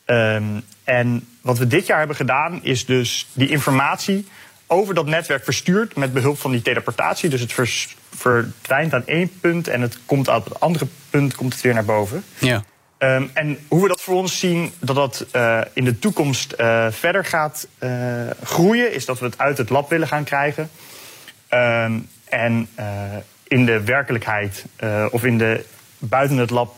Um, 0.05 0.63
en 0.83 1.27
wat 1.41 1.57
we 1.57 1.67
dit 1.67 1.85
jaar 1.85 1.97
hebben 1.97 2.15
gedaan 2.15 2.63
is 2.63 2.85
dus 2.85 3.27
die 3.33 3.49
informatie 3.49 4.27
over 4.67 4.93
dat 4.93 5.05
netwerk 5.05 5.43
verstuurd 5.43 5.95
met 5.95 6.13
behulp 6.13 6.39
van 6.39 6.51
die 6.51 6.61
teleportatie. 6.61 7.29
Dus 7.29 7.41
het 7.41 7.53
verdwijnt 8.09 8.93
aan 8.93 9.07
één 9.07 9.39
punt 9.39 9.67
en 9.67 9.81
het 9.81 9.97
komt 10.05 10.27
op 10.27 10.45
het 10.45 10.59
andere 10.59 10.87
punt 11.09 11.35
komt 11.35 11.53
het 11.53 11.61
weer 11.61 11.73
naar 11.73 11.85
boven. 11.85 12.23
Ja. 12.37 12.63
Um, 12.99 13.29
en 13.33 13.59
hoe 13.67 13.81
we 13.81 13.87
dat 13.87 14.01
voor 14.01 14.15
ons 14.15 14.39
zien, 14.39 14.73
dat 14.79 14.95
dat 14.95 15.25
uh, 15.35 15.61
in 15.73 15.85
de 15.85 15.99
toekomst 15.99 16.53
uh, 16.57 16.87
verder 16.89 17.25
gaat 17.25 17.67
uh, 17.79 17.89
groeien, 18.43 18.93
is 18.93 19.05
dat 19.05 19.19
we 19.19 19.25
het 19.25 19.37
uit 19.37 19.57
het 19.57 19.69
lab 19.69 19.89
willen 19.89 20.07
gaan 20.07 20.23
krijgen. 20.23 20.69
Um, 21.49 22.07
en 22.25 22.69
in 23.47 23.65
de 23.65 23.83
werkelijkheid 23.83 24.65
of 25.11 25.23
in 25.23 25.37
de, 25.37 25.65
buiten 25.97 26.37
het 26.37 26.49
lab 26.49 26.75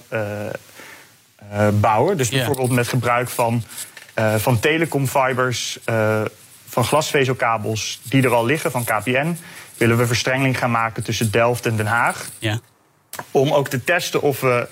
bouwen. 1.73 2.17
Dus 2.17 2.29
bijvoorbeeld 2.29 2.71
met 2.71 2.87
gebruik 2.87 3.29
van, 3.29 3.63
van 4.37 4.59
telecomfibers, 4.59 5.79
van 6.67 6.83
glasvezelkabels 6.83 7.99
die 8.03 8.23
er 8.23 8.33
al 8.33 8.45
liggen, 8.45 8.71
van 8.71 8.83
KPN. 8.83 9.37
Willen 9.77 9.97
we 9.97 10.07
verstrengeling 10.07 10.57
gaan 10.57 10.71
maken 10.71 11.03
tussen 11.03 11.31
Delft 11.31 11.65
en 11.65 11.75
Den 11.75 11.85
Haag. 11.85 12.29
Om 13.31 13.53
ook 13.53 13.67
te 13.67 13.83
testen 13.83 14.21
of 14.21 14.41
we 14.41 14.67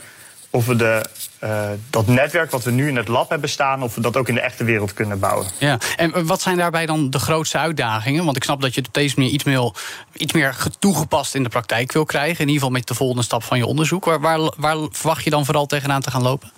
of 0.55 0.65
we 0.65 0.75
de, 0.75 1.05
uh, 1.43 1.69
dat 1.89 2.07
netwerk 2.07 2.51
wat 2.51 2.63
we 2.63 2.71
nu 2.71 2.87
in 2.87 2.95
het 2.95 3.07
lab 3.07 3.29
hebben 3.29 3.49
staan, 3.49 3.83
of 3.83 3.95
we 3.95 4.01
dat 4.01 4.17
ook 4.17 4.27
in 4.27 4.33
de 4.33 4.41
echte 4.41 4.63
wereld 4.63 4.93
kunnen 4.93 5.19
bouwen. 5.19 5.47
Ja, 5.57 5.77
en 5.95 6.25
wat 6.25 6.41
zijn 6.41 6.57
daarbij 6.57 6.85
dan 6.85 7.09
de 7.09 7.19
grootste 7.19 7.57
uitdagingen? 7.57 8.25
Want 8.25 8.37
ik 8.37 8.43
snap 8.43 8.61
dat 8.61 8.75
je 8.75 8.81
op 8.81 8.93
deze 8.93 9.15
manier 9.17 9.31
iets 9.31 9.43
meer, 9.43 9.71
iets 10.13 10.33
meer 10.33 10.55
toegepast 10.79 11.35
in 11.35 11.43
de 11.43 11.49
praktijk 11.49 11.91
wil 11.91 12.05
krijgen. 12.05 12.39
In 12.39 12.47
ieder 12.47 12.53
geval 12.53 12.69
met 12.69 12.87
de 12.87 12.93
volgende 12.93 13.23
stap 13.23 13.43
van 13.43 13.57
je 13.57 13.65
onderzoek. 13.65 14.05
Waar, 14.05 14.19
waar, 14.19 14.39
waar 14.57 14.77
verwacht 14.91 15.23
je 15.23 15.29
dan 15.29 15.45
vooral 15.45 15.65
tegenaan 15.65 16.01
te 16.01 16.11
gaan 16.11 16.21
lopen? 16.21 16.51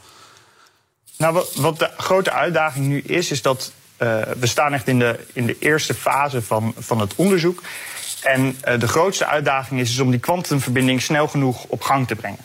Nou, 1.17 1.33
wat, 1.33 1.55
wat 1.55 1.79
de 1.79 1.89
grote 1.97 2.31
uitdaging 2.31 2.87
nu 2.87 3.01
is, 3.01 3.31
is 3.31 3.41
dat 3.41 3.71
uh, 3.97 4.21
we 4.39 4.47
staan 4.47 4.73
echt 4.73 4.87
in 4.87 4.99
de, 4.99 5.19
in 5.33 5.45
de 5.45 5.57
eerste 5.59 5.93
fase 5.93 6.41
van, 6.41 6.73
van 6.77 6.99
het 6.99 7.15
onderzoek. 7.15 7.63
En 8.23 8.57
uh, 8.67 8.79
de 8.79 8.87
grootste 8.87 9.25
uitdaging 9.25 9.79
is, 9.79 9.89
is 9.89 9.99
om 9.99 10.11
die 10.11 10.19
kwantumverbinding 10.19 11.01
snel 11.01 11.27
genoeg 11.27 11.63
op 11.63 11.81
gang 11.81 12.07
te 12.07 12.15
brengen. 12.15 12.39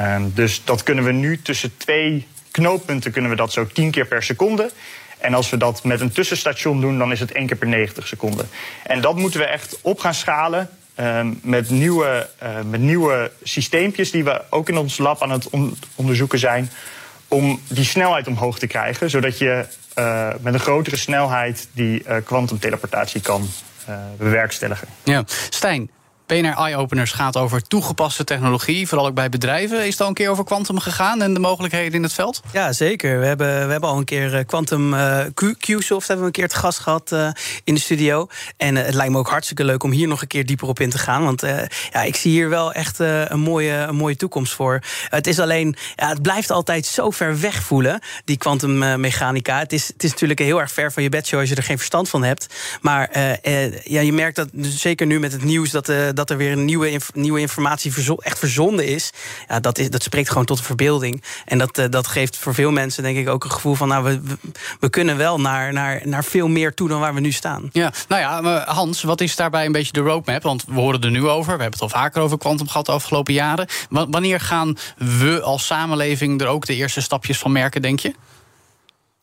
Um, 0.00 0.32
dus 0.34 0.64
dat 0.64 0.82
kunnen 0.82 1.04
we 1.04 1.12
nu 1.12 1.42
tussen 1.42 1.76
twee 1.76 2.26
knooppunten 2.50 3.12
kunnen 3.12 3.30
we 3.30 3.36
dat 3.36 3.52
zo 3.52 3.66
10 3.66 3.90
keer 3.90 4.06
per 4.06 4.22
seconde. 4.22 4.70
En 5.18 5.34
als 5.34 5.50
we 5.50 5.56
dat 5.56 5.84
met 5.84 6.00
een 6.00 6.12
tussenstation 6.12 6.80
doen, 6.80 6.98
dan 6.98 7.12
is 7.12 7.20
het 7.20 7.32
één 7.32 7.46
keer 7.46 7.56
per 7.56 7.68
90 7.68 8.06
seconden. 8.06 8.48
En 8.82 9.00
dat 9.00 9.16
moeten 9.16 9.40
we 9.40 9.46
echt 9.46 9.78
op 9.82 10.00
gaan 10.00 10.14
schalen. 10.14 10.68
Um, 11.00 11.38
met, 11.42 11.70
nieuwe, 11.70 12.28
uh, 12.42 12.48
met 12.70 12.80
nieuwe 12.80 13.30
systeempjes 13.42 14.10
die 14.10 14.24
we 14.24 14.42
ook 14.50 14.68
in 14.68 14.76
ons 14.76 14.98
lab 14.98 15.22
aan 15.22 15.30
het 15.30 15.50
on 15.50 15.76
onderzoeken 15.94 16.38
zijn. 16.38 16.70
Om 17.28 17.60
die 17.68 17.84
snelheid 17.84 18.26
omhoog 18.26 18.58
te 18.58 18.66
krijgen. 18.66 19.10
Zodat 19.10 19.38
je 19.38 19.66
uh, 19.98 20.28
met 20.40 20.54
een 20.54 20.60
grotere 20.60 20.96
snelheid 20.96 21.68
die 21.72 22.02
kwantumteleportatie 22.24 23.20
uh, 23.20 23.26
kan 23.26 23.48
bewerkstelligen. 24.16 24.88
Ja. 25.04 25.22
Stijn, 25.50 25.90
BNR 26.28 26.56
Eye-Openers 26.56 27.12
gaat 27.12 27.36
over 27.36 27.62
toegepaste 27.62 28.24
technologie, 28.24 28.88
vooral 28.88 29.06
ook 29.06 29.14
bij 29.14 29.28
bedrijven. 29.28 29.86
Is 29.86 29.92
het 29.92 30.00
al 30.00 30.08
een 30.08 30.14
keer 30.14 30.30
over 30.30 30.44
quantum 30.44 30.78
gegaan 30.78 31.22
en 31.22 31.34
de 31.34 31.40
mogelijkheden 31.40 31.92
in 31.92 32.02
het 32.02 32.12
veld? 32.12 32.40
Ja, 32.52 32.72
zeker. 32.72 33.20
We 33.20 33.26
hebben, 33.26 33.66
we 33.66 33.70
hebben 33.70 33.88
al 33.88 33.98
een 33.98 34.04
keer 34.04 34.34
eh, 34.34 34.46
Quantum 34.46 34.94
uh, 34.94 35.20
Qsoft 35.58 36.08
hebben 36.08 36.18
we 36.18 36.26
een 36.26 36.32
keer 36.32 36.44
het 36.44 36.54
gast 36.54 36.78
gehad 36.78 37.12
uh, 37.12 37.28
in 37.64 37.74
de 37.74 37.80
studio. 37.80 38.26
En 38.56 38.76
het 38.76 38.94
lijkt 38.94 39.12
me 39.12 39.18
ook 39.18 39.28
hartstikke 39.28 39.64
leuk 39.64 39.82
om 39.82 39.90
hier 39.90 40.08
nog 40.08 40.22
een 40.22 40.26
keer 40.26 40.46
dieper 40.46 40.68
op 40.68 40.80
in 40.80 40.90
te 40.90 40.98
gaan. 40.98 41.24
Want 41.24 41.40
ja, 41.90 42.02
ik 42.02 42.16
zie 42.16 42.30
hier 42.30 42.48
wel 42.48 42.72
echt 42.72 42.98
een, 42.98 43.40
mooie, 43.40 43.72
een 43.72 43.96
mooie 43.96 44.16
toekomst 44.16 44.52
voor. 44.52 44.80
het 45.08 45.26
is 45.26 45.38
alleen, 45.38 45.76
ja, 45.96 46.08
het 46.08 46.22
blijft 46.22 46.50
altijd 46.50 46.86
zo 46.86 47.10
ver 47.10 47.40
weg 47.40 47.62
voelen, 47.62 48.00
die 48.24 48.36
kwantummechanica. 48.36 49.58
Het 49.58 49.72
is, 49.72 49.86
het 49.86 50.04
is 50.04 50.10
natuurlijk 50.10 50.40
heel 50.40 50.60
erg 50.60 50.72
ver 50.72 50.92
van 50.92 51.02
je 51.02 51.08
bedshow 51.08 51.40
als 51.40 51.48
je 51.48 51.54
er 51.54 51.62
geen 51.62 51.76
verstand 51.76 52.08
van 52.08 52.22
hebt. 52.22 52.46
Maar 52.80 53.10
ja, 53.84 54.00
je 54.00 54.12
merkt 54.12 54.36
dat, 54.36 54.48
zeker 54.60 55.06
nu 55.06 55.20
met 55.20 55.32
het 55.32 55.44
nieuws, 55.44 55.70
dat 55.70 55.88
dat 56.18 56.30
er 56.30 56.36
weer 56.36 56.52
een 56.52 56.64
nieuwe, 56.64 57.00
nieuwe 57.14 57.40
informatie 57.40 57.92
echt 58.18 58.38
verzonden 58.38 58.86
is, 58.86 59.10
ja, 59.48 59.60
dat, 59.60 59.78
is, 59.78 59.90
dat 59.90 60.02
spreekt 60.02 60.28
gewoon 60.28 60.44
tot 60.44 60.56
de 60.56 60.62
verbeelding. 60.62 61.22
En 61.44 61.58
dat, 61.58 61.78
uh, 61.78 61.84
dat 61.90 62.06
geeft 62.06 62.36
voor 62.36 62.54
veel 62.54 62.70
mensen, 62.70 63.02
denk 63.02 63.18
ik, 63.18 63.28
ook 63.28 63.44
een 63.44 63.50
gevoel 63.50 63.74
van, 63.74 63.88
nou, 63.88 64.04
we, 64.04 64.36
we, 64.80 64.90
kunnen 64.90 65.16
wel 65.16 65.40
naar, 65.40 65.72
naar, 65.72 66.00
naar 66.04 66.24
veel 66.24 66.48
meer 66.48 66.74
toe 66.74 66.88
dan 66.88 67.00
waar 67.00 67.14
we 67.14 67.20
nu 67.20 67.32
staan. 67.32 67.68
Ja, 67.72 67.92
nou 68.08 68.20
ja, 68.20 68.64
Hans, 68.64 69.02
wat 69.02 69.20
is 69.20 69.36
daarbij 69.36 69.66
een 69.66 69.72
beetje 69.72 69.92
de 69.92 70.00
roadmap? 70.00 70.42
Want 70.42 70.64
we 70.66 70.80
horen 70.80 71.00
er 71.00 71.10
nu 71.10 71.28
over, 71.28 71.56
we 71.56 71.62
hebben 71.62 71.80
het 71.80 71.92
al 71.92 72.00
vaker 72.00 72.22
over 72.22 72.38
kwantum 72.38 72.68
gehad 72.68 72.86
de 72.86 72.92
afgelopen 72.92 73.34
jaren. 73.34 73.68
wanneer 73.90 74.40
gaan 74.40 74.76
we 74.96 75.40
als 75.42 75.66
samenleving 75.66 76.40
er 76.40 76.46
ook 76.46 76.66
de 76.66 76.74
eerste 76.74 77.00
stapjes 77.00 77.38
van 77.38 77.52
merken, 77.52 77.82
denk 77.82 78.00
je? 78.00 78.14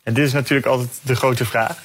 En 0.04 0.14
dit 0.14 0.26
is 0.26 0.34
natuurlijk 0.34 0.68
altijd 0.68 0.90
de 1.02 1.16
grote 1.16 1.46
vraag. 1.46 1.78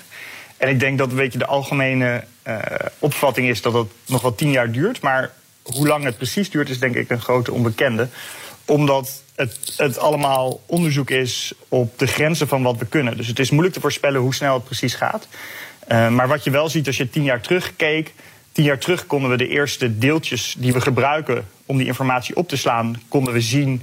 En 0.61 0.69
ik 0.69 0.81
denk 0.81 0.99
dat 0.99 1.11
een 1.11 1.17
beetje 1.17 1.39
de 1.39 1.47
algemene 1.47 2.25
uh, 2.47 2.59
opvatting 2.99 3.49
is 3.49 3.63
dat 3.63 3.73
het 3.73 3.87
nog 4.07 4.23
wel 4.23 4.35
tien 4.35 4.51
jaar 4.51 4.71
duurt. 4.71 5.01
Maar 5.01 5.31
hoe 5.63 5.87
lang 5.87 6.05
het 6.05 6.17
precies 6.17 6.51
duurt, 6.51 6.69
is 6.69 6.79
denk 6.79 6.95
ik 6.95 7.11
een 7.11 7.21
grote 7.21 7.53
onbekende. 7.53 8.09
Omdat 8.65 9.23
het, 9.35 9.75
het 9.77 9.99
allemaal 9.99 10.63
onderzoek 10.67 11.11
is 11.11 11.53
op 11.69 11.99
de 11.99 12.07
grenzen 12.07 12.49
van 12.49 12.63
wat 12.63 12.79
we 12.79 12.87
kunnen. 12.87 13.17
Dus 13.17 13.27
het 13.27 13.39
is 13.39 13.51
moeilijk 13.51 13.75
te 13.75 13.81
voorspellen 13.81 14.21
hoe 14.21 14.35
snel 14.35 14.55
het 14.55 14.65
precies 14.65 14.95
gaat. 14.95 15.29
Uh, 15.89 16.09
maar 16.09 16.29
wat 16.29 16.45
je 16.45 16.51
wel 16.51 16.69
ziet 16.69 16.87
als 16.87 16.97
je 16.97 17.11
tien 17.11 17.25
jaar 17.25 17.41
terugkeek. 17.41 18.15
Tien 18.53 18.65
jaar 18.65 18.79
terug 18.79 19.07
konden 19.07 19.31
we 19.31 19.37
de 19.37 19.49
eerste 19.49 19.99
deeltjes 19.99 20.55
die 20.59 20.73
we 20.73 20.81
gebruiken 20.81 21.49
om 21.67 21.77
die 21.77 21.87
informatie 21.87 22.37
op 22.37 22.49
te 22.49 22.57
slaan, 22.57 23.03
konden 23.09 23.33
we 23.33 23.41
zien 23.41 23.83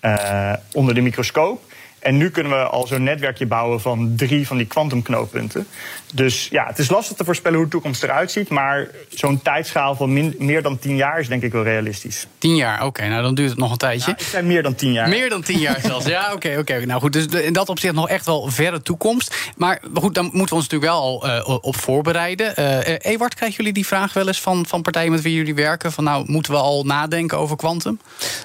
uh, 0.00 0.52
onder 0.72 0.94
de 0.94 1.00
microscoop. 1.00 1.72
En 2.04 2.16
nu 2.16 2.30
kunnen 2.30 2.52
we 2.52 2.64
al 2.64 2.86
zo'n 2.86 3.02
netwerkje 3.02 3.46
bouwen 3.46 3.80
van 3.80 4.12
drie 4.16 4.46
van 4.46 4.56
die 4.56 4.66
kwantumknooppunten. 4.66 5.66
Dus 6.14 6.48
ja, 6.50 6.66
het 6.66 6.78
is 6.78 6.90
lastig 6.90 7.16
te 7.16 7.24
voorspellen 7.24 7.56
hoe 7.56 7.66
de 7.66 7.72
toekomst 7.72 8.02
eruit 8.02 8.30
ziet. 8.30 8.48
Maar 8.48 8.88
zo'n 9.08 9.42
tijdschaal 9.42 9.94
van 9.94 10.12
min, 10.12 10.34
meer 10.38 10.62
dan 10.62 10.78
tien 10.78 10.96
jaar 10.96 11.20
is 11.20 11.28
denk 11.28 11.42
ik 11.42 11.52
wel 11.52 11.62
realistisch. 11.62 12.26
Tien 12.38 12.56
jaar, 12.56 12.84
oké. 12.84 13.08
nou, 13.08 13.22
dan 13.22 13.34
duurt 13.34 13.50
het 13.50 13.58
nog 13.58 13.70
een 13.70 13.76
tijdje. 13.76 14.10
Ja, 14.10 14.16
het 14.16 14.26
zijn 14.26 14.46
meer 14.46 14.62
dan 14.62 14.74
tien 14.74 14.92
jaar. 14.92 15.08
Meer 15.08 15.28
dan 15.28 15.42
tien 15.42 15.58
jaar 15.58 15.80
zelfs. 15.80 16.06
Ja, 16.06 16.32
oké, 16.32 16.56
oké. 16.58 16.86
Nou 16.86 17.00
goed, 17.00 17.12
dus 17.12 17.26
in 17.26 17.52
dat 17.52 17.68
opzicht 17.68 17.94
nog 17.94 18.08
echt 18.08 18.26
wel 18.26 18.50
verre 18.50 18.82
toekomst. 18.82 19.52
Maar 19.56 19.80
goed, 19.94 20.14
dan 20.14 20.24
moeten 20.24 20.48
we 20.48 20.54
ons 20.54 20.68
natuurlijk 20.68 20.92
wel 20.92 21.00
al 21.00 21.26
uh, 21.26 21.58
op 21.60 21.76
voorbereiden. 21.76 22.54
Uh, 22.58 23.12
Ewart, 23.12 23.34
krijgen 23.34 23.56
jullie 23.56 23.72
die 23.72 23.86
vraag 23.86 24.12
wel 24.12 24.26
eens 24.26 24.40
van, 24.40 24.66
van 24.66 24.82
partijen 24.82 25.10
met 25.10 25.22
wie 25.22 25.34
jullie 25.34 25.54
werken? 25.54 25.92
Van 25.92 26.04
nou, 26.04 26.24
moeten 26.30 26.52
we 26.52 26.58
al 26.58 26.84
nadenken 26.84 27.38
over 27.38 27.56
kwantum? 27.56 28.00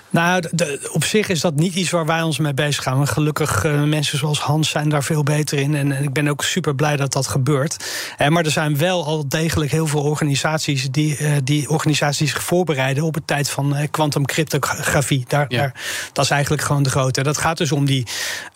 Nou, 0.10 0.44
de, 0.52 0.90
op 0.92 1.04
zich 1.04 1.30
is 1.30 1.42
dat 1.42 1.56
niet 1.56 1.76
iets 1.76 1.90
waar 1.90 2.06
wij 2.06 2.22
ons 2.22 2.38
mee 2.38 2.54
bezig 2.54 2.84
gaan. 2.84 3.08
Gelukkig 3.08 3.49
uh, 3.66 3.84
mensen 3.84 4.18
zoals 4.18 4.40
Hans 4.40 4.70
zijn 4.70 4.90
daar 4.90 5.04
veel 5.04 5.24
beter 5.24 5.60
in. 5.60 5.76
En, 5.76 5.92
en 5.92 6.04
ik 6.04 6.14
ben 6.14 6.28
ook 6.28 6.44
super 6.44 6.76
blij 6.76 6.96
dat 6.96 7.14
dat 7.14 7.28
gebeurt. 7.28 7.86
Uh, 8.22 8.28
maar 8.28 8.46
er 8.46 8.52
zijn 8.52 8.78
wel 8.78 9.06
al 9.06 9.28
degelijk 9.28 9.72
heel 9.72 9.88
veel 9.88 10.02
organisaties 10.02 10.90
die, 10.92 11.18
uh, 11.20 11.32
die 11.44 11.70
organisaties 11.70 12.32
zich 12.32 12.44
voorbereiden 12.44 13.04
op 13.04 13.14
het 13.14 13.28
tijd 13.28 13.50
van 13.50 13.76
quantum 13.92 14.26
cryptografie. 14.26 15.26
Daar, 15.28 15.46
ja. 15.48 15.58
daar, 15.58 15.74
dat 16.14 16.26
is 16.26 16.32
eigenlijk 16.32 16.64
gewoon 16.64 16.84
de 16.84 16.90
grote. 16.90 17.24
Dat 17.24 17.38
gaat 17.38 17.58
dus 17.58 17.72
om 17.72 17.86
die, 17.86 18.08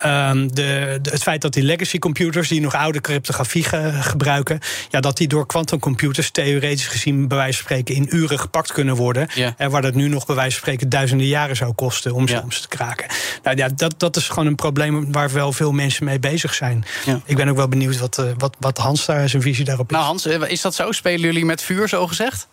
um, 0.05 0.53
de, 0.53 0.99
de, 1.01 1.09
het 1.09 1.23
feit 1.23 1.41
dat 1.41 1.53
die 1.53 1.63
legacy 1.63 1.99
computers 1.99 2.47
die 2.47 2.61
nog 2.61 2.75
oude 2.75 3.01
cryptografie 3.01 3.63
ge, 3.63 3.91
gebruiken, 3.93 4.59
ja, 4.89 4.99
dat 4.99 5.17
die 5.17 5.27
door 5.27 5.45
quantumcomputers 5.45 6.29
theoretisch 6.29 6.87
gezien 6.87 7.27
bij 7.27 7.37
wijze 7.37 7.57
van 7.57 7.65
spreken 7.65 7.95
in 7.95 8.07
uren 8.09 8.39
gepakt 8.39 8.71
kunnen 8.71 8.95
worden. 8.95 9.27
Ja. 9.33 9.53
En 9.57 9.71
waar 9.71 9.81
dat 9.81 9.93
nu 9.93 10.07
nog 10.07 10.25
bij 10.25 10.35
wijze 10.35 10.51
van 10.51 10.59
spreken 10.59 10.89
duizenden 10.89 11.27
jaren 11.27 11.55
zou 11.55 11.73
kosten 11.73 12.13
om 12.13 12.27
ja. 12.27 12.43
ze 12.49 12.61
te 12.61 12.67
kraken. 12.67 13.07
Nou 13.43 13.57
ja, 13.57 13.69
dat, 13.75 13.93
dat 13.97 14.15
is 14.15 14.29
gewoon 14.29 14.47
een 14.47 14.55
probleem 14.55 14.82
waar 14.91 15.31
wel 15.31 15.51
veel 15.51 15.71
mensen 15.71 16.05
mee 16.05 16.19
bezig 16.19 16.53
zijn. 16.53 16.85
Ja. 17.05 17.21
Ik 17.25 17.35
ben 17.35 17.47
ook 17.47 17.55
wel 17.55 17.67
benieuwd 17.67 17.99
wat, 17.99 18.17
uh, 18.17 18.25
wat, 18.37 18.55
wat 18.59 18.77
Hans 18.77 19.05
daar 19.05 19.29
zijn 19.29 19.41
visie 19.41 19.65
daarop 19.65 19.85
is. 19.89 19.95
Nou 19.95 20.05
Hans, 20.05 20.25
is 20.25 20.61
dat 20.61 20.75
zo? 20.75 20.91
Spelen 20.91 21.21
jullie 21.21 21.45
met 21.45 21.61
vuur, 21.61 21.89
zo 21.89 22.07
gezegd? 22.07 22.47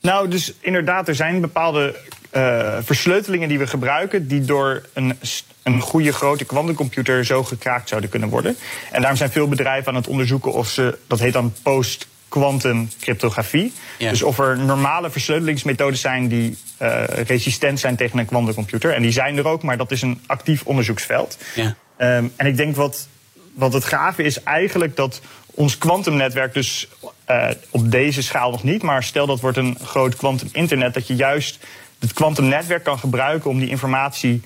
Nou, 0.00 0.28
dus 0.28 0.52
inderdaad, 0.60 1.08
er 1.08 1.14
zijn 1.14 1.40
bepaalde 1.40 1.96
uh, 2.32 2.76
versleutelingen 2.82 3.48
die 3.48 3.58
we 3.58 3.66
gebruiken... 3.66 4.28
die 4.28 4.44
door 4.44 4.82
een, 4.92 5.18
een 5.62 5.80
goede 5.80 6.12
grote 6.12 6.44
kwantumcomputer 6.44 7.24
zo 7.24 7.44
gekraakt 7.44 7.88
zouden 7.88 8.10
kunnen 8.10 8.28
worden. 8.28 8.56
En 8.90 9.00
daarom 9.00 9.18
zijn 9.18 9.30
veel 9.30 9.48
bedrijven 9.48 9.88
aan 9.88 9.98
het 9.98 10.08
onderzoeken 10.08 10.52
of 10.52 10.68
ze... 10.68 10.98
dat 11.06 11.18
heet 11.18 11.32
dan 11.32 11.54
post 11.62 12.06
quantum 12.28 12.88
cryptografie. 13.00 13.72
Ja. 13.98 14.10
Dus 14.10 14.22
of 14.22 14.38
er 14.38 14.58
normale 14.58 15.10
versleutelingsmethodes 15.10 16.00
zijn 16.00 16.28
die 16.28 16.58
uh, 16.82 17.04
resistent 17.04 17.80
zijn 17.80 17.96
tegen 17.96 18.18
een 18.18 18.26
kwantumcomputer. 18.26 18.94
En 18.94 19.02
die 19.02 19.12
zijn 19.12 19.36
er 19.36 19.46
ook, 19.46 19.62
maar 19.62 19.76
dat 19.76 19.90
is 19.90 20.02
een 20.02 20.20
actief 20.26 20.62
onderzoeksveld. 20.64 21.38
Ja. 21.54 21.76
Um, 22.16 22.32
en 22.36 22.46
ik 22.46 22.56
denk 22.56 22.76
wat, 22.76 23.08
wat 23.54 23.72
het 23.72 23.84
gave 23.84 24.22
is 24.22 24.42
eigenlijk 24.42 24.96
dat 24.96 25.20
ons 25.46 25.78
kwantumnetwerk 25.78 26.54
dus 26.54 26.88
uh, 27.30 27.48
op 27.70 27.90
deze 27.90 28.22
schaal 28.22 28.50
nog 28.50 28.62
niet, 28.62 28.82
maar 28.82 29.02
stel 29.02 29.26
dat 29.26 29.40
wordt 29.40 29.56
een 29.56 29.78
groot 29.84 30.16
kwantum 30.16 30.48
internet, 30.52 30.94
dat 30.94 31.06
je 31.06 31.14
juist 31.14 31.58
het 31.98 32.12
kwantumnetwerk 32.12 32.84
kan 32.84 32.98
gebruiken 32.98 33.50
om 33.50 33.58
die 33.58 33.68
informatie 33.68 34.42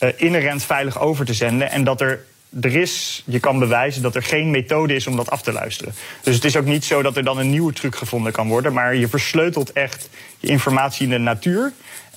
uh, 0.00 0.08
inherent 0.16 0.62
veilig 0.62 1.00
over 1.00 1.24
te 1.24 1.34
zenden. 1.34 1.70
En 1.70 1.84
dat 1.84 2.00
er 2.00 2.24
er 2.60 2.76
is, 2.76 3.22
je 3.26 3.40
kan 3.40 3.58
bewijzen 3.58 4.02
dat 4.02 4.14
er 4.14 4.22
geen 4.22 4.50
methode 4.50 4.94
is 4.94 5.06
om 5.06 5.16
dat 5.16 5.30
af 5.30 5.42
te 5.42 5.52
luisteren. 5.52 5.94
Dus 6.22 6.34
het 6.34 6.44
is 6.44 6.56
ook 6.56 6.64
niet 6.64 6.84
zo 6.84 7.02
dat 7.02 7.16
er 7.16 7.24
dan 7.24 7.38
een 7.38 7.50
nieuwe 7.50 7.72
truc 7.72 7.96
gevonden 7.96 8.32
kan 8.32 8.48
worden, 8.48 8.72
maar 8.72 8.94
je 8.94 9.08
versleutelt 9.08 9.72
echt 9.72 10.08
je 10.38 10.48
informatie 10.48 11.04
in 11.04 11.10
de 11.10 11.18
natuur. 11.18 11.72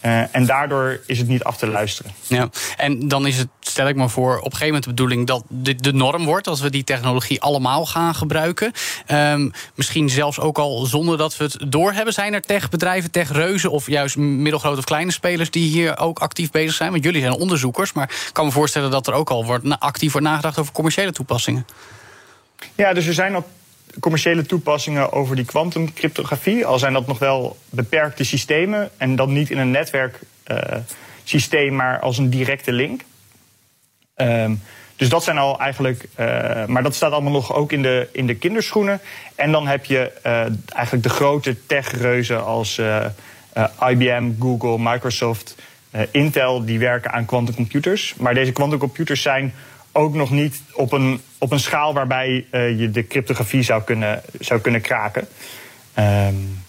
Uh, 0.05 0.35
en 0.35 0.45
daardoor 0.45 0.99
is 1.05 1.17
het 1.17 1.27
niet 1.27 1.43
af 1.43 1.57
te 1.57 1.67
luisteren. 1.67 2.11
Ja, 2.27 2.49
en 2.77 3.07
dan 3.07 3.27
is 3.27 3.37
het, 3.37 3.47
stel 3.59 3.87
ik 3.87 3.95
me 3.95 4.09
voor, 4.09 4.37
op 4.37 4.45
een 4.45 4.51
gegeven 4.51 4.65
moment 4.65 4.83
de 4.83 4.89
bedoeling 4.89 5.27
dat 5.27 5.43
dit 5.49 5.83
de 5.83 5.93
norm 5.93 6.25
wordt 6.25 6.47
als 6.47 6.61
we 6.61 6.69
die 6.69 6.83
technologie 6.83 7.41
allemaal 7.41 7.85
gaan 7.85 8.15
gebruiken. 8.15 8.71
Um, 9.11 9.51
misschien 9.75 10.09
zelfs 10.09 10.39
ook 10.39 10.57
al 10.57 10.85
zonder 10.85 11.17
dat 11.17 11.37
we 11.37 11.43
het 11.43 11.57
doorhebben. 11.67 12.13
Zijn 12.13 12.33
er 12.33 12.41
techbedrijven, 12.41 13.11
techreuzen 13.11 13.71
of 13.71 13.87
juist 13.87 14.17
middelgrote 14.17 14.77
of 14.77 14.83
kleine 14.83 15.11
spelers 15.11 15.51
die 15.51 15.69
hier 15.69 15.97
ook 15.97 16.19
actief 16.19 16.51
bezig 16.51 16.73
zijn? 16.75 16.91
Want 16.91 17.03
jullie 17.03 17.21
zijn 17.21 17.33
onderzoekers, 17.33 17.93
maar 17.93 18.09
ik 18.27 18.33
kan 18.33 18.45
me 18.45 18.51
voorstellen 18.51 18.91
dat 18.91 19.07
er 19.07 19.13
ook 19.13 19.29
al 19.29 19.45
wordt, 19.45 19.79
actief 19.79 20.11
wordt 20.11 20.27
nagedacht 20.27 20.59
over 20.59 20.73
commerciële 20.73 21.11
toepassingen. 21.11 21.65
Ja, 22.75 22.93
dus 22.93 23.05
er 23.05 23.13
zijn 23.13 23.35
al 23.35 23.47
commerciële 23.99 24.45
toepassingen 24.45 25.11
over 25.11 25.35
die 25.35 25.45
kwantumcryptografie. 25.45 26.65
Al 26.65 26.79
zijn 26.79 26.93
dat 26.93 27.07
nog 27.07 27.19
wel 27.19 27.57
beperkte 27.69 28.23
systemen 28.23 28.89
en 28.97 29.15
dan 29.15 29.33
niet 29.33 29.49
in 29.49 29.57
een 29.57 29.71
netwerksysteem, 29.71 31.71
uh, 31.71 31.77
maar 31.77 31.99
als 31.99 32.17
een 32.17 32.29
directe 32.29 32.71
link. 32.71 33.01
Um, 34.15 34.61
dus 34.95 35.09
dat 35.09 35.23
zijn 35.23 35.37
al 35.37 35.59
eigenlijk, 35.59 36.07
uh, 36.19 36.65
maar 36.65 36.83
dat 36.83 36.95
staat 36.95 37.11
allemaal 37.11 37.31
nog 37.31 37.53
ook 37.53 37.71
in 37.71 37.81
de, 37.81 38.09
in 38.11 38.27
de 38.27 38.35
kinderschoenen. 38.35 38.99
En 39.35 39.51
dan 39.51 39.67
heb 39.67 39.85
je 39.85 40.11
uh, 40.25 40.31
eigenlijk 40.73 41.03
de 41.03 41.09
grote 41.09 41.65
techreuzen 41.65 42.45
als 42.45 42.81
IBM, 43.89 44.31
Google, 44.39 44.77
Microsoft, 44.79 45.55
Intel, 46.11 46.65
die 46.65 46.79
werken 46.79 47.11
aan 47.11 47.25
quantumcomputers. 47.25 48.13
Maar 48.17 48.33
deze 48.33 48.51
quantumcomputers 48.51 49.21
zijn 49.21 49.53
ook 49.97 50.13
nog 50.13 50.31
niet 50.31 50.61
op 50.73 50.91
een, 50.91 51.21
op 51.37 51.51
een 51.51 51.59
schaal 51.59 51.93
waarbij 51.93 52.45
uh, 52.51 52.79
je 52.79 52.91
de 52.91 53.07
cryptografie 53.07 53.63
zou 53.63 53.83
kunnen, 53.83 54.21
zou 54.39 54.59
kunnen 54.59 54.81
kraken. 54.81 55.27
Um, 55.99 56.65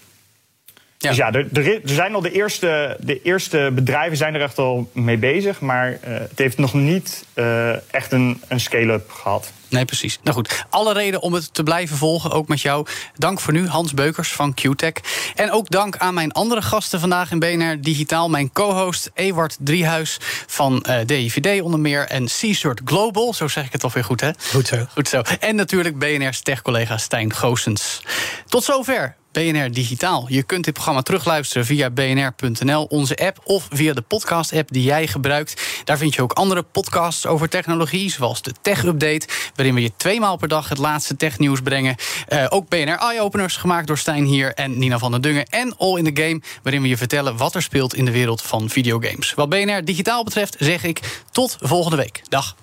ja. 0.98 1.08
Dus 1.08 1.16
ja, 1.16 1.32
er, 1.32 1.46
er, 1.52 1.74
er, 1.74 1.80
zijn 1.84 2.14
al 2.14 2.20
de 2.20 2.30
eerste, 2.30 2.96
de 3.00 3.22
eerste 3.22 3.70
bedrijven 3.74 4.16
zijn 4.16 4.34
er 4.34 4.40
echt 4.40 4.58
al 4.58 4.90
mee 4.92 5.16
bezig, 5.16 5.60
maar 5.60 5.90
uh, 5.90 5.98
het 6.04 6.38
heeft 6.38 6.58
nog 6.58 6.74
niet 6.74 7.24
uh, 7.34 7.94
echt 7.94 8.12
een, 8.12 8.42
een 8.48 8.60
scale-up 8.60 9.10
gehad. 9.10 9.52
Nee, 9.68 9.84
precies. 9.84 10.18
Nou 10.22 10.36
goed, 10.36 10.64
alle 10.70 10.92
reden 10.92 11.20
om 11.20 11.32
het 11.32 11.54
te 11.54 11.62
blijven 11.62 11.96
volgen, 11.96 12.30
ook 12.30 12.48
met 12.48 12.60
jou. 12.60 12.86
Dank 13.14 13.40
voor 13.40 13.52
nu, 13.52 13.66
Hans 13.66 13.94
Beukers 13.94 14.32
van 14.32 14.54
QTech. 14.54 14.92
En 15.34 15.50
ook 15.50 15.70
dank 15.70 15.96
aan 15.96 16.14
mijn 16.14 16.32
andere 16.32 16.62
gasten 16.62 17.00
vandaag 17.00 17.30
in 17.30 17.38
BNR 17.38 17.80
Digitaal. 17.80 18.28
Mijn 18.28 18.52
co-host 18.52 19.10
Ewart 19.14 19.56
Driehuis 19.60 20.18
van 20.46 20.84
uh, 20.88 20.96
DIVD 21.06 21.62
onder 21.62 21.80
meer. 21.80 22.06
En 22.06 22.24
CSURT 22.24 22.80
Global, 22.84 23.34
zo 23.34 23.48
zeg 23.48 23.64
ik 23.64 23.72
het 23.72 23.84
alweer 23.84 24.04
goed, 24.04 24.20
hè? 24.20 24.30
Goed 24.52 24.66
zo. 24.66 24.86
Goed 24.92 25.08
zo. 25.08 25.22
En 25.40 25.56
natuurlijk 25.56 25.98
BNR's 25.98 26.40
tech-collega 26.40 26.96
Stijn 26.96 27.34
Goosens. 27.34 28.02
Tot 28.46 28.64
zover. 28.64 29.16
BNR 29.38 29.70
Digitaal. 29.70 30.24
Je 30.28 30.42
kunt 30.42 30.64
dit 30.64 30.74
programma 30.74 31.02
terugluisteren 31.02 31.66
via 31.66 31.90
bnr.nl, 31.90 32.84
onze 32.84 33.16
app 33.16 33.40
of 33.44 33.68
via 33.70 33.92
de 33.92 34.02
podcast-app 34.02 34.72
die 34.72 34.82
jij 34.82 35.06
gebruikt. 35.06 35.82
Daar 35.84 35.98
vind 35.98 36.14
je 36.14 36.22
ook 36.22 36.32
andere 36.32 36.62
podcasts 36.62 37.26
over 37.26 37.48
technologie, 37.48 38.10
zoals 38.10 38.42
de 38.42 38.54
Tech 38.62 38.84
Update, 38.84 39.28
waarin 39.54 39.74
we 39.74 39.82
je 39.82 39.92
tweemaal 39.96 40.36
per 40.36 40.48
dag 40.48 40.68
het 40.68 40.78
laatste 40.78 41.16
technieuws 41.16 41.60
brengen. 41.60 41.96
Uh, 42.28 42.46
ook 42.48 42.68
BNR 42.68 42.98
Eye-openers 42.98 43.56
gemaakt 43.56 43.86
door 43.86 43.98
Stijn 43.98 44.24
hier 44.24 44.54
en 44.54 44.78
Nina 44.78 44.98
van 44.98 45.10
der 45.10 45.20
Dungen. 45.20 45.46
En 45.46 45.76
All 45.76 45.98
in 45.98 46.14
the 46.14 46.22
Game, 46.22 46.40
waarin 46.62 46.82
we 46.82 46.88
je 46.88 46.96
vertellen 46.96 47.36
wat 47.36 47.54
er 47.54 47.62
speelt 47.62 47.94
in 47.94 48.04
de 48.04 48.12
wereld 48.12 48.42
van 48.42 48.68
videogames. 48.68 49.34
Wat 49.34 49.48
BNR 49.48 49.84
Digitaal 49.84 50.24
betreft 50.24 50.56
zeg 50.58 50.84
ik 50.84 51.22
tot 51.30 51.56
volgende 51.60 51.96
week. 51.96 52.22
Dag. 52.28 52.56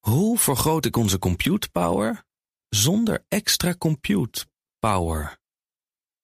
Hoe 0.00 0.38
vergroot 0.38 0.84
ik 0.84 0.96
onze 0.96 1.18
compute 1.18 1.68
power 1.72 2.22
zonder 2.68 3.24
extra 3.28 3.74
compute 3.78 4.44
power? 4.78 5.37